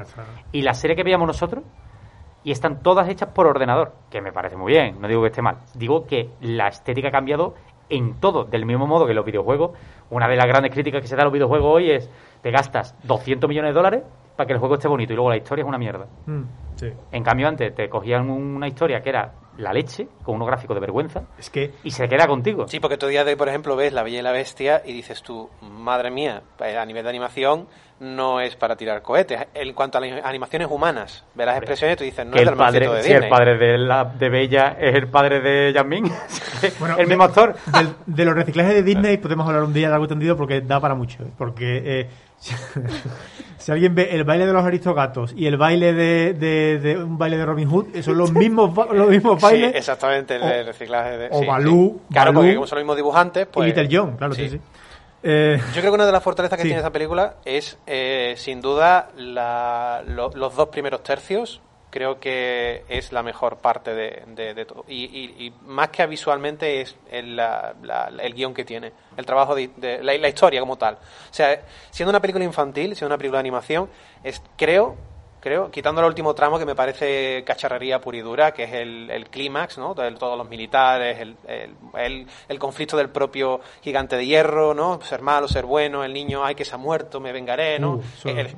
y 0.52 0.62
la 0.62 0.74
serie 0.74 0.96
que 0.96 1.02
veíamos 1.02 1.26
nosotros 1.26 1.64
y 2.42 2.52
están 2.52 2.82
todas 2.82 3.08
hechas 3.08 3.28
por 3.30 3.46
ordenador, 3.46 3.92
que 4.10 4.20
me 4.20 4.32
parece 4.32 4.56
muy 4.56 4.72
bien, 4.72 5.00
no 5.00 5.08
digo 5.08 5.20
que 5.22 5.28
esté 5.28 5.42
mal. 5.42 5.58
Digo 5.74 6.06
que 6.06 6.30
la 6.40 6.68
estética 6.68 7.08
ha 7.08 7.10
cambiado 7.10 7.54
en 7.90 8.14
todo, 8.14 8.44
del 8.44 8.64
mismo 8.64 8.86
modo 8.86 9.06
que 9.06 9.14
los 9.14 9.24
videojuegos. 9.24 9.72
Una 10.10 10.26
de 10.28 10.36
las 10.36 10.46
grandes 10.46 10.72
críticas 10.72 11.02
que 11.02 11.08
se 11.08 11.16
da 11.16 11.22
a 11.22 11.24
los 11.24 11.32
videojuegos 11.32 11.74
hoy 11.74 11.90
es 11.90 12.10
te 12.40 12.50
gastas 12.50 12.96
200 13.04 13.48
millones 13.48 13.70
de 13.70 13.74
dólares 13.74 14.02
para 14.36 14.46
que 14.46 14.54
el 14.54 14.58
juego 14.58 14.76
esté 14.76 14.88
bonito 14.88 15.12
y 15.12 15.16
luego 15.16 15.30
la 15.30 15.36
historia 15.36 15.62
es 15.62 15.68
una 15.68 15.78
mierda. 15.78 16.06
Mm, 16.26 16.42
sí. 16.76 16.92
En 17.12 17.22
cambio 17.22 17.48
antes 17.48 17.74
te 17.74 17.88
cogían 17.88 18.30
una 18.30 18.66
historia 18.66 19.02
que 19.02 19.10
era 19.10 19.32
la 19.60 19.72
leche, 19.72 20.08
con 20.22 20.36
unos 20.36 20.48
gráficos 20.48 20.74
de 20.74 20.80
vergüenza, 20.80 21.24
Es 21.38 21.50
que 21.50 21.72
y 21.84 21.90
se 21.90 22.08
queda 22.08 22.26
contigo. 22.26 22.66
Sí, 22.68 22.80
porque 22.80 22.96
tú 22.96 23.06
día 23.06 23.24
de 23.24 23.32
hoy, 23.32 23.36
por 23.36 23.48
ejemplo, 23.48 23.76
ves 23.76 23.92
La 23.92 24.02
Bella 24.02 24.18
y 24.18 24.22
la 24.22 24.32
Bestia 24.32 24.82
y 24.84 24.92
dices 24.92 25.22
tú, 25.22 25.48
madre 25.60 26.10
mía, 26.10 26.42
eh, 26.60 26.76
a 26.76 26.84
nivel 26.84 27.04
de 27.04 27.10
animación 27.10 27.68
no 28.00 28.40
es 28.40 28.56
para 28.56 28.76
tirar 28.76 29.02
cohetes. 29.02 29.46
En 29.54 29.72
cuanto 29.74 29.98
a 29.98 30.00
las 30.00 30.24
animaciones 30.24 30.68
humanas, 30.70 31.22
ves 31.34 31.46
las 31.46 31.56
expresiones 31.58 31.96
y 31.96 31.98
tú 31.98 32.04
dices, 32.04 32.26
no 32.26 32.34
es 32.36 32.40
el 32.42 32.48
del 32.48 32.56
padre, 32.56 32.80
de 32.88 33.02
si 33.02 33.08
Disney. 33.08 33.22
el 33.24 33.28
padre 33.28 33.58
de, 33.58 33.78
la, 33.78 34.04
de 34.06 34.28
Bella 34.30 34.76
es 34.80 34.94
el 34.94 35.06
padre 35.08 35.40
de 35.40 35.72
Jasmine, 35.74 36.10
Bueno, 36.80 36.96
el 36.98 37.06
mismo 37.06 37.24
actor. 37.24 37.54
del- 37.72 37.94
de 38.06 38.24
los 38.24 38.34
reciclajes 38.34 38.74
de 38.74 38.82
Disney 38.82 39.18
podemos 39.18 39.46
hablar 39.46 39.62
un 39.64 39.72
día 39.72 39.88
de 39.88 39.94
algo 39.94 40.08
tendido 40.08 40.36
porque 40.36 40.60
da 40.62 40.80
para 40.80 40.94
mucho. 40.94 41.22
¿eh? 41.22 41.26
Porque 41.36 41.82
eh, 41.84 42.10
si, 42.38 42.54
si 43.58 43.70
alguien 43.72 43.94
ve 43.94 44.08
el 44.12 44.24
baile 44.24 44.46
de 44.46 44.52
los 44.54 44.64
aristogatos 44.64 45.34
y 45.36 45.46
el 45.46 45.56
baile 45.58 45.92
de, 45.92 46.32
de- 46.32 46.78
de 46.78 46.96
un 47.02 47.18
baile 47.18 47.36
de 47.36 47.44
Robin 47.44 47.68
Hood, 47.68 48.00
son 48.02 48.16
los 48.16 48.32
mismos, 48.32 48.70
los 48.92 49.08
mismos 49.08 49.38
Sí, 49.40 49.42
bailes. 49.44 49.74
exactamente, 49.74 50.36
el 50.36 50.42
O- 50.42 50.46
de 50.46 50.62
reciclaje 50.64 51.18
de... 51.18 51.28
o 51.30 51.40
sí, 51.40 51.46
Balú, 51.46 52.00
sí. 52.08 52.14
Claro, 52.14 52.30
Balú 52.32 52.40
porque 52.40 52.54
como 52.54 52.66
son 52.66 52.76
los 52.78 52.84
mismos 52.84 52.96
dibujantes, 52.96 53.46
pues... 53.46 53.66
y 53.66 53.72
Little 53.74 53.88
John, 53.98 54.16
claro, 54.16 54.32
sí, 54.34 54.48
sí. 54.48 54.60
Eh, 55.22 55.58
Yo 55.74 55.80
creo 55.80 55.92
que 55.92 55.96
una 55.96 56.06
de 56.06 56.12
las 56.12 56.22
fortalezas 56.22 56.56
que 56.56 56.62
Sí. 56.62 56.68
tiene 56.68 56.78
esta 56.80 56.90
película 56.92 57.34
es, 57.44 57.76
eh, 57.86 58.34
sin 58.38 58.60
duda, 58.60 59.10
la- 59.16 60.02
lo- 60.06 60.30
los 60.34 60.54
dos 60.56 60.68
primeros 60.68 61.02
tercios. 61.02 61.60
Creo 61.90 62.20
que 62.20 62.84
es 62.88 63.12
la 63.12 63.22
mejor 63.24 63.56
parte 63.58 63.92
de, 63.94 64.22
de- 64.28 64.54
de 64.54 64.64
todo. 64.64 64.84
Y, 64.86 65.04
y- 65.06 65.46
y 65.46 65.52
más 65.66 65.88
que 65.88 66.06
visualmente 66.06 66.80
es 66.80 66.94
el, 67.10 67.34
la- 67.36 67.74
la- 67.82 68.10
el 68.22 68.32
guion 68.32 68.54
que 68.54 68.64
tiene, 68.64 68.92
el 69.16 69.26
trabajo 69.26 69.54
de, 69.56 69.70
de- 69.76 70.02
la, 70.02 70.16
la 70.16 70.28
historia 70.28 70.60
como 70.60 70.76
tal. 70.78 70.94
O 70.94 71.34
sea, 71.34 71.60
siendo 71.90 72.10
una 72.10 72.20
película 72.20 72.44
infantil, 72.44 72.94
siendo 72.94 73.08
una 73.12 73.18
película 73.18 73.38
de 73.38 73.40
animación, 73.40 73.90
es, 74.22 74.40
creo, 74.56 74.96
creo, 75.40 75.70
quitando 75.70 76.00
el 76.00 76.06
último 76.06 76.34
tramo 76.34 76.58
que 76.58 76.66
me 76.66 76.74
parece 76.74 77.42
cacharrería 77.44 78.00
pura 78.00 78.18
y 78.18 78.20
dura, 78.20 78.52
que 78.52 78.64
es 78.64 78.72
el, 78.74 79.10
el 79.10 79.28
clímax, 79.28 79.78
¿no? 79.78 79.94
De 79.94 80.10
todos 80.12 80.36
los 80.38 80.48
militares, 80.48 81.18
el, 81.20 81.36
el, 81.96 82.26
el- 82.48 82.58
conflicto 82.58 82.96
del 82.96 83.08
propio 83.08 83.60
gigante 83.82 84.16
de 84.16 84.26
hierro, 84.26 84.74
¿no? 84.74 85.00
Ser 85.02 85.22
malo, 85.22 85.48
ser 85.48 85.64
bueno, 85.66 86.04
el 86.04 86.12
niño, 86.12 86.44
ay, 86.44 86.54
que 86.54 86.64
se 86.64 86.74
ha 86.74 86.78
muerto, 86.78 87.20
me 87.20 87.32
vengaré, 87.32 87.78
¿no? 87.78 87.94
Uh, 87.94 88.02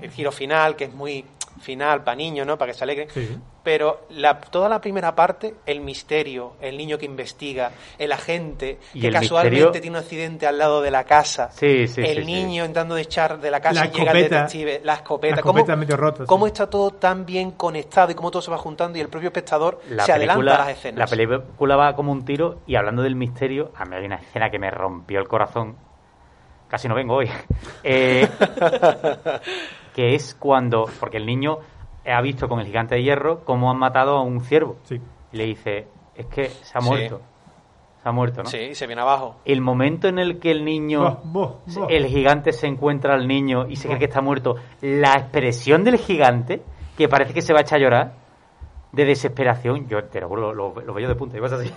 el 0.02 0.10
giro 0.10 0.32
final, 0.32 0.74
que 0.76 0.84
es 0.84 0.92
muy 0.92 1.24
final 1.60 2.02
para 2.02 2.16
niños, 2.16 2.46
¿no? 2.46 2.56
Para 2.58 2.72
que 2.72 2.78
se 2.78 2.84
alegren. 2.84 3.08
Sí. 3.10 3.38
Pero 3.62 4.06
la, 4.10 4.40
toda 4.40 4.68
la 4.68 4.80
primera 4.80 5.14
parte, 5.14 5.54
el 5.66 5.80
misterio, 5.80 6.54
el 6.60 6.76
niño 6.76 6.98
que 6.98 7.06
investiga, 7.06 7.70
el 7.96 8.10
agente 8.10 8.78
que 8.92 9.06
el 9.06 9.12
casualmente 9.14 9.56
misterio- 9.66 9.80
tiene 9.80 9.96
un 9.98 10.02
accidente 10.02 10.46
al 10.48 10.58
lado 10.58 10.82
de 10.82 10.90
la 10.90 11.04
casa, 11.04 11.50
Sí, 11.52 11.86
sí, 11.86 12.00
el 12.04 12.26
niño 12.26 12.62
intentando 12.64 12.96
echar 12.96 13.40
de 13.40 13.50
la 13.52 13.60
casa 13.60 13.84
La 13.84 13.86
y 13.86 13.90
llega 13.92 14.10
el 14.10 14.16
escopeta. 14.18 14.36
detective, 14.42 14.80
la 14.82 14.94
escopeta, 14.94 15.36
La 15.36 15.42
¿Cómo- 15.42 15.58
escopeta 15.60 15.76
medio 15.76 15.96
rota, 15.96 16.24
cómo 16.26 16.46
está 16.48 16.68
todo 16.68 16.90
tan 16.90 17.24
bien 17.24 17.52
conectado 17.52 18.10
y 18.10 18.14
cómo 18.16 18.32
todo 18.32 18.42
se 18.42 18.50
va 18.50 18.58
juntando 18.58 18.98
y 18.98 19.00
el 19.00 19.08
propio 19.08 19.28
espectador 19.28 19.80
la 19.90 20.04
se 20.04 20.12
adelanta 20.12 20.54
a 20.56 20.58
las 20.58 20.68
escenas. 20.70 20.98
La 20.98 21.16
película 21.16 21.76
va 21.76 21.94
como 21.94 22.10
un 22.10 22.24
tiro 22.24 22.62
y 22.66 22.74
hablando 22.74 23.02
del 23.02 23.14
misterio, 23.14 23.70
a 23.76 23.84
mí 23.84 23.94
hay 23.94 24.04
una 24.06 24.16
escena 24.16 24.50
que 24.50 24.58
me 24.58 24.72
rompió 24.72 25.20
el 25.20 25.28
corazón. 25.28 25.76
Casi 26.68 26.88
no 26.88 26.96
vengo 26.96 27.14
hoy. 27.14 27.30
Eh, 27.84 28.26
que 29.94 30.14
es 30.14 30.34
cuando, 30.34 30.86
porque 31.00 31.16
el 31.18 31.26
niño 31.26 31.58
ha 32.06 32.20
visto 32.22 32.48
con 32.48 32.60
el 32.60 32.66
gigante 32.66 32.94
de 32.96 33.02
hierro 33.02 33.44
cómo 33.44 33.70
han 33.70 33.78
matado 33.78 34.16
a 34.16 34.22
un 34.22 34.40
ciervo. 34.40 34.76
Sí. 34.84 35.00
Y 35.32 35.36
le 35.36 35.44
dice, 35.46 35.86
es 36.14 36.26
que 36.26 36.48
se 36.48 36.76
ha 36.76 36.80
Sí. 36.80 36.88
muerto. 36.88 37.20
Se 38.02 38.08
ha 38.08 38.12
muerto, 38.12 38.42
¿no? 38.42 38.48
Sí, 38.50 38.74
se 38.74 38.86
viene 38.88 39.02
abajo. 39.02 39.36
El 39.44 39.60
momento 39.60 40.08
en 40.08 40.18
el 40.18 40.40
que 40.40 40.50
el 40.50 40.64
niño, 40.64 41.20
el 41.88 42.06
gigante 42.06 42.52
se 42.52 42.66
encuentra 42.66 43.14
al 43.14 43.28
niño 43.28 43.68
y 43.68 43.76
se 43.76 43.86
cree 43.86 44.00
que 44.00 44.06
está 44.06 44.20
muerto, 44.20 44.56
la 44.80 45.12
expresión 45.14 45.84
del 45.84 45.98
gigante, 45.98 46.62
que 46.98 47.08
parece 47.08 47.32
que 47.32 47.42
se 47.42 47.52
va 47.52 47.60
a 47.60 47.62
echar 47.62 47.78
a 47.78 47.82
llorar, 47.82 48.12
de 48.90 49.04
desesperación, 49.04 49.86
yo 49.88 50.02
te 50.04 50.20
lo 50.20 50.28
juro, 50.28 50.52
lo, 50.52 50.74
lo 50.80 50.92
veo 50.94 51.08
de 51.08 51.14
punta 51.14 51.36
y 51.36 51.40
vas 51.40 51.52
así. 51.52 51.72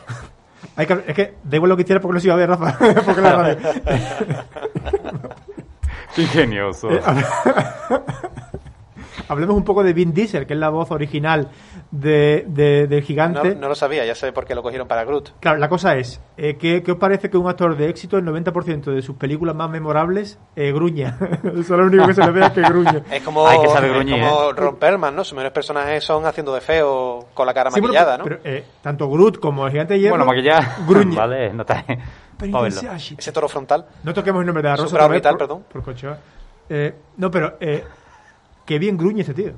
Hay 0.75 0.87
que- 0.87 1.03
es 1.07 1.13
que 1.15 1.33
da 1.43 1.57
igual 1.57 1.69
lo 1.69 1.75
que 1.77 1.83
hiciera 1.83 2.01
porque 2.01 2.15
no 2.15 2.19
se 2.19 2.27
iba 2.27 2.33
a 2.33 2.37
ver, 2.37 2.49
Rafa. 2.49 2.77
porque 3.05 3.21
la 3.21 3.57
radio. 6.15 6.23
Ingenioso. 6.23 6.89
Eh, 6.91 7.01
Hablemos 9.27 9.55
un 9.55 9.63
poco 9.63 9.81
de 9.83 9.93
Vin 9.93 10.13
Diesel, 10.13 10.45
que 10.45 10.53
es 10.53 10.59
la 10.59 10.69
voz 10.69 10.91
original 10.91 11.49
de, 11.89 12.45
de- 12.47 12.85
del 12.85 12.99
No, 12.99 13.05
gigante. 13.05 13.55
no 13.55 13.67
lo 13.69 13.73
sabía, 13.73 14.05
ya 14.05 14.13
sé 14.13 14.31
por 14.31 14.45
qué 14.45 14.53
lo 14.53 14.61
cogieron 14.61 14.87
para 14.87 15.03
Groot. 15.03 15.39
Claro, 15.39 15.57
la 15.57 15.67
cosa 15.67 15.95
es, 15.95 16.21
eh, 16.37 16.57
¿qué, 16.59 16.83
qué 16.83 16.91
os 16.91 16.97
parece 16.99 17.29
que 17.31 17.37
un 17.37 17.47
actor 17.47 17.75
de 17.75 17.89
éxito, 17.89 18.17
el 18.17 18.25
90% 18.25 18.93
de 18.93 19.01
sus 19.01 19.15
películas 19.15 19.55
más 19.55 19.69
memorables, 19.71 20.37
eh, 20.55 20.71
gruña? 20.71 21.17
Eso 21.43 21.59
es 21.59 21.69
lo 21.69 21.85
único 21.85 22.05
que 22.05 22.13
se 22.13 22.21
le 22.23 22.31
ve 22.31 22.45
es 22.45 22.51
que 22.51 22.61
gruñe. 22.61 23.01
Es 23.09 23.23
como, 23.23 23.47
Hay 23.47 23.59
que 23.61 23.69
saber 23.69 23.89
es 23.91 23.95
gruñir, 23.95 24.21
como 24.21 24.49
¿eh? 24.49 24.53
Ron 24.55 24.75
Perlman, 24.75 25.15
¿no? 25.15 25.23
Sus 25.23 25.33
mejores 25.33 25.53
personajes 25.53 26.03
son 26.03 26.25
haciendo 26.27 26.53
de 26.53 26.61
feo 26.61 27.25
con 27.33 27.47
la 27.47 27.53
cara 27.53 27.71
Sí, 27.71 27.81
maquillada, 27.81 28.17
¿no? 28.19 28.25
pero, 28.25 28.39
eh, 28.43 28.63
tanto 28.83 29.09
Groot 29.09 29.39
como 29.39 29.65
el 29.65 29.71
gigante 29.71 29.95
de 29.95 30.01
hierro 30.01 30.17
Bueno, 30.17 30.25
maquillar. 30.31 30.63
gruñe. 30.87 31.15
Vale, 31.17 31.51
no 31.51 31.61
está. 31.63 31.83
Pero 32.37 32.67
shit. 32.69 33.19
Ese 33.19 33.31
toro 33.31 33.47
frontal. 33.47 33.85
No 34.03 34.13
toquemos 34.13 34.41
el 34.41 34.47
nombre 34.47 34.63
de 34.63 34.69
la 34.69 34.75
rosa. 34.75 34.89
Supraorbital, 34.89 35.35
perdón. 35.37 35.65
por 35.71 35.83
Cochoa. 35.83 36.17
Eh, 36.69 36.93
no, 37.17 37.29
pero 37.31 37.57
eh, 37.59 37.83
qué 38.65 38.79
bien 38.79 38.97
gruñe 38.97 39.21
ese 39.21 39.33
tío. 39.33 39.53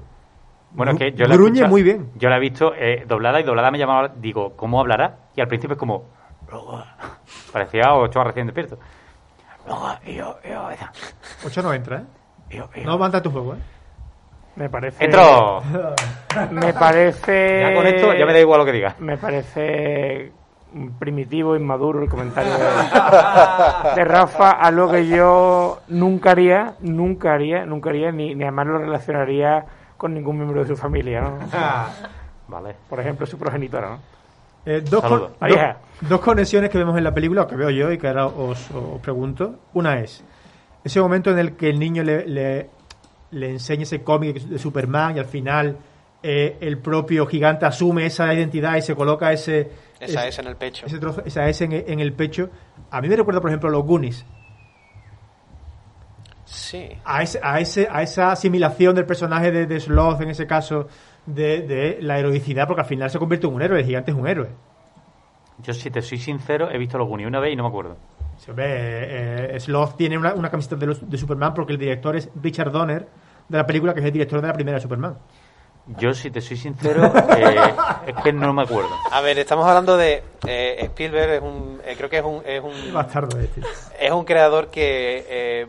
Bueno, 0.71 0.91
es 0.91 0.97
que 0.97 1.11
yo 1.13 1.25
la 1.25 1.33
he 1.33 1.37
gruñe 1.37 1.67
muy 1.67 1.81
bien. 1.81 2.11
Yo 2.15 2.29
la 2.29 2.37
he 2.37 2.39
visto 2.39 2.73
eh, 2.75 3.05
doblada 3.07 3.39
y 3.39 3.43
doblada 3.43 3.71
me 3.71 3.77
llamaba, 3.77 4.09
digo, 4.09 4.55
¿cómo 4.55 4.79
hablará? 4.79 5.29
Y 5.35 5.41
al 5.41 5.47
principio 5.47 5.73
es 5.73 5.79
como, 5.79 6.05
parecía 7.53 7.93
Ochoa 7.93 8.25
recién 8.25 8.47
despierto. 8.47 8.77
Y 10.05 10.15
yo, 10.15 10.37
y 10.43 10.49
yo, 10.49 10.69
esa. 10.71 10.91
Ocho 11.45 11.61
no 11.61 11.73
entra, 11.73 12.03
¿eh? 12.49 12.63
No 12.85 12.93
aguanta 12.93 13.21
tu 13.21 13.31
juego, 13.31 13.55
¿eh? 13.55 13.59
Me 14.55 14.69
parece. 14.69 15.03
¡Entro! 15.03 15.61
Me 16.51 16.73
parece. 16.73 17.61
Ya 17.61 17.75
con 17.75 17.87
esto 17.87 18.13
ya 18.13 18.25
me 18.25 18.33
da 18.33 18.39
igual 18.39 18.59
lo 18.59 18.65
que 18.65 18.71
diga. 18.71 18.95
Me 18.99 19.17
parece 19.17 20.31
primitivo, 20.99 21.55
inmaduro 21.55 22.01
el 22.03 22.09
comentario 22.09 22.53
de, 22.53 22.59
de 23.95 24.03
Rafa, 24.05 24.51
algo 24.51 24.89
que 24.91 25.07
yo 25.07 25.79
nunca 25.89 26.31
haría, 26.31 26.75
nunca 26.81 27.33
haría, 27.33 27.65
nunca 27.65 27.89
haría, 27.89 28.11
ni, 28.11 28.35
ni 28.35 28.43
además 28.43 28.67
lo 28.67 28.77
relacionaría 28.79 29.65
con 29.97 30.13
ningún 30.13 30.37
miembro 30.37 30.61
de 30.61 30.67
su 30.67 30.75
familia, 30.77 31.21
¿no? 31.21 31.37
Vale. 32.47 32.75
Por 32.89 32.99
ejemplo, 32.99 33.25
su 33.25 33.37
progenitora, 33.37 33.89
¿no? 33.89 33.99
Eh, 34.65 34.83
con- 34.89 35.19
dos, 35.19 35.31
dos 36.01 36.19
conexiones 36.19 36.69
que 36.69 36.77
vemos 36.77 36.97
en 36.97 37.03
la 37.03 37.13
película, 37.13 37.43
o 37.43 37.47
que 37.47 37.55
veo 37.55 37.69
yo 37.69 37.91
y 37.91 37.97
que 37.97 38.07
ahora 38.07 38.27
os, 38.27 38.69
os 38.71 38.99
pregunto. 39.01 39.55
Una 39.73 39.99
es 39.99 40.23
ese 40.83 41.01
momento 41.01 41.31
en 41.31 41.39
el 41.39 41.55
que 41.55 41.69
el 41.69 41.79
niño 41.79 42.03
le, 42.03 42.25
le, 42.27 42.69
le 43.31 43.49
enseña 43.51 43.83
ese 43.83 44.03
cómic 44.03 44.35
de 44.41 44.59
Superman 44.59 45.15
y 45.17 45.19
al 45.19 45.25
final 45.25 45.77
eh, 46.29 46.57
el 46.61 46.77
propio 46.79 47.25
gigante 47.25 47.65
asume 47.65 48.05
esa 48.05 48.33
identidad 48.33 48.75
y 48.75 48.81
se 48.81 48.95
coloca 48.95 49.31
ese, 49.31 49.71
Esa 49.99 50.27
es 50.27 50.37
en 50.39 50.47
el 50.47 50.55
pecho. 50.57 50.85
ese 50.85 50.99
trozo- 50.99 51.23
esa 51.25 51.47
S 51.47 51.63
en, 51.63 51.71
en 51.71 51.99
el 51.99 52.11
pecho. 52.13 52.49
A 52.91 52.99
mí 53.01 53.07
me 53.07 53.15
recuerda, 53.15 53.39
por 53.39 53.49
ejemplo, 53.49 53.69
a 53.69 53.71
los 53.71 53.83
Goonies. 53.85 54.25
Sí. 56.45 56.89
a, 57.03 57.23
ese, 57.23 57.39
a, 57.43 57.59
ese, 57.59 57.87
a 57.91 58.01
esa 58.01 58.31
asimilación 58.31 58.95
del 58.95 59.05
personaje 59.05 59.51
de, 59.51 59.65
de 59.65 59.79
Sloth, 59.79 60.21
en 60.21 60.29
ese 60.29 60.47
caso, 60.47 60.87
de, 61.25 61.61
de 61.61 61.97
la 62.01 62.17
heroicidad, 62.19 62.67
porque 62.67 62.81
al 62.81 62.87
final 62.87 63.09
se 63.09 63.19
convierte 63.19 63.47
en 63.47 63.53
un 63.53 63.61
héroe, 63.61 63.79
el 63.79 63.85
gigante 63.85 64.11
es 64.11 64.17
un 64.17 64.27
héroe. 64.27 64.47
Yo, 65.61 65.73
si 65.73 65.89
te 65.91 66.01
soy 66.01 66.17
sincero, 66.19 66.69
he 66.71 66.77
visto 66.77 66.97
los 66.97 67.07
Goonies 67.07 67.27
una 67.27 67.39
vez 67.39 67.51
y 67.53 67.55
no 67.55 67.63
me 67.63 67.69
acuerdo. 67.69 67.97
Se 68.37 68.51
ve, 68.53 68.65
eh, 69.55 69.59
Sloth 69.59 69.97
tiene 69.97 70.17
una, 70.17 70.33
una 70.35 70.49
camiseta 70.49 70.75
de, 70.77 70.85
los- 70.87 71.09
de 71.09 71.17
Superman 71.17 71.53
porque 71.53 71.73
el 71.73 71.79
director 71.79 72.15
es 72.15 72.29
Richard 72.41 72.71
Donner 72.71 73.07
de 73.49 73.57
la 73.57 73.65
película, 73.65 73.93
que 73.93 73.99
es 74.01 74.05
el 74.05 74.11
director 74.13 74.39
de 74.41 74.47
la 74.47 74.53
primera 74.53 74.79
Superman. 74.79 75.17
Yo, 75.97 76.13
si 76.13 76.29
te 76.31 76.41
soy 76.41 76.57
sincero, 76.57 77.11
eh, 77.37 77.73
es 78.07 78.15
que 78.23 78.33
no 78.33 78.51
me 78.53 78.63
acuerdo. 78.63 78.89
A 79.11 79.21
ver, 79.21 79.39
estamos 79.39 79.65
hablando 79.65 79.95
de 79.95 80.21
eh, 80.45 80.75
Spielberg, 80.81 81.31
es 81.31 81.41
un, 81.41 81.81
eh, 81.85 81.95
creo 81.97 82.09
que 82.09 82.17
es 82.17 82.23
un, 82.25 82.41
es 82.45 82.61
un, 82.61 82.93
Bastardo 82.93 83.39
este. 83.39 83.61
es 83.99 84.11
un 84.11 84.25
creador 84.25 84.69
que 84.69 85.25
eh, 85.29 85.67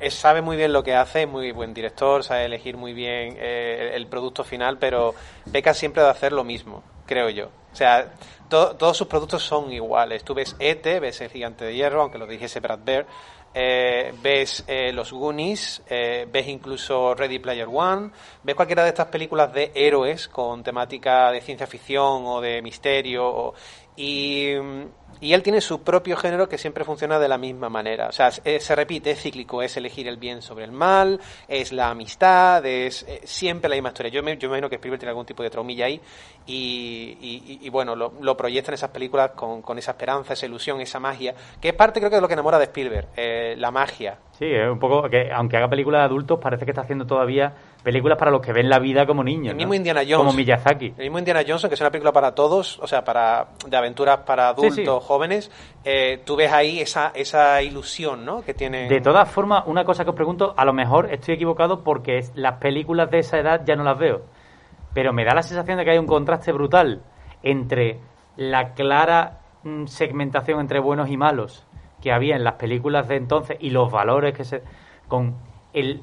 es- 0.00 0.14
sabe 0.14 0.42
muy 0.42 0.56
bien 0.56 0.72
lo 0.72 0.82
que 0.82 0.94
hace, 0.96 1.22
es 1.22 1.28
muy 1.28 1.52
buen 1.52 1.72
director, 1.74 2.24
sabe 2.24 2.44
elegir 2.46 2.76
muy 2.76 2.92
bien 2.92 3.36
eh, 3.38 3.92
el 3.94 4.08
producto 4.08 4.42
final, 4.42 4.78
pero 4.78 5.14
peca 5.52 5.74
siempre 5.74 6.02
de 6.02 6.10
hacer 6.10 6.32
lo 6.32 6.42
mismo, 6.42 6.82
creo 7.06 7.30
yo. 7.30 7.46
O 7.72 7.76
sea, 7.76 8.08
to- 8.48 8.74
todos 8.74 8.96
sus 8.96 9.06
productos 9.06 9.42
son 9.44 9.72
iguales. 9.72 10.24
Tú 10.24 10.34
ves 10.34 10.56
E.T., 10.58 10.98
ves 10.98 11.20
El 11.20 11.30
Gigante 11.30 11.64
de 11.66 11.74
Hierro, 11.74 12.02
aunque 12.02 12.18
lo 12.18 12.26
dijese 12.26 12.58
Brad 12.58 12.78
Bird, 12.84 13.06
eh, 13.58 14.12
ves 14.22 14.64
eh, 14.68 14.92
Los 14.92 15.12
Goonies, 15.12 15.82
eh, 15.88 16.28
ves 16.30 16.46
incluso 16.46 17.14
Ready 17.14 17.38
Player 17.38 17.66
One, 17.72 18.10
ves 18.42 18.54
cualquiera 18.54 18.82
de 18.82 18.90
estas 18.90 19.06
películas 19.06 19.50
de 19.54 19.72
héroes 19.74 20.28
con 20.28 20.62
temática 20.62 21.32
de 21.32 21.40
ciencia 21.40 21.66
ficción 21.66 22.26
o 22.26 22.42
de 22.42 22.60
misterio 22.60 23.26
o- 23.26 23.54
y, 23.96 24.52
y 25.20 25.32
él 25.32 25.42
tiene 25.42 25.60
su 25.60 25.82
propio 25.82 26.16
género 26.16 26.48
que 26.48 26.58
siempre 26.58 26.84
funciona 26.84 27.18
de 27.18 27.28
la 27.28 27.38
misma 27.38 27.68
manera. 27.68 28.08
O 28.08 28.12
sea, 28.12 28.30
se, 28.30 28.60
se 28.60 28.74
repite, 28.76 29.10
es 29.12 29.20
cíclico, 29.22 29.62
es 29.62 29.76
elegir 29.76 30.08
el 30.08 30.16
bien 30.16 30.42
sobre 30.42 30.64
el 30.64 30.72
mal, 30.72 31.20
es 31.48 31.72
la 31.72 31.90
amistad, 31.90 32.64
es 32.66 33.04
eh, 33.08 33.20
siempre 33.24 33.68
la 33.68 33.76
misma 33.76 33.88
historia. 33.90 34.10
Yo 34.12 34.22
me, 34.22 34.36
yo 34.36 34.48
me 34.48 34.54
imagino 34.58 34.68
que 34.68 34.76
Spielberg 34.76 35.00
tiene 35.00 35.10
algún 35.10 35.26
tipo 35.26 35.42
de 35.42 35.50
traumilla 35.50 35.86
ahí 35.86 36.00
y, 36.46 37.16
y- 37.20 37.58
y, 37.62 37.70
bueno, 37.70 37.96
lo, 37.96 38.12
lo 38.20 38.36
proyecta 38.36 38.70
en 38.70 38.74
esas 38.74 38.90
películas 38.90 39.30
con, 39.34 39.62
con 39.62 39.78
esa 39.78 39.92
esperanza, 39.92 40.34
esa 40.34 40.46
ilusión, 40.46 40.80
esa 40.80 41.00
magia, 41.00 41.34
que 41.60 41.68
es 41.68 41.74
parte 41.74 41.98
creo 42.00 42.10
que 42.10 42.16
de 42.16 42.22
lo 42.22 42.28
que 42.28 42.34
enamora 42.34 42.58
de 42.58 42.64
Spielberg, 42.64 43.08
eh, 43.16 43.54
la 43.58 43.70
magia. 43.70 44.18
Sí, 44.38 44.44
es 44.44 44.68
un 44.70 44.78
poco 44.78 45.08
que, 45.08 45.30
aunque 45.32 45.56
haga 45.56 45.68
películas 45.68 46.00
de 46.02 46.04
adultos, 46.04 46.38
parece 46.40 46.64
que 46.64 46.70
está 46.70 46.82
haciendo 46.82 47.06
todavía 47.06 47.54
películas 47.82 48.18
para 48.18 48.30
los 48.30 48.40
que 48.42 48.52
ven 48.52 48.68
la 48.68 48.78
vida 48.78 49.06
como 49.06 49.24
niños. 49.24 49.48
El 49.52 49.54
¿no? 49.54 49.58
mismo 49.58 49.74
Indiana 49.74 50.00
Jones. 50.02 50.16
Como 50.18 50.32
Miyazaki. 50.32 50.86
El 50.98 51.04
mismo 51.04 51.18
Indiana 51.18 51.42
Jones, 51.46 51.64
que 51.66 51.74
es 51.74 51.80
una 51.80 51.90
película 51.90 52.12
para 52.12 52.34
todos, 52.34 52.78
o 52.80 52.86
sea, 52.86 53.02
para 53.02 53.48
de 53.66 53.76
aventuras 53.76 54.18
para 54.26 54.54
Sí, 54.54 54.66
adultos, 54.66 55.02
sí. 55.04 55.05
Jóvenes, 55.06 55.50
eh, 55.84 56.20
tú 56.24 56.36
ves 56.36 56.52
ahí 56.52 56.80
esa, 56.80 57.12
esa 57.14 57.62
ilusión, 57.62 58.24
¿no? 58.24 58.42
Que 58.42 58.52
tiene... 58.52 58.88
De 58.88 59.00
todas 59.00 59.30
formas, 59.30 59.64
una 59.66 59.84
cosa 59.84 60.04
que 60.04 60.10
os 60.10 60.16
pregunto, 60.16 60.54
a 60.56 60.64
lo 60.64 60.72
mejor 60.72 61.12
estoy 61.12 61.34
equivocado 61.34 61.82
porque 61.82 62.20
las 62.34 62.58
películas 62.58 63.10
de 63.10 63.20
esa 63.20 63.38
edad 63.38 63.62
ya 63.64 63.76
no 63.76 63.84
las 63.84 63.98
veo. 63.98 64.22
Pero 64.92 65.12
me 65.12 65.24
da 65.24 65.34
la 65.34 65.42
sensación 65.42 65.78
de 65.78 65.84
que 65.84 65.92
hay 65.92 65.98
un 65.98 66.06
contraste 66.06 66.52
brutal 66.52 67.02
entre 67.42 68.00
la 68.36 68.74
clara 68.74 69.40
mm, 69.62 69.86
segmentación 69.86 70.60
entre 70.60 70.80
buenos 70.80 71.08
y 71.08 71.16
malos 71.16 71.66
que 72.00 72.12
había 72.12 72.36
en 72.36 72.44
las 72.44 72.54
películas 72.54 73.08
de 73.08 73.16
entonces 73.16 73.56
y 73.60 73.70
los 73.70 73.90
valores 73.90 74.34
que 74.34 74.44
se. 74.44 74.62
con 75.08 75.36
el. 75.72 76.02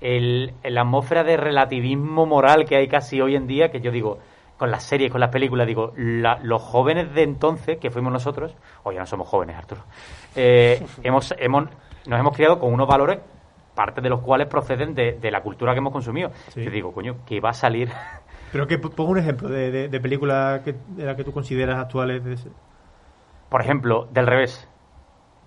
el 0.00 0.54
la 0.62 0.82
atmósfera 0.82 1.24
de 1.24 1.36
relativismo 1.36 2.26
moral 2.26 2.64
que 2.64 2.76
hay 2.76 2.88
casi 2.88 3.20
hoy 3.20 3.36
en 3.36 3.46
día, 3.46 3.70
que 3.70 3.80
yo 3.80 3.90
digo, 3.90 4.18
con 4.56 4.70
las 4.70 4.82
series, 4.84 5.10
con 5.12 5.20
las 5.20 5.30
películas, 5.30 5.66
digo, 5.66 5.92
la- 5.96 6.38
los 6.42 6.62
jóvenes 6.62 7.12
de 7.14 7.22
entonces, 7.22 7.78
que 7.78 7.90
fuimos 7.90 8.12
nosotros, 8.12 8.54
o 8.84 8.92
ya 8.92 9.00
no 9.00 9.06
somos 9.06 9.28
jóvenes, 9.28 9.56
Arturo, 9.56 9.82
eh, 10.34 10.84
hemos, 11.02 11.34
hemos, 11.38 11.64
nos 12.06 12.20
hemos 12.20 12.34
criado 12.36 12.58
con 12.58 12.72
unos 12.72 12.88
valores, 12.88 13.18
parte 13.74 14.00
de 14.00 14.08
los 14.08 14.20
cuales 14.20 14.46
proceden 14.48 14.94
de, 14.94 15.12
de 15.20 15.30
la 15.30 15.42
cultura 15.42 15.72
que 15.72 15.78
hemos 15.78 15.92
consumido. 15.92 16.30
Sí. 16.48 16.64
Yo 16.64 16.70
digo, 16.70 16.92
coño, 16.92 17.16
que 17.26 17.40
va 17.40 17.50
a 17.50 17.54
salir. 17.54 17.90
Pero 18.52 18.66
que 18.66 18.78
pongo 18.78 19.10
un 19.10 19.18
ejemplo 19.18 19.48
de, 19.50 19.70
de, 19.70 19.88
de 19.88 20.00
película 20.00 20.62
que, 20.64 20.74
de 20.88 21.04
la 21.04 21.14
que 21.16 21.24
tú 21.24 21.32
consideras 21.32 21.78
actuales. 21.78 22.24
De 22.24 22.34
ese- 22.34 22.48
Por 23.50 23.60
ejemplo, 23.60 24.08
Del 24.12 24.26
Revés. 24.26 24.66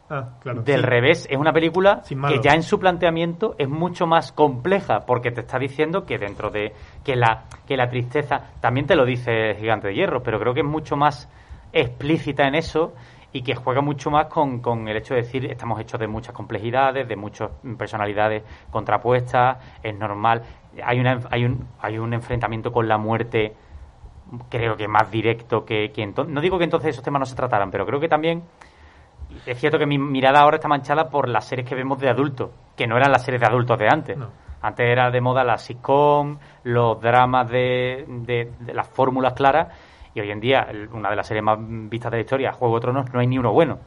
Ah, 0.10 0.30
claro. 0.39 0.64
Del 0.64 0.82
sí. 0.82 0.86
Revés 0.86 1.28
es 1.30 1.38
una 1.38 1.53
película 1.53 2.01
que 2.07 2.39
ya 2.41 2.53
en 2.53 2.64
su 2.64 2.80
planteamiento 2.80 3.55
es 3.60 3.70
mucho 3.70 4.07
más 4.07 4.32
compleja 4.32 5.01
porque 5.05 5.32
te 5.32 5.41
está 5.41 5.60
diciendo 5.60 6.05
que 6.05 6.18
dentro 6.18 6.49
de 6.49 6.74
que 7.03 7.16
la 7.16 7.45
que 7.68 7.78
la 7.78 7.89
tristeza 7.89 8.53
también 8.60 8.88
te 8.88 8.95
lo 8.95 9.05
dice 9.05 9.55
Gigante 9.60 9.89
de 9.89 9.93
Hierro, 9.93 10.24
pero 10.24 10.39
creo 10.39 10.53
que 10.53 10.62
es 10.62 10.66
mucho 10.66 10.95
más 10.95 11.30
explícita 11.72 12.47
en 12.47 12.55
eso 12.55 12.93
y 13.32 13.43
que 13.43 13.53
juega 13.53 13.82
mucho 13.82 14.10
más 14.10 14.26
con, 14.26 14.60
con 14.60 14.88
el 14.88 14.97
hecho 14.97 15.14
de 15.14 15.22
decir 15.22 15.45
estamos 15.45 15.80
hechos 15.80 15.99
de 15.99 16.07
muchas 16.07 16.34
complejidades, 16.34 17.07
de 17.07 17.16
muchas 17.16 17.51
personalidades 17.78 18.43
contrapuestas, 18.72 19.57
es 19.84 19.95
normal, 19.95 20.41
hay 20.84 20.99
una 20.99 21.20
hay 21.30 21.45
un 21.45 21.68
hay 21.80 21.99
un 21.99 22.14
enfrentamiento 22.16 22.72
con 22.72 22.88
la 22.88 22.97
muerte 22.97 23.53
creo 24.49 24.76
que 24.76 24.88
más 24.88 25.10
directo 25.12 25.66
que, 25.66 25.91
que 25.91 26.03
entonces. 26.03 26.34
No 26.34 26.41
digo 26.41 26.57
que 26.57 26.64
entonces 26.64 26.89
esos 26.89 27.03
temas 27.03 27.20
no 27.20 27.26
se 27.26 27.36
trataran, 27.36 27.72
pero 27.72 27.86
creo 27.86 27.99
que 27.99 28.07
también 28.07 28.43
es 29.45 29.59
cierto 29.59 29.77
que 29.77 29.86
mi 29.86 29.97
mirada 29.97 30.39
ahora 30.41 30.57
está 30.57 30.67
manchada 30.67 31.09
por 31.09 31.27
las 31.30 31.45
series 31.45 31.67
que 31.67 31.75
vemos 31.75 31.99
de 31.99 32.09
adultos, 32.09 32.51
que 32.75 32.88
no 32.88 32.97
eran 32.97 33.11
las 33.11 33.23
series 33.23 33.41
de 33.41 33.47
adultos 33.47 33.77
de 33.77 33.88
antes. 33.88 34.17
No. 34.17 34.27
Antes 34.61 34.86
era 34.88 35.09
de 35.09 35.21
moda 35.21 35.43
la 35.43 35.57
sitcom, 35.57 36.38
los 36.63 36.99
dramas 37.01 37.49
de, 37.49 38.05
de- 38.07 38.51
de 38.59 38.73
las 38.73 38.88
fórmulas 38.88 39.34
claras, 39.34 39.67
y 40.13 40.19
hoy 40.19 40.32
en 40.32 40.39
día 40.39 40.67
una 40.91 41.09
de 41.09 41.15
las 41.15 41.27
series 41.27 41.43
más 41.43 41.57
vistas 41.61 42.11
de 42.11 42.17
la 42.17 42.21
historia, 42.21 42.51
Juego 42.51 42.75
de 42.75 42.82
Tronos, 42.82 43.13
no 43.13 43.19
hay 43.19 43.27
ni 43.27 43.38
uno 43.38 43.53
bueno. 43.53 43.80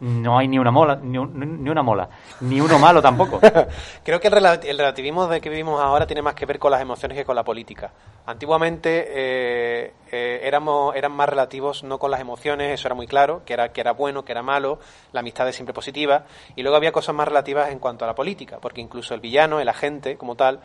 No 0.00 0.38
hay 0.38 0.48
ni 0.48 0.58
una 0.58 0.70
mola, 0.70 0.98
ni, 1.02 1.16
un- 1.18 1.62
ni 1.62 1.70
una 1.70 1.82
mola, 1.82 2.08
ni 2.40 2.60
uno 2.60 2.78
malo 2.78 3.00
tampoco. 3.00 3.40
Creo 4.04 4.20
que 4.20 4.28
el, 4.28 4.34
rela- 4.34 4.60
el 4.64 4.76
relativismo 4.78 5.26
de 5.28 5.40
que 5.40 5.48
vivimos 5.48 5.80
ahora 5.80 6.06
tiene 6.06 6.22
más 6.22 6.34
que 6.34 6.44
ver 6.46 6.58
con 6.58 6.70
las 6.72 6.80
emociones 6.80 7.16
que 7.16 7.24
con 7.24 7.36
la 7.36 7.44
política. 7.44 7.90
Antiguamente 8.26 9.06
eh, 9.08 9.92
eh, 10.10 10.40
éramos, 10.44 10.94
eran 10.96 11.12
más 11.12 11.28
relativos 11.28 11.82
no 11.84 11.98
con 11.98 12.10
las 12.10 12.20
emociones, 12.20 12.72
eso 12.74 12.88
era 12.88 12.94
muy 12.94 13.06
claro, 13.06 13.42
que 13.44 13.52
era, 13.54 13.70
que 13.72 13.80
era 13.80 13.92
bueno, 13.92 14.24
que 14.24 14.32
era 14.32 14.42
malo, 14.42 14.78
la 15.12 15.20
amistad 15.20 15.48
es 15.48 15.54
siempre 15.56 15.72
positiva, 15.74 16.24
y 16.56 16.62
luego 16.62 16.76
había 16.76 16.92
cosas 16.92 17.14
más 17.14 17.28
relativas 17.28 17.70
en 17.70 17.78
cuanto 17.78 18.04
a 18.04 18.08
la 18.08 18.14
política, 18.14 18.58
porque 18.60 18.80
incluso 18.80 19.14
el 19.14 19.20
villano, 19.20 19.60
el 19.60 19.68
agente 19.68 20.16
como 20.16 20.34
tal, 20.34 20.60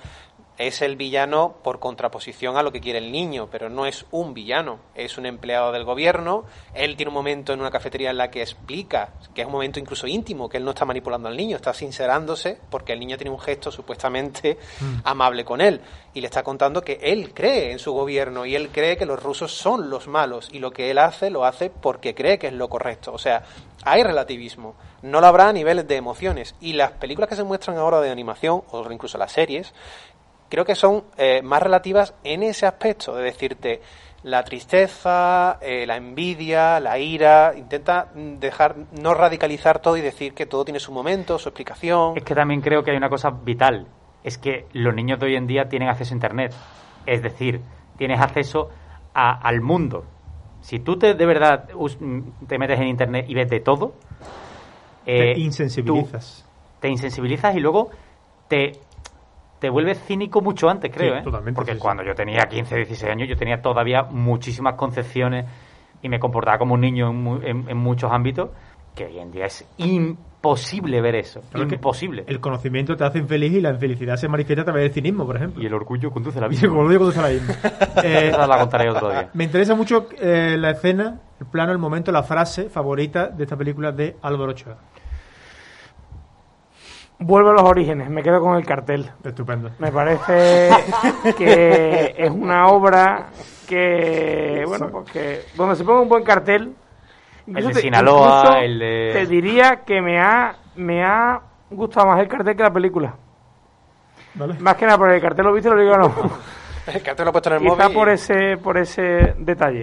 es 0.57 0.81
el 0.81 0.95
villano 0.95 1.57
por 1.63 1.79
contraposición 1.79 2.57
a 2.57 2.63
lo 2.63 2.71
que 2.71 2.81
quiere 2.81 2.99
el 2.99 3.11
niño, 3.11 3.47
pero 3.51 3.69
no 3.69 3.85
es 3.85 4.05
un 4.11 4.33
villano, 4.33 4.79
es 4.95 5.17
un 5.17 5.25
empleado 5.25 5.71
del 5.71 5.83
gobierno, 5.83 6.45
él 6.73 6.95
tiene 6.95 7.09
un 7.09 7.15
momento 7.15 7.53
en 7.53 7.59
una 7.59 7.69
cafetería 7.69 8.09
en 8.09 8.17
la 8.17 8.31
que 8.31 8.41
explica, 8.41 9.13
que 9.35 9.41
es 9.41 9.47
un 9.47 9.53
momento 9.53 9.79
incluso 9.79 10.07
íntimo, 10.07 10.49
que 10.49 10.57
él 10.57 10.65
no 10.65 10.71
está 10.71 10.85
manipulando 10.85 11.27
al 11.27 11.37
niño, 11.37 11.55
está 11.55 11.73
sincerándose 11.73 12.59
porque 12.69 12.93
el 12.93 12.99
niño 12.99 13.17
tiene 13.17 13.31
un 13.31 13.39
gesto 13.39 13.71
supuestamente 13.71 14.57
amable 15.03 15.45
con 15.45 15.61
él. 15.61 15.81
Y 16.13 16.21
le 16.21 16.27
está 16.27 16.43
contando 16.43 16.81
que 16.81 16.99
él 17.01 17.33
cree 17.33 17.71
en 17.71 17.79
su 17.79 17.93
gobierno 17.93 18.45
y 18.45 18.55
él 18.55 18.69
cree 18.69 18.97
que 18.97 19.05
los 19.05 19.21
rusos 19.21 19.51
son 19.53 19.89
los 19.89 20.07
malos 20.07 20.49
y 20.51 20.59
lo 20.59 20.71
que 20.71 20.89
él 20.89 20.97
hace 20.97 21.29
lo 21.29 21.45
hace 21.45 21.69
porque 21.69 22.15
cree 22.15 22.39
que 22.39 22.47
es 22.47 22.53
lo 22.53 22.69
correcto, 22.69 23.13
o 23.13 23.19
sea, 23.19 23.43
hay 23.83 24.03
relativismo, 24.03 24.75
no 25.01 25.21
lo 25.21 25.27
habrá 25.27 25.49
a 25.49 25.53
niveles 25.53 25.87
de 25.87 25.95
emociones. 25.95 26.55
Y 26.59 26.73
las 26.73 26.91
películas 26.93 27.29
que 27.29 27.35
se 27.35 27.43
muestran 27.43 27.77
ahora 27.77 28.01
de 28.01 28.09
animación 28.09 28.63
o 28.71 28.91
incluso 28.91 29.17
las 29.17 29.31
series 29.31 29.73
creo 30.49 30.65
que 30.65 30.75
son 30.75 31.03
eh, 31.17 31.41
más 31.41 31.61
relativas 31.61 32.13
en 32.23 32.43
ese 32.43 32.65
aspecto, 32.65 33.15
de 33.15 33.23
decirte 33.23 33.81
la 34.23 34.43
tristeza, 34.43 35.57
eh, 35.61 35.85
la 35.85 35.95
envidia, 35.95 36.79
la 36.79 36.97
ira, 36.99 37.53
intenta 37.55 38.09
dejar, 38.15 38.75
no 38.99 39.13
radicalizar 39.13 39.79
todo 39.79 39.95
y 39.97 40.01
decir 40.01 40.33
que 40.33 40.45
todo 40.45 40.65
tiene 40.65 40.79
su 40.79 40.91
momento, 40.91 41.37
su 41.39 41.49
explicación. 41.49 42.17
Es 42.17 42.23
que 42.23 42.35
también 42.35 42.61
creo 42.61 42.83
que 42.83 42.91
hay 42.91 42.97
una 42.97 43.09
cosa 43.09 43.29
vital, 43.29 43.87
es 44.23 44.37
que 44.37 44.65
los 44.73 44.93
niños 44.93 45.19
de 45.19 45.27
hoy 45.27 45.35
en 45.35 45.47
día 45.47 45.69
tienen 45.69 45.89
acceso 45.89 46.13
a 46.13 46.15
Internet, 46.15 46.53
es 47.05 47.21
decir, 47.21 47.61
tienes 47.97 48.19
acceso 48.19 48.69
a- 49.13 49.39
al 49.47 49.61
mundo. 49.61 50.03
Si 50.61 50.79
tú 50.79 50.97
te, 50.97 51.13
de 51.13 51.25
verdad 51.25 51.69
te 52.47 52.57
metes 52.57 52.79
en 52.79 52.87
Internet 52.87 53.25
y 53.29 53.33
ves 53.35 53.49
de 53.49 53.59
todo, 53.61 53.93
Te 55.05 55.31
eh, 55.31 55.39
insensibilizas. 55.39 56.45
te 56.81 56.89
insensibilizas 56.89 57.55
y 57.55 57.59
luego 57.59 57.89
te, 58.49 58.73
te 59.59 59.69
vuelves 59.69 59.99
cínico 60.05 60.41
mucho 60.41 60.69
antes, 60.69 60.91
creo. 60.93 61.13
Sí, 61.13 61.19
¿eh? 61.19 61.23
totalmente, 61.23 61.55
Porque 61.55 61.71
sí, 61.71 61.77
sí. 61.77 61.81
cuando 61.81 62.03
yo 62.03 62.13
tenía 62.13 62.41
15, 62.49 62.75
16 62.75 63.11
años, 63.11 63.27
yo 63.29 63.35
tenía 63.35 63.61
todavía 63.61 64.03
muchísimas 64.03 64.75
concepciones 64.75 65.45
y 66.01 66.09
me 66.09 66.19
comportaba 66.19 66.57
como 66.59 66.75
un 66.75 66.81
niño 66.81 67.09
en, 67.09 67.15
mu- 67.23 67.41
en- 67.41 67.67
en 67.69 67.77
muchos 67.77 68.11
ámbitos, 68.11 68.49
que 68.93 69.05
hoy 69.05 69.19
en 69.19 69.31
día 69.31 69.45
es 69.45 69.67
imposible 69.77 71.01
ver 71.01 71.15
eso. 71.15 71.41
Claro 71.51 71.67
imposible. 71.73 72.23
El 72.27 72.39
conocimiento 72.39 72.95
te 72.95 73.03
hace 73.03 73.19
infeliz 73.19 73.51
y 73.53 73.61
la 73.61 73.71
infelicidad 73.71 74.15
se 74.15 74.27
manifiesta 74.27 74.61
a 74.61 74.65
través 74.65 74.83
del 74.83 74.93
cinismo, 74.93 75.25
por 75.25 75.35
ejemplo. 75.37 75.61
Y 75.61 75.65
el 75.65 75.73
orgullo 75.73 76.11
conduce 76.11 76.37
a 76.39 76.41
la 76.41 76.47
Y 76.47 76.51
vida. 76.51 76.67
como 76.69 76.83
lo 76.83 76.89
digo 76.89 77.11
cuando 77.11 77.15
está 77.21 77.25
ahí. 77.25 77.41
Eh, 78.03 78.29
Esa 78.29 78.47
la 78.47 78.59
contaré 78.59 78.89
otro 78.89 79.09
día. 79.09 79.29
me 79.33 79.43
interesa 79.43 79.75
mucho 79.75 80.07
eh, 80.19 80.55
la 80.57 80.71
escena, 80.71 81.19
el 81.39 81.47
plano, 81.47 81.71
el 81.71 81.77
momento, 81.79 82.11
la 82.11 82.23
frase 82.23 82.69
favorita 82.69 83.27
de 83.27 83.43
esta 83.43 83.55
película 83.55 83.91
de 83.91 84.15
Álvaro 84.21 84.51
Ochoa. 84.51 84.77
Vuelvo 87.19 87.49
a 87.49 87.53
los 87.53 87.63
orígenes, 87.63 88.09
me 88.09 88.21
quedo 88.21 88.39
con 88.41 88.55
el 88.57 88.65
cartel. 88.65 89.09
Estupendo. 89.23 89.71
Me 89.79 89.91
parece 89.91 90.69
que 91.35 92.13
es 92.15 92.29
una 92.29 92.67
obra 92.67 93.27
que, 93.67 94.63
bueno, 94.67 94.89
pues 94.89 95.11
que 95.11 95.41
donde 95.55 95.75
se 95.75 95.83
ponga 95.83 96.01
un 96.01 96.09
buen 96.09 96.23
cartel. 96.23 96.75
incluso 97.47 97.69
de 97.69 97.73
te- 97.73 97.81
Sinaloa, 97.81 98.59
el 98.63 98.77
de- 98.79 99.09
Te 99.13 99.25
diría 99.25 99.77
que 99.85 99.99
me 100.01 100.19
ha, 100.19 100.55
me 100.75 101.03
ha 101.03 101.41
gustado 101.71 102.07
más 102.07 102.19
el 102.19 102.27
cartel 102.27 102.55
que 102.55 102.63
la 102.63 102.71
película. 102.71 103.15
¿Vale? 104.35 104.53
Más 104.59 104.75
que 104.75 104.85
nada 104.85 104.97
por 104.99 105.09
el 105.09 105.19
cartel 105.19 105.45
lo 105.45 105.53
viste, 105.53 105.69
lo 105.69 105.79
digo 105.81 105.97
no. 105.97 106.13
El 106.93 107.01
cartel 107.01 107.25
lo 107.25 107.29
he 107.29 107.33
puesto 107.33 107.49
en 107.49 107.55
el 107.57 107.61
Quizá 107.63 107.83
móvil. 107.83 107.93
por 107.97 108.07
ese, 108.09 108.57
por 108.57 108.77
ese 108.77 109.33
detalle. 109.39 109.81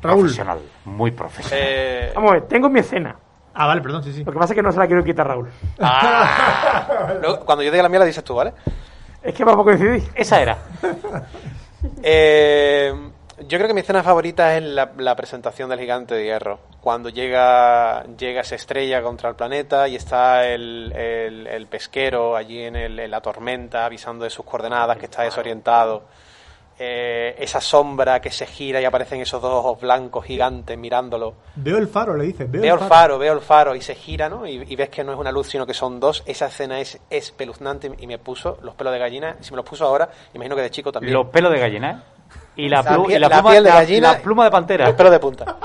Raúl. 0.00 0.20
Profesional, 0.20 0.60
muy 0.86 1.10
profesional. 1.10 1.58
Eh, 1.62 2.12
Vamos 2.14 2.30
a 2.30 2.34
ver, 2.34 2.42
tengo 2.44 2.70
mi 2.70 2.80
escena. 2.80 3.14
Ah, 3.54 3.66
vale, 3.66 3.80
perdón, 3.82 4.02
sí, 4.02 4.12
sí. 4.12 4.24
Lo 4.24 4.32
que 4.32 4.38
pasa 4.38 4.52
es 4.52 4.56
que 4.56 4.62
no 4.62 4.72
se 4.72 4.78
la 4.78 4.86
quiero 4.86 5.04
quitar, 5.04 5.26
Raúl. 5.26 5.50
ah, 5.80 7.14
luego, 7.20 7.40
cuando 7.44 7.62
yo 7.62 7.70
diga 7.70 7.82
la 7.82 7.88
mía 7.88 7.98
la 8.00 8.04
dices 8.06 8.24
tú, 8.24 8.34
¿vale? 8.34 8.52
Es 9.22 9.34
que 9.34 9.44
vamos 9.44 9.60
a 9.60 9.64
coincidir. 9.64 10.02
Esa 10.14 10.40
era. 10.42 10.58
Eh, 12.04 12.92
yo 13.48 13.58
creo 13.58 13.66
que 13.66 13.74
mi 13.74 13.80
escena 13.80 14.02
favorita 14.04 14.56
es 14.56 14.62
la, 14.62 14.92
la 14.98 15.16
presentación 15.16 15.68
del 15.68 15.80
gigante 15.80 16.14
de 16.14 16.24
hierro. 16.24 16.60
Cuando 16.80 17.08
llega, 17.08 18.04
llega 18.16 18.42
esa 18.42 18.54
estrella 18.54 19.02
contra 19.02 19.28
el 19.30 19.34
planeta 19.34 19.88
y 19.88 19.96
está 19.96 20.46
el, 20.46 20.92
el- 20.94 21.46
el 21.48 21.66
pesquero 21.66 22.36
allí 22.36 22.60
en, 22.62 22.76
el- 22.76 22.98
en 23.00 23.10
la 23.10 23.20
tormenta 23.20 23.84
avisando 23.84 24.22
de 24.24 24.30
sus 24.30 24.44
coordenadas, 24.44 24.96
que 24.96 25.06
está 25.06 25.22
desorientado. 25.22 26.04
Eh, 26.84 27.36
esa 27.38 27.60
sombra 27.60 28.20
que 28.20 28.32
se 28.32 28.44
gira 28.44 28.80
y 28.80 28.84
aparecen 28.84 29.20
esos 29.20 29.40
dos 29.40 29.52
ojos 29.52 29.80
blancos 29.80 30.24
gigantes 30.24 30.76
mirándolo. 30.76 31.34
Veo 31.54 31.78
el 31.78 31.86
faro, 31.86 32.16
le 32.16 32.24
dices. 32.24 32.50
Veo, 32.50 32.60
Veo 32.60 32.74
el 32.74 32.80
faro, 32.80 33.18
veo 33.18 33.32
el 33.34 33.40
faro 33.40 33.76
y 33.76 33.80
se 33.80 33.94
gira, 33.94 34.28
¿no? 34.28 34.44
Y, 34.48 34.64
y 34.68 34.74
ves 34.74 34.88
que 34.88 35.04
no 35.04 35.12
es 35.12 35.18
una 35.18 35.30
luz, 35.30 35.46
sino 35.48 35.64
que 35.64 35.74
son 35.74 36.00
dos. 36.00 36.24
Esa 36.26 36.46
escena 36.46 36.80
es 36.80 36.98
espeluznante 37.08 37.92
y 38.00 38.06
me 38.08 38.18
puso 38.18 38.58
los 38.62 38.74
pelos 38.74 38.92
de 38.92 38.98
gallina. 38.98 39.36
Si 39.40 39.52
me 39.52 39.58
los 39.58 39.64
puso 39.64 39.84
ahora, 39.86 40.08
imagino 40.34 40.56
que 40.56 40.62
de 40.62 40.70
chico 40.72 40.90
también. 40.90 41.14
Los 41.14 41.28
pelos 41.28 41.52
de 41.52 41.60
gallina, 41.60 41.90
¿eh? 41.92 41.96
Y 42.56 42.68
la, 42.68 42.82
La 42.82 42.96
plu- 42.96 43.06
piel- 43.06 43.16
y 43.16 43.18
la 43.20 43.28
la 43.28 43.36
pluma, 43.36 43.50
piel 43.52 43.62
de 43.64 43.70
gallina 43.70 44.12
la 44.14 44.18
pluma 44.18 44.44
de 44.46 44.50
pantera. 44.50 44.86
Los 44.86 44.96
pelos 44.96 45.12
de 45.12 45.18
punta. 45.20 45.56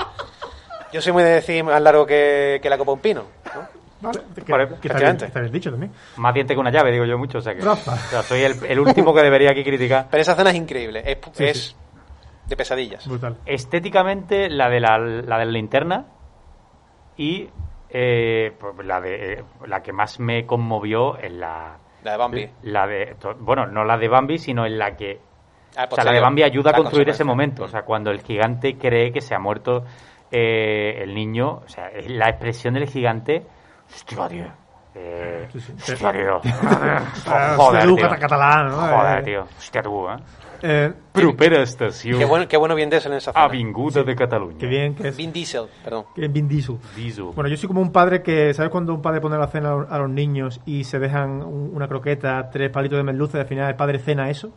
Yo 0.92 1.02
soy 1.02 1.12
muy 1.12 1.24
de 1.24 1.30
decir 1.30 1.64
más 1.64 1.82
largo 1.82 2.06
que, 2.06 2.60
que 2.62 2.70
la 2.70 2.78
copa 2.78 2.92
de 2.92 2.94
un 2.94 3.00
pino. 3.00 3.22
¿no? 3.54 3.66
Vale, 4.00 4.20
que, 4.44 4.52
Vale, 4.52 4.68
que 4.68 4.74
está, 4.74 4.98
bien, 4.98 5.16
efectivamente. 5.16 5.24
está 5.26 5.40
bien 5.40 5.52
dicho 5.52 5.70
también. 5.70 5.92
Más 6.16 6.34
diente 6.34 6.54
que 6.54 6.60
una 6.60 6.70
llave, 6.70 6.92
digo 6.92 7.04
yo 7.04 7.18
mucho. 7.18 7.38
O 7.38 7.40
sea 7.40 7.54
que 7.54 7.62
Rafa. 7.62 7.94
o 7.94 7.96
sea, 7.96 8.22
soy 8.22 8.42
el, 8.42 8.54
el 8.66 8.78
último 8.80 9.12
que 9.14 9.22
debería 9.22 9.50
aquí 9.50 9.64
criticar. 9.64 10.06
Pero 10.10 10.20
esa 10.20 10.32
escena 10.32 10.50
es 10.50 10.56
increíble. 10.56 11.02
Es, 11.04 11.18
Sí, 11.32 11.44
es 11.44 11.58
sí. 11.70 11.76
de 12.46 12.56
pesadillas. 12.56 13.06
Brutal. 13.08 13.36
Estéticamente, 13.46 14.48
la 14.50 14.68
de 14.68 14.80
la, 14.80 14.98
la 14.98 15.38
de 15.38 15.44
la 15.46 15.50
linterna 15.52 16.06
y 17.16 17.48
eh, 17.90 18.52
pues, 18.58 18.86
la 18.86 19.00
de 19.00 19.44
la 19.66 19.80
que 19.82 19.92
más 19.92 20.20
me 20.20 20.46
conmovió 20.46 21.16
es 21.18 21.32
la, 21.32 21.76
La 22.04 22.12
de 22.12 22.18
Bambi. 22.18 22.50
la 22.62 22.86
de 22.86 23.16
bueno 23.40 23.66
no 23.66 23.84
la 23.84 23.96
de 23.96 24.08
Bambi 24.08 24.38
sino 24.38 24.66
en 24.66 24.78
la 24.78 24.94
que 24.96 25.20
Ah, 25.76 25.86
o 25.90 25.94
sea, 25.94 26.04
la 26.04 26.12
de. 26.12 26.20
Bambi 26.20 26.42
ayuda 26.42 26.70
a 26.70 26.72
La 26.72 26.78
construir 26.78 27.08
ese 27.10 27.24
momento 27.24 27.64
o 27.64 27.68
sea 27.68 27.82
cuando 27.82 28.10
el 28.10 28.20
gigante 28.22 28.76
cree 28.78 29.12
que 29.12 29.20
se 29.20 29.34
ha 29.34 29.38
muerto 29.38 29.84
eh, 30.30 30.98
el 31.02 31.14
niño 31.14 31.60
o 31.64 31.68
sea 31.68 31.88
es 31.88 32.08
la 32.10 32.28
expresión 32.30 32.74
del 32.74 32.88
gigante 32.88 33.44
hostia 33.94 34.28
tío 34.28 34.44
eh, 34.94 35.48
Sí, 35.52 35.60
sí. 35.60 35.72
hostia 35.92 36.12
tío 36.12 36.40
Ah, 37.26 37.54
joder 37.56 37.82
tío 37.94 38.04
hasta 38.04 38.18
catalán, 38.18 38.68
¿no? 38.68 38.76
joder 38.76 39.18
Eh, 39.20 39.22
tío 39.22 39.46
hostia 39.58 39.82
tú 39.82 40.08
eh 40.08 40.16
Eh, 40.60 40.92
propera 41.12 41.62
estació 41.62 42.18
Qué 42.18 42.24
bueno, 42.24 42.48
qué 42.48 42.56
bueno 42.56 42.74
bien 42.74 42.90
Diesel 42.90 43.12
en 43.12 43.18
esa 43.18 43.30
escena. 43.30 43.44
avinguda 43.44 44.02
de 44.02 44.16
Cataluña 44.16 44.56
qué 44.58 44.66
bien 44.66 44.94
que 44.96 45.08
es. 45.08 45.16
Vin 45.16 45.32
Diesel, 45.32 45.66
perdón. 45.84 46.06
Que 46.16 46.24
es 46.24 46.32
Vin 46.32 46.48
Diesel. 46.48 46.78
Diesel. 46.96 47.26
Bueno, 47.34 47.48
yo 47.48 47.56
soy 47.56 47.68
como 47.68 47.80
un 47.80 47.92
padre 47.92 48.22
que, 48.24 48.52
¿sabes 48.54 48.70
cuando 48.72 48.92
un 48.92 49.00
padre 49.00 49.20
pone 49.20 49.38
la 49.38 49.46
cena 49.46 49.70
a 49.88 49.98
los- 49.98 50.10
niños 50.10 50.60
y 50.66 50.82
se 50.82 50.98
dejan 50.98 51.42
un- 51.44 51.70
una 51.76 51.86
croqueta, 51.86 52.50
tres 52.50 52.70
palitos 52.70 52.96
de 52.96 53.04
merluza 53.04 53.38
y 53.38 53.42
al 53.42 53.46
final 53.46 53.68
el 53.68 53.76
padre 53.76 54.00
cena 54.00 54.30
eso? 54.30 54.50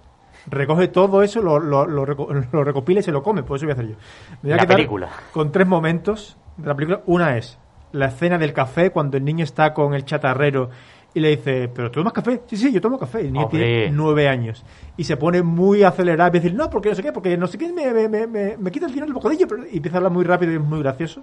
Recoge 0.48 0.88
todo 0.88 1.22
eso, 1.22 1.40
lo, 1.40 1.60
lo, 1.60 1.86
lo 1.86 2.04
reco- 2.04 2.30
lo 2.52 2.64
recopila 2.64 3.02
y 3.02 3.04
se 3.04 3.12
lo 3.12 3.22
come, 3.22 3.44
pues 3.44 3.62
eso 3.62 3.68
voy 3.68 3.72
a 3.72 3.76
hacer 3.76 3.88
yo. 3.90 3.96
Me 4.42 4.50
voy 4.50 4.54
a 4.54 4.56
La 4.64 4.66
película. 4.66 5.10
Con 5.32 5.52
tres 5.52 5.68
momentos 5.68 6.36
de 6.58 6.68
la 6.68 6.74
película. 6.74 7.02
Una 7.06 7.38
es 7.38 7.60
la 7.92 8.08
escena 8.08 8.38
del 8.38 8.54
café 8.54 8.92
cuando 8.92 9.18
el 9.18 9.26
niño 9.26 9.44
está 9.44 9.74
con 9.74 9.94
el 9.94 10.06
chatarrero 10.06 10.70
y 11.14 11.20
le 11.20 11.30
dice, 11.30 11.70
¿pero 11.74 11.92
tú 11.92 12.00
tomas 12.00 12.14
café? 12.14 12.42
Sí, 12.48 12.56
sí, 12.56 12.72
yo 12.72 12.80
tomo 12.80 12.98
café. 12.98 13.20
El 13.20 13.34
niño 13.34 13.46
Hombre. 13.46 13.60
tiene 13.60 13.92
nueve 13.92 14.30
años. 14.30 14.64
Y 14.96 15.04
se 15.04 15.18
pone 15.18 15.42
muy 15.42 15.84
acelerado 15.84 16.36
y 16.36 16.40
dice, 16.40 16.56
no, 16.56 16.70
porque 16.70 16.90
no 16.90 16.96
sé 16.96 17.04
qué, 17.04 17.12
porque 17.12 17.36
no 17.38 17.48
sé 17.48 17.58
qué, 17.58 17.72
me, 17.74 17.92
me, 17.94 18.08
me, 18.08 18.28
me, 18.28 18.58
me 18.58 18.72
quita 18.72 18.86
el 18.86 18.94
final 18.94 19.08
del 19.08 19.14
bocadillo. 19.16 19.48
pero-". 19.48 19.66
Y 19.70 19.78
empieza 19.78 19.98
a 19.98 20.00
hablar 20.00 20.14
muy 20.14 20.24
rápido 20.24 20.54
y 20.54 20.56
es 20.56 20.62
muy 20.62 20.80
gracioso. 20.80 21.22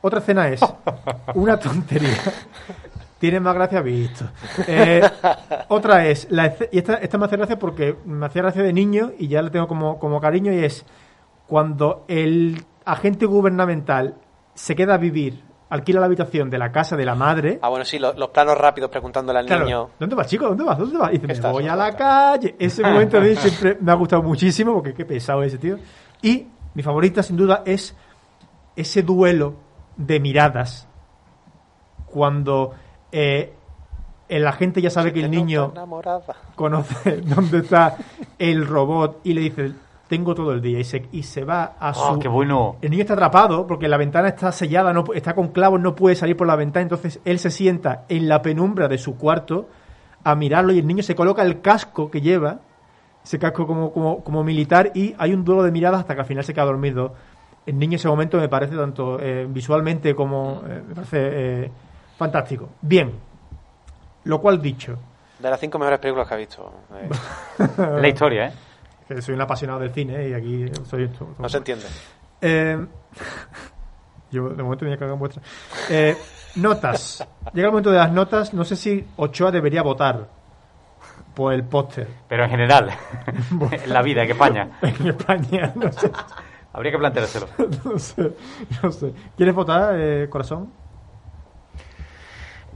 Otra 0.00 0.20
escena 0.20 0.48
es 0.48 0.60
una 1.34 1.58
tontería. 1.58 2.16
Tiene 3.18 3.40
más 3.40 3.54
gracia 3.54 3.80
visto. 3.80 4.26
Eh, 4.66 5.02
otra 5.68 6.06
es, 6.06 6.26
la 6.30 6.54
y 6.70 6.78
esta, 6.78 6.94
esta 6.96 7.16
me 7.18 7.24
hace 7.26 7.36
gracia 7.36 7.58
porque 7.58 7.96
me 8.04 8.26
hacía 8.26 8.42
gracia 8.42 8.62
de 8.62 8.72
niño 8.72 9.12
y 9.18 9.28
ya 9.28 9.40
la 9.42 9.50
tengo 9.50 9.66
como, 9.66 9.98
como 9.98 10.20
cariño 10.20 10.52
y 10.52 10.58
es 10.58 10.84
cuando 11.46 12.04
el 12.08 12.64
agente 12.84 13.24
gubernamental 13.26 14.16
se 14.54 14.76
queda 14.76 14.94
a 14.94 14.98
vivir, 14.98 15.42
alquila 15.74 16.00
la 16.00 16.06
habitación 16.06 16.50
de 16.50 16.58
la 16.58 16.70
casa 16.72 16.96
de 16.96 17.04
la 17.04 17.14
madre. 17.14 17.58
Ah, 17.62 17.68
bueno, 17.68 17.84
sí, 17.84 17.98
lo- 17.98 18.12
los, 18.14 18.30
planos 18.30 18.56
rápidos 18.56 18.90
preguntándole 18.90 19.40
al 19.40 19.46
Claro, 19.46 19.64
niño. 19.64 19.90
¿dónde 19.98 20.14
vas, 20.14 20.26
chico? 20.26 20.46
¿Dónde 20.46 20.64
vas? 20.64 20.78
¿Dónde 20.78 20.96
vas? 20.98 21.12
Y 21.12 21.18
dice, 21.18 21.42
me 21.42 21.50
voy 21.52 21.68
a 21.68 21.76
la 21.76 21.94
calle. 21.96 22.54
Ese 22.58 22.82
momento 22.84 23.20
mí 23.20 23.34
siempre 23.36 23.76
me 23.80 23.92
ha 23.92 23.94
gustado 23.94 24.22
muchísimo 24.22 24.74
porque 24.74 24.94
qué 24.94 25.04
pesado 25.04 25.42
ese 25.42 25.58
tío. 25.58 25.76
Y 26.22 26.46
mi 26.74 26.82
favorita, 26.82 27.22
sin 27.22 27.36
duda, 27.36 27.62
es 27.66 27.94
ese 28.76 29.02
duelo 29.02 29.54
de 29.96 30.18
miradas 30.20 30.88
cuando 32.06 32.72
eh, 33.12 33.52
el 34.28 34.46
agente 34.46 34.80
ya 34.80 34.90
sabe 34.90 35.12
que 35.12 35.20
el 35.24 35.30
niño 35.30 35.72
conoce 36.54 37.16
dónde 37.24 37.58
está 37.58 37.96
el 38.38 38.66
robot 38.66 39.20
y 39.24 39.34
le 39.34 39.40
dice, 39.42 39.72
tengo 40.14 40.34
todo 40.34 40.52
el 40.52 40.60
día. 40.60 40.78
Y 40.78 40.84
se, 40.84 41.08
y 41.10 41.22
se 41.24 41.44
va 41.44 41.74
a 41.80 41.92
su... 41.92 42.00
Oh, 42.00 42.18
qué 42.20 42.28
bueno. 42.28 42.76
El 42.80 42.90
niño 42.90 43.02
está 43.02 43.14
atrapado 43.14 43.66
porque 43.66 43.88
la 43.88 43.96
ventana 43.96 44.28
está 44.28 44.52
sellada, 44.52 44.92
no, 44.92 45.04
está 45.12 45.34
con 45.34 45.48
clavos, 45.48 45.80
no 45.80 45.94
puede 45.96 46.14
salir 46.14 46.36
por 46.36 46.46
la 46.46 46.54
ventana. 46.54 46.82
Entonces 46.82 47.20
él 47.24 47.38
se 47.40 47.50
sienta 47.50 48.04
en 48.08 48.28
la 48.28 48.40
penumbra 48.42 48.86
de 48.86 48.96
su 48.98 49.16
cuarto 49.16 49.68
a 50.22 50.34
mirarlo 50.36 50.72
y 50.72 50.78
el 50.78 50.86
niño 50.86 51.02
se 51.02 51.14
coloca 51.16 51.42
el 51.42 51.60
casco 51.60 52.10
que 52.10 52.20
lleva, 52.20 52.60
ese 53.24 53.38
casco 53.40 53.66
como, 53.66 53.92
como, 53.92 54.22
como 54.22 54.44
militar, 54.44 54.92
y 54.94 55.14
hay 55.18 55.34
un 55.34 55.44
duelo 55.44 55.62
de 55.64 55.72
miradas 55.72 56.00
hasta 56.00 56.14
que 56.14 56.20
al 56.20 56.26
final 56.26 56.44
se 56.44 56.54
queda 56.54 56.64
dormido. 56.64 57.12
El 57.66 57.78
niño 57.78 57.92
en 57.92 57.96
ese 57.96 58.08
momento 58.08 58.38
me 58.38 58.48
parece 58.48 58.76
tanto 58.76 59.18
eh, 59.20 59.46
visualmente 59.48 60.14
como 60.14 60.62
eh, 60.68 60.82
me 60.86 60.94
parece 60.94 61.18
eh, 61.64 61.70
fantástico. 62.16 62.68
Bien, 62.80 63.12
lo 64.24 64.40
cual 64.40 64.62
dicho, 64.62 64.96
De 65.38 65.50
las 65.50 65.58
cinco 65.58 65.78
mejores 65.78 65.98
películas 65.98 66.28
que 66.28 66.34
ha 66.34 66.36
visto. 66.36 66.72
eh, 66.94 67.08
La 68.00 68.08
historia, 68.08 68.46
¿eh? 68.46 68.52
Que 69.08 69.22
soy 69.22 69.34
un 69.34 69.40
apasionado 69.40 69.80
del 69.80 69.92
cine 69.92 70.28
y 70.28 70.34
aquí 70.34 70.66
soy... 70.88 71.10
no 71.38 71.48
se 71.48 71.58
entiende. 71.58 71.84
Eh, 72.40 72.86
yo 74.30 74.48
de 74.48 74.62
momento 74.62 74.84
me 74.84 74.90
voy 74.90 74.96
a 74.96 74.98
cagar 74.98 75.14
en 75.14 75.18
vuestra. 75.18 75.42
Eh, 75.90 76.16
notas. 76.56 77.26
Llega 77.52 77.66
el 77.68 77.72
momento 77.72 77.90
de 77.90 77.98
las 77.98 78.12
notas. 78.12 78.52
No 78.52 78.64
sé 78.64 78.76
si 78.76 79.04
Ochoa 79.16 79.50
debería 79.50 79.82
votar 79.82 80.28
por 81.34 81.52
el 81.52 81.64
póster 81.64 82.08
Pero 82.28 82.44
en 82.44 82.50
general, 82.50 82.90
en 83.84 83.92
la 83.92 84.02
vida, 84.02 84.22
en 84.22 84.30
España. 84.30 84.70
en 84.82 85.06
España. 85.08 85.72
No 85.74 85.92
sé, 85.92 86.10
Habría 86.72 86.92
que 86.92 86.98
planteárselo. 86.98 87.46
no 87.84 87.98
sé, 87.98 88.32
no 88.82 88.90
sé. 88.90 89.12
¿Quieres 89.36 89.54
votar, 89.54 89.94
eh, 89.96 90.28
corazón? 90.28 90.70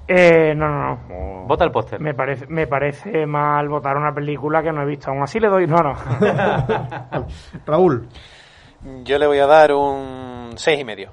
Eh, 0.09 0.55
no, 0.57 0.69
no, 0.69 0.97
no. 1.09 1.47
Vota 1.47 1.65
el 1.65 1.71
póster. 1.71 2.01
Me 2.01 2.15
parece, 2.15 2.47
me 2.47 2.67
parece 2.67 3.27
mal 3.27 3.69
votar 3.69 3.97
una 3.97 4.13
película 4.15 4.63
que 4.63 4.73
no 4.73 4.83
he 4.83 4.87
visto. 4.87 5.11
Aún 5.11 5.23
así 5.23 5.39
le 5.39 5.49
doy. 5.49 5.67
No, 5.67 5.77
no. 5.77 5.95
Raúl. 7.67 8.09
Yo 9.05 9.19
le 9.19 9.27
voy 9.27 9.39
a 9.39 9.47
dar 9.47 9.73
un 9.73 10.53
seis 10.57 10.81
y 10.81 10.85
medio. 10.85 11.11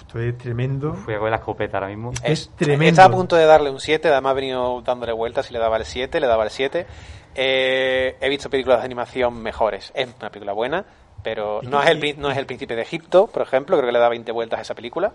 Esto 0.00 0.20
es 0.20 0.38
tremendo. 0.38 0.94
Fui 0.94 1.14
a 1.14 1.18
coger 1.18 1.30
la 1.30 1.36
escopeta 1.36 1.76
ahora 1.76 1.88
mismo. 1.88 2.12
Es 2.24 2.50
tremendo. 2.56 2.86
Está 2.88 3.04
a 3.04 3.10
punto 3.10 3.36
de 3.36 3.44
darle 3.44 3.70
un 3.70 3.78
7, 3.78 4.08
además 4.08 4.32
he 4.32 4.36
venido 4.36 4.80
dándole 4.80 5.12
vueltas 5.12 5.50
y 5.50 5.52
le 5.52 5.58
daba 5.58 5.76
el 5.76 5.84
7, 5.84 6.18
le 6.18 6.26
daba 6.26 6.44
el 6.44 6.50
7. 6.50 6.86
Eh, 7.34 8.16
he 8.18 8.28
visto 8.30 8.48
películas 8.48 8.78
de 8.78 8.86
animación 8.86 9.42
mejores. 9.42 9.92
Es 9.94 10.08
una 10.18 10.30
película 10.30 10.54
buena, 10.54 10.86
pero 11.22 11.60
no 11.62 11.82
es, 11.82 11.90
el, 11.90 12.18
no 12.18 12.30
es 12.30 12.38
el 12.38 12.46
Príncipe 12.46 12.74
de 12.74 12.82
Egipto, 12.82 13.26
por 13.26 13.42
ejemplo, 13.42 13.76
creo 13.76 13.86
que 13.86 13.92
le 13.92 13.98
da 13.98 14.08
20 14.08 14.32
vueltas 14.32 14.60
a 14.60 14.62
esa 14.62 14.74
película. 14.74 15.12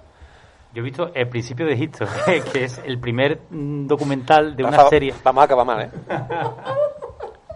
Yo 0.73 0.81
he 0.81 0.85
visto 0.85 1.11
El 1.13 1.29
Principio 1.29 1.67
de 1.67 1.73
Egipto, 1.73 2.05
que 2.51 2.63
es 2.63 2.81
el 2.83 2.99
primer 2.99 3.41
documental 3.51 4.55
de 4.55 4.63
una 4.63 4.89
serie. 4.89 5.13
Vamos 5.23 5.41
a 5.41 5.45
acabar 5.45 5.65
mal, 5.65 5.81
¿eh? 5.83 5.91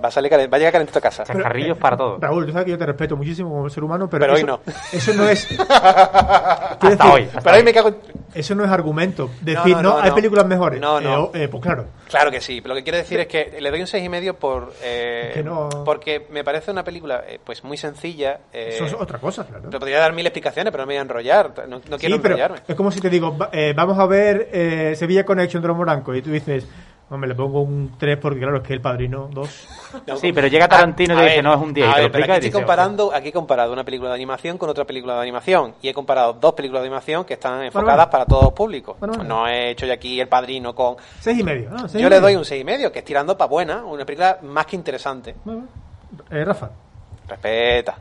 Va 0.04 0.10
a, 0.10 0.12
salir 0.12 0.32
va 0.32 0.38
a 0.38 0.58
llegar 0.60 0.74
calentito 0.74 1.00
a 1.00 1.02
casa. 1.02 1.24
Chascarrillos 1.24 1.78
para 1.78 1.98
todo. 1.98 2.18
Raúl, 2.20 2.46
tú 2.46 2.52
sabes 2.52 2.66
que 2.66 2.72
yo 2.72 2.78
te 2.78 2.86
respeto 2.86 3.16
muchísimo 3.18 3.50
como 3.50 3.68
ser 3.70 3.84
humano, 3.84 4.08
pero, 4.08 4.22
Pero 4.22 4.34
hoy 4.36 4.44
no. 4.44 4.60
eso 4.94 5.14
no 5.16 5.28
es. 5.28 5.48
Hasta 5.60 6.90
decir, 6.90 7.06
hoy. 7.12 7.24
hasta 7.24 7.42
Pero 7.42 7.58
hoy. 7.58 7.64
me 7.64 7.74
cago 7.74 7.90
en... 7.90 7.98
Eso 8.36 8.54
no 8.54 8.64
es 8.64 8.70
argumento. 8.70 9.32
Decir, 9.42 9.76
no, 9.78 9.82
no, 9.82 9.90
no, 9.94 9.98
hay 10.00 10.10
no. 10.10 10.16
películas 10.16 10.46
mejores. 10.46 10.80
No, 10.80 11.02
no. 11.02 11.32
Eh, 11.34 11.44
eh, 11.44 11.48
pues 11.48 11.64
claro. 11.64 11.86
Claro 12.08 12.30
que 12.30 12.40
sí, 12.42 12.62
pero 12.62 12.76
lo 12.76 12.80
que 12.80 12.84
quiero 12.84 12.98
decir 13.00 13.20
es 13.20 13.28
que 13.28 13.58
le 13.60 13.72
doy 13.72 13.82
un 13.82 13.88
seis 13.88 14.04
y 14.06 14.10
medio 14.10 14.36
por 14.36 14.74
eh, 14.84 15.32
Que 15.34 15.44
no- 15.44 15.70
porque 15.84 16.28
me 16.30 16.44
parece 16.44 16.70
una 16.70 16.84
película 16.84 17.24
eh, 17.28 17.40
pues 17.44 17.64
muy 17.64 17.78
sencilla. 17.78 18.42
eh, 18.54 18.70
Eso 18.74 18.86
es 18.86 18.94
otra 18.94 19.18
cosa, 19.18 19.46
claro. 19.48 19.64
Pero 19.66 19.80
podría 19.80 20.00
dar 20.00 20.14
mil 20.14 20.26
explicaciones, 20.28 20.72
pero 20.72 20.84
no 20.84 20.88
me 20.88 20.94
voy 20.94 21.00
a 21.00 21.02
enrollar. 21.02 21.54
No, 21.68 21.82
no 21.90 21.98
quiero 21.98 22.18
sí, 22.18 22.22
pero 22.22 22.36
enrollarme. 22.36 22.58
es 22.68 22.76
como 22.76 22.92
si 22.92 23.00
te 23.02 23.10
digo, 23.10 23.36
va- 23.36 23.50
eh, 23.52 23.74
vamos 23.76 23.98
a 23.98 24.06
ver 24.06 24.50
eh, 24.52 24.94
Sevilla 24.96 25.26
Connection 25.26 25.62
de 25.62 25.68
los 25.70 25.78
Moranco 25.78 26.14
y 26.14 26.22
tú 26.22 26.30
dices, 26.30 26.68
hombre, 27.10 27.30
le 27.30 27.36
pongo 27.36 27.62
un 27.62 27.94
3 27.98 28.18
porque 28.18 28.40
claro, 28.40 28.58
es 28.58 28.64
que 28.64 28.74
el 28.74 28.82
padrino 28.82 29.30
2. 29.32 29.68
No, 30.08 30.18
Sí, 30.18 30.34
pero 30.34 30.48
llega 30.48 30.68
Tarantino 30.68 31.14
y 31.14 31.18
a 31.18 31.20
te 31.20 31.24
dice, 31.26 31.36
ver, 31.38 31.44
no, 31.44 31.54
es 31.54 31.60
un 31.62 31.74
10, 31.74 31.88
y 31.88 31.90
a 31.90 31.94
te 31.94 31.98
lo 31.98 32.04
ver, 32.04 32.12
pero 32.12 32.24
explica 32.24 32.34
y 32.34 32.38
aquí 32.38 32.46
estoy 32.48 32.62
comparando, 32.62 33.14
aquí 33.14 33.28
he 33.30 33.32
comparado 33.32 33.72
una 33.74 33.84
película 33.84 34.10
de 34.10 34.16
animación 34.16 34.58
con 34.58 34.70
otra 34.70 34.86
película 34.86 35.16
de 35.16 35.22
animación. 35.22 35.76
Y 35.82 35.88
he 35.90 35.94
comparado 35.94 36.34
dos 36.34 36.54
películas 36.54 36.82
de 36.82 36.88
animación 36.88 37.24
que 37.26 37.34
están 37.36 37.64
enfocadas 37.64 37.96
bueno. 37.96 38.10
para 38.12 38.26
todos 38.26 38.44
los 38.44 38.54
públicos. 38.54 38.98
Bueno, 39.00 39.16
bueno. 39.16 39.30
No 39.36 39.48
he 39.48 39.72
hecho 39.72 39.86
yo 39.86 39.94
aquí 39.94 40.20
el 40.20 40.28
padrino 40.28 40.76
con. 40.76 40.96
6 41.20 41.40
y 41.40 41.44
medio. 41.44 41.70
¿no? 41.70 41.80
Seis 41.88 41.94
Yo 41.94 42.00
y 42.00 42.04
le 42.04 42.10
medio. 42.10 42.22
doy 42.22 42.36
un 42.36 42.46
seis 42.46 42.62
y 42.62 42.66
medio, 42.66 42.92
que 42.92 43.00
es 43.00 43.06
tirando 43.06 43.38
para 43.38 43.50
buena, 43.50 43.84
una 43.86 44.06
película 44.06 44.40
más 44.44 44.66
que 44.66 44.76
interesante. 44.76 45.36
Bueno, 45.46 45.64
eh, 46.30 46.44
Rafa. 46.44 46.70
Respeta. 47.28 47.98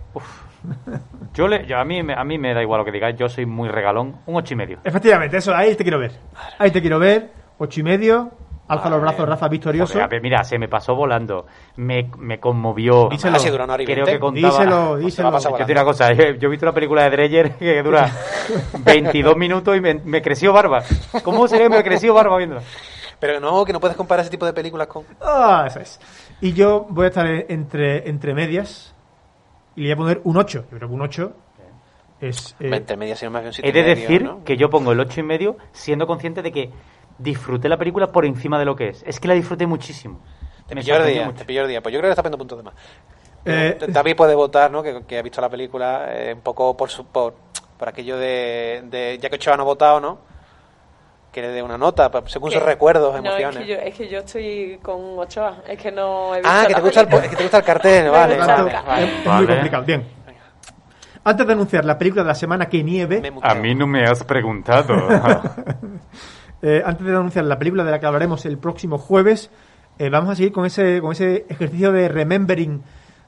Yo 1.35 1.47
le, 1.49 1.67
yo, 1.67 1.79
a, 1.79 1.85
mí, 1.85 2.03
me- 2.03 2.15
a 2.15 2.25
mí 2.25 2.39
me 2.39 2.55
da 2.55 2.63
igual 2.63 2.79
lo 2.81 2.85
que 2.85 2.91
digáis, 2.93 3.17
yo 3.17 3.29
soy 3.29 3.47
muy 3.47 3.69
regalón. 3.69 4.17
Un 4.27 4.37
ocho 4.37 4.55
y 4.55 4.57
medio. 4.57 4.79
Efectivamente, 4.85 5.37
eso, 5.37 5.55
ahí 5.55 5.75
te 5.77 5.85
quiero 5.85 5.99
ver. 5.99 6.13
Ahí 6.59 6.71
te 6.71 6.81
quiero 6.81 6.99
ver. 6.99 7.31
8 7.59 7.81
y 7.81 7.83
medio. 7.83 8.31
Alza 8.69 8.91
los 8.91 9.01
brazos, 9.01 9.29
Rafa, 9.29 9.49
victorioso. 9.49 9.93
Joder, 9.93 10.05
a 10.05 10.09
ver, 10.09 10.21
mira, 10.23 10.43
se 10.43 10.59
me 10.59 10.69
pasó 10.69 10.95
volando. 10.95 11.47
Me, 11.77 12.11
me 12.19 12.41
conmovió. 12.41 13.09
Díselo. 13.09 13.37
Ah, 13.39 13.77
y 13.81 13.85
Creo 13.85 14.05
que 14.07 14.19
contaba. 14.19 14.49
Díselo, 14.53 14.97
díselo. 14.97 15.31
Yo 15.39 15.57
te 15.57 15.65
digo 15.65 15.73
una 15.73 15.85
cosa, 15.85 16.13
yo 16.13 16.25
yo 16.35 16.49
he 16.49 16.51
visto 16.51 16.67
una 16.67 16.73
película 16.75 17.05
de 17.05 17.11
Dreyer 17.11 17.57
que 17.57 17.83
dura 17.83 18.11
22 18.85 19.37
minutos 19.37 19.77
y 19.77 19.81
me, 19.81 19.95
me 19.95 20.21
creció 20.21 20.53
barba. 20.53 20.83
¿Cómo 21.23 21.47
sería 21.47 21.69
que 21.69 21.77
me 21.77 21.85
creció 21.85 22.13
barba 22.15 22.37
viéndola? 22.39 22.63
Pero 23.21 23.41
no, 23.41 23.65
que 23.65 23.73
no 23.73 23.81
puedes 23.81 23.97
comparar 23.97 24.23
ese 24.23 24.31
tipo 24.31 24.45
de 24.47 24.53
películas 24.53 24.89
con. 24.89 25.05
Ah, 25.23 25.65
eso 25.69 25.81
es. 25.81 26.01
Y 26.41 26.53
yo 26.53 26.87
voy 26.91 27.05
a 27.07 27.09
estar 27.09 27.27
entre, 27.27 28.09
entre 28.11 28.35
medias 28.35 28.95
y 29.75 29.83
le 29.83 29.87
voy 29.87 29.93
a 29.93 29.97
poner 29.97 30.21
un 30.25 30.37
8. 30.37 30.65
Yo 30.71 30.77
creo 30.77 30.89
que 30.89 30.95
un 30.95 31.03
8 31.03 31.33
es... 32.21 32.57
eh, 32.61 32.71
Entre 32.75 32.97
medias, 32.97 33.19
sino 33.19 33.31
más 33.31 33.43
que 33.43 33.47
un 33.49 33.53
siete 33.55 33.69
He 33.69 33.73
de 33.73 33.83
medio, 33.83 33.95
decir 34.03 34.23
¿no? 34.25 34.45
que 34.45 34.57
yo 34.57 34.69
pongo 34.71 34.93
el 34.93 35.01
ocho 35.01 35.21
y 35.21 35.23
medio 35.23 35.57
siendo 35.73 36.07
consciente 36.07 36.43
de 36.43 36.51
que 36.53 36.71
disfruté 37.19 37.69
la 37.69 37.77
película 37.77 38.09
por 38.13 38.25
encima 38.25 38.59
de 38.59 38.65
lo 38.65 38.77
que 38.77 38.89
es. 38.89 39.03
Es 39.07 39.19
que 39.21 39.29
la 39.29 39.35
disfruté 39.35 39.67
muchísimo. 39.67 40.21
Te 40.67 40.75
pilló 40.75 40.97
el 40.97 41.07
día, 41.13 41.25
mucho. 41.27 41.39
te 41.39 41.45
pilló 41.45 41.63
el 41.63 41.69
día. 41.69 41.81
Pues 41.81 41.93
yo 41.93 42.01
creo 42.01 42.09
que 42.09 42.13
está 42.13 42.23
poniendo 42.23 42.39
puntos 42.39 42.59
de 42.59 42.65
más. 42.65 42.75
Eh, 43.45 43.79
Eh, 43.81 43.87
David 43.89 44.17
puede 44.17 44.35
votar, 44.35 44.71
¿no? 44.71 44.83
Que, 44.83 45.03
que 45.07 45.19
ha 45.19 45.23
visto 45.23 45.41
la 45.41 45.49
película 45.49 46.07
eh, 46.11 46.33
un 46.35 46.41
poco 46.41 46.77
por, 46.77 46.91
su, 46.91 47.07
por, 47.07 47.35
por 47.79 47.89
aquello 47.89 48.17
de, 48.19 48.83
de. 48.91 49.19
Ya 49.21 49.29
que 49.31 49.37
Ochoa 49.37 49.57
no 49.57 49.63
ha 49.63 49.67
votado, 49.67 50.01
¿no? 50.01 50.19
Que 51.31 51.43
le 51.43 51.49
dé 51.49 51.63
una 51.63 51.77
nota, 51.79 52.11
según 52.27 52.51
sus 52.51 52.61
Que- 52.61 52.67
recuerdos, 52.67 53.13
no, 53.13 53.19
emociones. 53.37 53.57
Es 53.61 53.67
que, 53.67 53.69
yo, 53.69 53.77
es 53.79 53.95
que 53.95 54.09
yo 54.09 54.19
estoy 54.21 54.79
con 54.83 55.19
Ochoa. 55.19 55.59
Es 55.69 55.79
que 55.79 55.93
no 55.93 56.35
he 56.35 56.39
visto 56.39 56.51
ah, 56.53 56.65
que 56.67 56.73
la 56.73 56.79
te, 56.79 56.83
gusta 56.83 57.01
el, 57.03 57.09
es 57.15 57.29
que 57.31 57.37
te 57.37 57.43
gusta 57.45 57.59
el 57.59 57.65
cartel, 57.65 58.11
vale. 58.11 58.37
vale, 58.39 58.47
cartel. 58.71 58.77
vale. 58.87 59.05
es, 59.19 59.25
Vale. 59.25 59.39
muy 59.39 59.55
complicado. 59.55 59.85
Bien. 59.85 60.09
Antes 61.23 61.47
de 61.47 61.53
anunciar 61.53 61.85
la 61.85 61.99
película 61.99 62.23
de 62.23 62.29
la 62.29 62.35
semana 62.35 62.67
que 62.69 62.83
nieve, 62.83 63.21
he 63.23 63.31
muteado. 63.31 63.63
no 63.77 63.87
me 63.87 64.05
has 64.05 64.25
preguntado. 64.25 64.95
eh, 66.67 66.83
antes 66.85 67.07
de 67.07 67.13
anunciar 67.13 67.45
la 67.45 67.61
película 67.61 67.85
de 67.85 67.93
la 67.93 68.01
que 68.01 68.07
hablaremos 68.07 68.45
el 68.45 68.59
próximo 68.59 68.99
jueves, 68.99 69.53
eh, 70.01 70.11
vamos 70.11 70.31
a 70.31 70.35
seguir 70.35 70.51
con 70.51 70.67
ese, 70.67 71.01
con 71.01 71.13
ese 71.13 71.47
ejercicio 71.49 71.93
de 71.93 72.09
remembering 72.09 72.83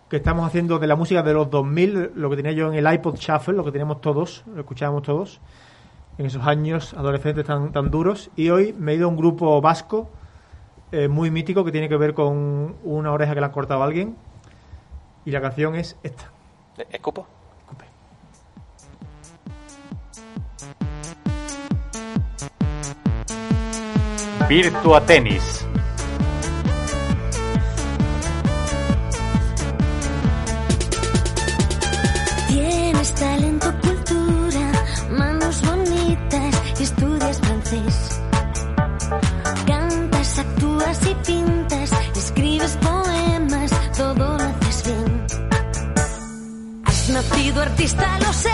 que 0.09 0.17
estamos 0.17 0.45
haciendo 0.45 0.81
de 0.81 0.89
la 0.89 0.97
música 0.97 1.23
de 1.23 1.35
los 1.35 1.49
2000, 1.49 2.15
lo 2.17 2.31
que 2.31 2.35
tenía 2.37 2.51
yo 2.51 2.73
en 2.73 2.75
el 2.85 2.93
iPod 2.93 3.15
Shuffle, 3.15 3.55
lo 3.55 3.63
que 3.63 3.71
teníamos 3.71 4.01
todos, 4.01 4.43
lo 4.53 4.59
escuchábamos 4.59 5.05
todos, 5.05 5.41
en 6.19 6.27
esos 6.27 6.45
años 6.49 6.95
adolescentes 6.95 7.45
tan, 7.45 7.71
tan 7.71 7.93
duros. 7.93 8.29
Y 8.35 8.51
hoy 8.51 8.75
me 8.77 8.91
he 8.91 8.95
ido 8.97 9.07
a 9.07 9.09
un 9.09 9.17
grupo 9.17 9.61
vasco 9.61 10.11
eh, 10.91 11.07
muy 11.07 11.31
mítico 11.31 11.65
que 11.65 11.71
tiene 11.71 11.89
que 11.89 11.97
ver 11.97 12.15
con 12.15 12.75
una 12.83 13.13
oreja 13.13 13.35
que 13.35 13.41
le 13.41 13.47
han 13.47 13.53
cortado 13.53 13.83
a 13.83 13.85
alguien. 13.85 14.17
Y 15.25 15.31
la 15.31 15.41
canción 15.41 15.77
es 15.77 15.97
esta. 16.03 16.33
¿Escupo? 16.91 17.38
Virtua 24.49 25.05
Tennis. 25.05 25.67
Tienes 32.49 33.15
talento, 33.15 33.75
cultura, 33.83 34.73
manos 35.11 35.61
bonitas 35.61 36.55
estudias 36.81 37.39
francés. 37.41 38.21
Cantas, 39.67 40.39
actúas 40.39 40.99
y 41.07 41.15
pintas, 41.27 41.93
escribes 42.17 42.79
poemas, 42.79 43.71
todo 43.99 44.35
haces 44.35 44.85
bien. 44.87 45.27
Has 46.85 47.09
nacido 47.11 47.61
artista, 47.61 48.19
lo 48.21 48.33
sé, 48.33 48.51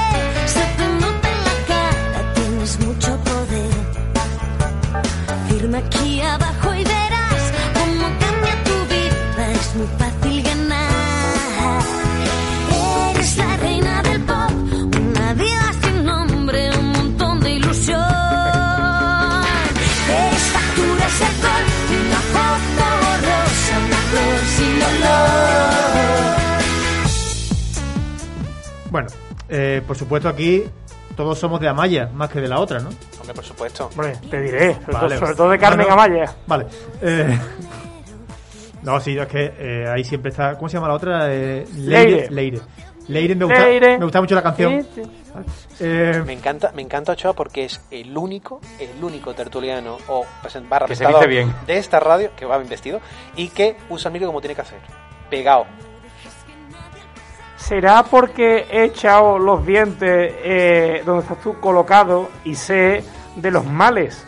Aquí 5.77 6.21
abajo 6.21 6.73
y 6.73 6.85
verás 6.85 7.53
cómo 7.75 8.07
cambia 8.21 8.55
tu 8.63 8.77
vida, 8.95 9.51
es 9.51 9.75
muy 9.75 9.89
fácil 9.99 10.43
ganar. 10.43 11.83
Eres 13.11 13.37
la 13.37 13.57
reina 13.57 14.03
del 14.03 14.21
pop, 14.23 14.53
una 15.01 15.35
diva 15.35 15.73
sin 15.83 16.05
nombre, 16.05 16.79
un 16.79 16.93
montón 16.93 17.41
de 17.41 17.51
ilusión. 17.55 17.99
Eres 20.09 20.45
facturas 20.55 21.23
alcohol, 21.29 21.65
una 22.07 22.21
foto 22.35 22.85
borrosa, 23.03 23.75
una 23.87 24.01
flor 24.11 24.41
sin 24.57 24.77
olor. 24.91 25.55
Bueno, 28.93 29.09
eh, 29.49 29.83
por 29.85 29.97
supuesto 29.97 30.29
aquí 30.29 30.63
todos 31.17 31.39
somos 31.39 31.61
de 31.61 31.69
Amaya, 31.69 32.09
más 32.13 32.31
que 32.31 32.41
de 32.41 32.49
la 32.49 32.59
otra, 32.61 32.81
¿no? 32.81 32.91
Hombre, 33.21 33.35
por 33.35 33.45
supuesto. 33.45 33.87
Hombre, 33.93 34.13
te 34.31 34.41
diré. 34.41 34.75
Sobre, 34.75 34.93
Vale. 34.93 35.09
todo, 35.09 35.19
sobre 35.19 35.35
todo 35.35 35.51
de 35.51 35.59
Carmen 35.59 35.87
No, 35.89 35.97
no. 35.97 36.03
Amaya. 36.03 36.35
Vale. 36.47 36.67
eh, 37.03 37.39
No, 38.83 39.01
sí, 39.01 39.17
es 39.17 39.27
que 39.29 39.55
eh, 39.59 39.87
ahí 39.89 40.05
siempre 40.05 40.31
está. 40.31 40.57
¿Cómo 40.57 40.69
se 40.69 40.75
llama 40.77 40.89
la 40.89 40.95
otra? 40.95 41.33
Eh, 41.33 41.67
Leire. 41.77 42.29
Leire. 42.29 42.31
Leire. 42.31 42.61
Leire 43.09 43.35
me 43.35 43.45
gusta, 43.47 43.61
Leire. 43.67 43.99
me 43.99 44.05
gusta 44.05 44.21
mucho 44.21 44.35
la 44.35 44.43
canción. 44.43 44.83
Sí, 44.95 45.03
sí. 45.03 45.11
Eh, 45.81 46.23
Me 46.25 46.33
encanta, 46.35 46.71
me 46.75 46.81
encanta 46.83 47.13
Ochoa 47.13 47.33
porque 47.33 47.65
es 47.65 47.81
el 47.91 48.17
único, 48.17 48.61
el 48.79 49.03
único 49.03 49.35
tertuliano 49.35 49.97
o 50.09 50.25
barra 50.69 50.87
Que 50.87 50.95
se 50.95 51.05
presentador 51.05 51.21
dice 51.21 51.27
bien. 51.29 51.55
de 51.67 51.77
esta 51.79 51.99
radio 51.99 52.31
que 52.37 52.45
va 52.47 52.57
bien 52.59 52.69
vestido 52.69 53.01
y 53.37 53.49
que 53.49 53.77
usa 53.91 54.09
el 54.11 54.13
micro 54.13 54.29
como 54.29 54.41
tiene 54.41 54.55
que 54.55 54.61
hacer. 54.61 54.79
Pegado. 55.29 55.67
¿Será 57.67 58.03
porque 58.03 58.67
he 58.71 58.85
echado 58.85 59.39
los 59.39 59.65
dientes 59.65 60.35
eh, 60.45 61.03
donde 61.07 61.23
estás 61.23 61.41
tú 61.41 61.59
colocado 61.61 62.29
y 62.45 62.55
sé 62.55 63.03
de 63.37 63.51
los 63.51 63.65
males 63.65 64.27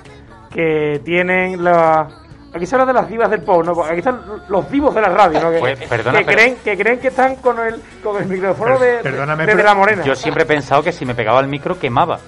que 0.50 1.00
tienen 1.04 1.62
la... 1.62 2.08
Aquí 2.54 2.64
se 2.64 2.74
habla 2.76 2.86
de 2.86 2.92
las 2.94 3.08
divas 3.10 3.28
del 3.30 3.42
pop, 3.42 3.62
¿no? 3.62 3.84
Aquí 3.84 3.98
están 3.98 4.22
los 4.48 4.70
divos 4.70 4.94
de 4.94 5.02
la 5.02 5.08
radio, 5.10 5.38
¿no? 5.42 5.50
Que, 5.50 5.58
Pues, 5.58 5.78
perdona, 5.86 6.20
que 6.20 6.24
pero- 6.24 6.38
creen, 6.38 6.56
que 6.64 6.76
creen 6.78 6.98
que 6.98 7.08
están 7.08 7.36
con 7.36 7.60
el, 7.60 7.82
con 8.02 8.16
el 8.22 8.26
micrófono 8.28 8.78
Per- 8.78 9.02
de, 9.02 9.10
de, 9.46 9.54
de 9.54 9.62
la 9.62 9.74
morena. 9.74 10.02
Yo 10.02 10.14
siempre 10.14 10.44
he 10.44 10.46
pensado 10.46 10.82
que 10.82 10.92
si 10.92 11.04
me 11.04 11.14
pegaba 11.14 11.38
el 11.40 11.48
micro 11.48 11.78
quemaba. 11.78 12.18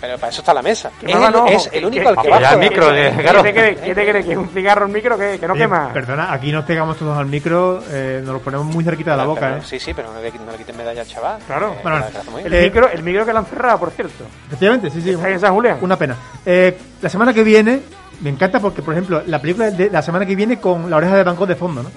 Pero 0.00 0.16
para 0.18 0.28
eso 0.30 0.42
está 0.42 0.52
la 0.52 0.60
mesa. 0.62 0.90
Es 1.00 1.14
no, 1.14 1.26
el, 1.26 1.32
no, 1.32 1.46
es 1.46 1.70
el 1.72 1.84
único 1.86 2.02
que- 2.02 2.08
al 2.08 2.16
que 2.22 2.28
va. 2.28 2.52
el 2.52 2.58
micro 2.58 2.92
de- 2.92 3.12
¿Qué 3.16 3.22
claro. 3.22 3.42
te 3.42 3.54
crees? 3.54 3.80
¿Qué 3.80 3.94
te 3.94 4.08
crees? 4.08 4.26
¿Que 4.26 4.32
es 4.32 4.38
un 4.38 4.48
cigarro 4.50 4.84
el 4.86 4.92
micro 4.92 5.16
que, 5.18 5.38
que 5.40 5.46
no 5.46 5.54
oye, 5.54 5.62
quema? 5.62 5.90
Perdona, 5.92 6.32
aquí 6.32 6.52
nos 6.52 6.64
pegamos 6.66 6.98
todos 6.98 7.16
al 7.16 7.26
micro, 7.26 7.82
eh, 7.90 8.20
nos 8.22 8.34
lo 8.34 8.40
ponemos 8.40 8.66
muy 8.66 8.84
cerquita 8.84 9.12
de 9.12 9.16
la 9.16 9.24
boca, 9.24 9.40
Pero- 9.40 9.56
¿eh? 9.56 9.62
Sí, 9.64 9.80
sí, 9.80 9.94
pero 9.94 10.12
no 10.12 10.20
le, 10.20 10.30
no 10.32 10.52
le 10.52 10.58
quiten 10.58 10.76
medalla 10.76 11.00
al 11.00 11.06
chaval. 11.06 11.38
Claro. 11.46 11.72
Eh, 11.72 11.78
Bueno, 11.82 12.04
El. 12.44 12.52
Eh, 12.52 12.62
micro, 12.64 12.88
el 12.90 13.02
micro 13.02 13.24
que 13.24 13.32
la 13.32 13.38
han 13.38 13.46
cerrado, 13.46 13.78
por 13.78 13.90
cierto. 13.90 14.24
Efectivamente, 14.48 14.90
sí, 14.90 15.00
sí. 15.00 15.10
Está 15.10 15.30
en 15.30 15.40
San 15.40 15.54
Julián. 15.54 15.78
Una 15.80 15.96
pena. 15.96 16.14
Eh, 16.44 16.76
la 17.00 17.08
semana 17.08 17.32
que 17.32 17.42
viene, 17.42 17.80
me 18.20 18.28
encanta 18.30 18.60
porque, 18.60 18.82
por 18.82 18.92
ejemplo, 18.92 19.22
la 19.26 19.40
película 19.40 19.70
de 19.70 19.88
la 19.90 20.02
semana 20.02 20.26
que 20.26 20.36
viene 20.36 20.58
con 20.60 20.90
la 20.90 20.96
oreja 20.98 21.16
de 21.16 21.24
Bangkok 21.24 21.48
de 21.48 21.56
fondo, 21.56 21.82
¿no? 21.82 21.90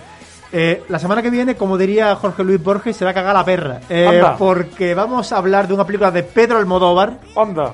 Eh, 0.51 0.83
la 0.89 0.97
semana 0.97 1.21
que 1.21 1.29
viene, 1.29 1.55
como 1.55 1.77
diría 1.77 2.15
Jorge 2.15 2.43
Luis 2.43 2.63
Borges, 2.63 2.97
se 2.97 3.05
va 3.05 3.11
a 3.11 3.13
cagar 3.13 3.35
la 3.35 3.45
perra. 3.45 3.81
Eh, 3.87 4.07
Anda. 4.07 4.35
porque 4.35 4.95
vamos 4.95 5.31
a 5.31 5.37
hablar 5.37 5.67
de 5.67 5.75
una 5.75 5.85
película 5.85 6.09
de 6.09 6.23
Pedro 6.23 6.57
Almodóvar 6.57 7.19
Onda, 7.35 7.73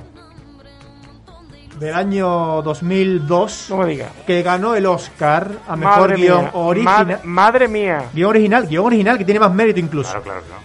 del 1.79 1.93
año 1.93 2.61
2002 2.61 3.67
no 3.69 3.77
me 3.77 4.05
que 4.25 4.41
ganó 4.43 4.75
el 4.75 4.85
Oscar 4.85 5.51
a 5.67 5.75
mejor 5.75 6.09
Madre 6.09 6.15
guion 6.15 6.41
mía. 6.41 6.51
original. 6.53 7.05
Mad- 7.07 7.23
madre 7.23 7.67
mía. 7.67 8.05
Guión 8.13 8.29
original, 8.29 8.67
guion 8.67 8.85
original 8.85 9.17
que 9.17 9.25
tiene 9.25 9.39
más 9.39 9.53
mérito 9.53 9.79
incluso. 9.79 10.09
Claro, 10.11 10.23
claro, 10.23 10.41
claro. 10.41 10.61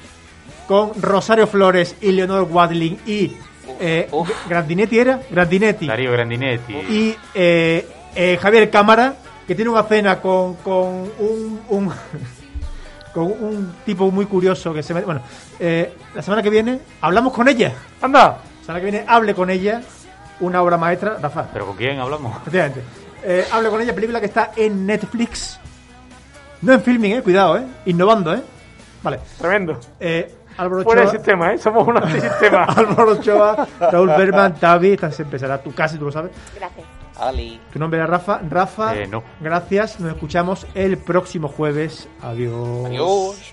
Con 0.66 1.02
Rosario 1.02 1.46
Flores 1.46 1.96
y 2.00 2.12
Leonor 2.12 2.46
Wadling 2.50 2.98
y 3.06 3.32
eh. 3.80 4.08
Grandinetti 4.48 4.98
era, 4.98 5.20
Grandinetti. 5.30 5.86
Darío 5.86 6.12
Grandinetti. 6.12 6.72
y 6.74 7.16
eh, 7.34 7.88
eh, 8.14 8.38
Javier 8.40 8.70
Cámara, 8.70 9.14
que 9.46 9.54
tiene 9.54 9.70
una 9.70 9.82
cena 9.84 10.20
con, 10.20 10.54
con 10.56 10.86
un, 11.18 11.60
un- 11.70 11.92
con 13.14 13.24
un 13.24 13.74
tipo 13.84 14.10
muy 14.12 14.26
curioso 14.26 14.72
que 14.72 14.82
se 14.84 14.94
me... 14.94 15.00
Bueno, 15.02 15.22
eh, 15.58 15.92
la 16.14 16.22
semana 16.22 16.42
que 16.42 16.50
viene 16.50 16.78
hablamos 17.00 17.32
con 17.32 17.48
ella. 17.48 17.72
Anda. 18.00 18.38
La 18.60 18.64
semana 18.66 18.78
que 18.84 18.90
viene 18.90 19.04
hable 19.08 19.34
con 19.34 19.50
ella, 19.50 19.82
una 20.40 20.62
obra 20.62 20.76
maestra, 20.76 21.16
Rafa. 21.20 21.46
¿Pero 21.52 21.66
con 21.66 21.76
quién 21.76 21.98
hablamos? 22.00 22.36
Efectivamente. 22.38 22.82
Eh, 23.22 23.46
hable 23.52 23.68
con 23.70 23.80
ella, 23.80 23.94
película 23.94 24.20
que 24.20 24.26
está 24.26 24.52
en 24.56 24.86
Netflix. 24.86 25.58
No 26.62 26.72
en 26.72 26.82
filming, 26.82 27.12
eh, 27.12 27.22
cuidado, 27.22 27.56
eh. 27.58 27.64
Innovando, 27.86 28.34
eh. 28.34 28.42
Vale. 29.02 29.20
Tremendo. 29.38 29.78
Eh, 29.98 30.34
Álvaro 30.58 30.82
Fuera 30.82 31.00
del 31.02 31.08
Ochoa, 31.08 31.18
sistema, 31.18 31.52
¿eh? 31.54 31.58
Somos 31.58 31.86
un 31.88 31.96
antisistema. 31.96 32.64
Álvaro 32.76 33.12
Ochoa, 33.12 33.66
Raúl 33.92 34.08
Berman, 34.08 34.54
Tavi, 34.56 34.92
esta 34.92 35.10
siempre 35.10 35.38
será 35.38 35.62
tu 35.62 35.72
casa, 35.74 35.98
tú 35.98 36.04
lo 36.06 36.12
sabes. 36.12 36.32
Gracias. 36.54 36.86
Ali. 37.18 37.60
Tu 37.72 37.78
nombre 37.78 37.98
era 37.98 38.06
Rafa. 38.06 38.40
Rafa, 38.48 38.96
Eh, 38.96 39.06
no. 39.06 39.22
gracias. 39.40 40.00
Nos 40.00 40.12
escuchamos 40.12 40.66
el 40.74 40.96
próximo 40.98 41.48
jueves. 41.48 42.08
Adiós. 42.22 42.86
Adiós. 42.86 43.52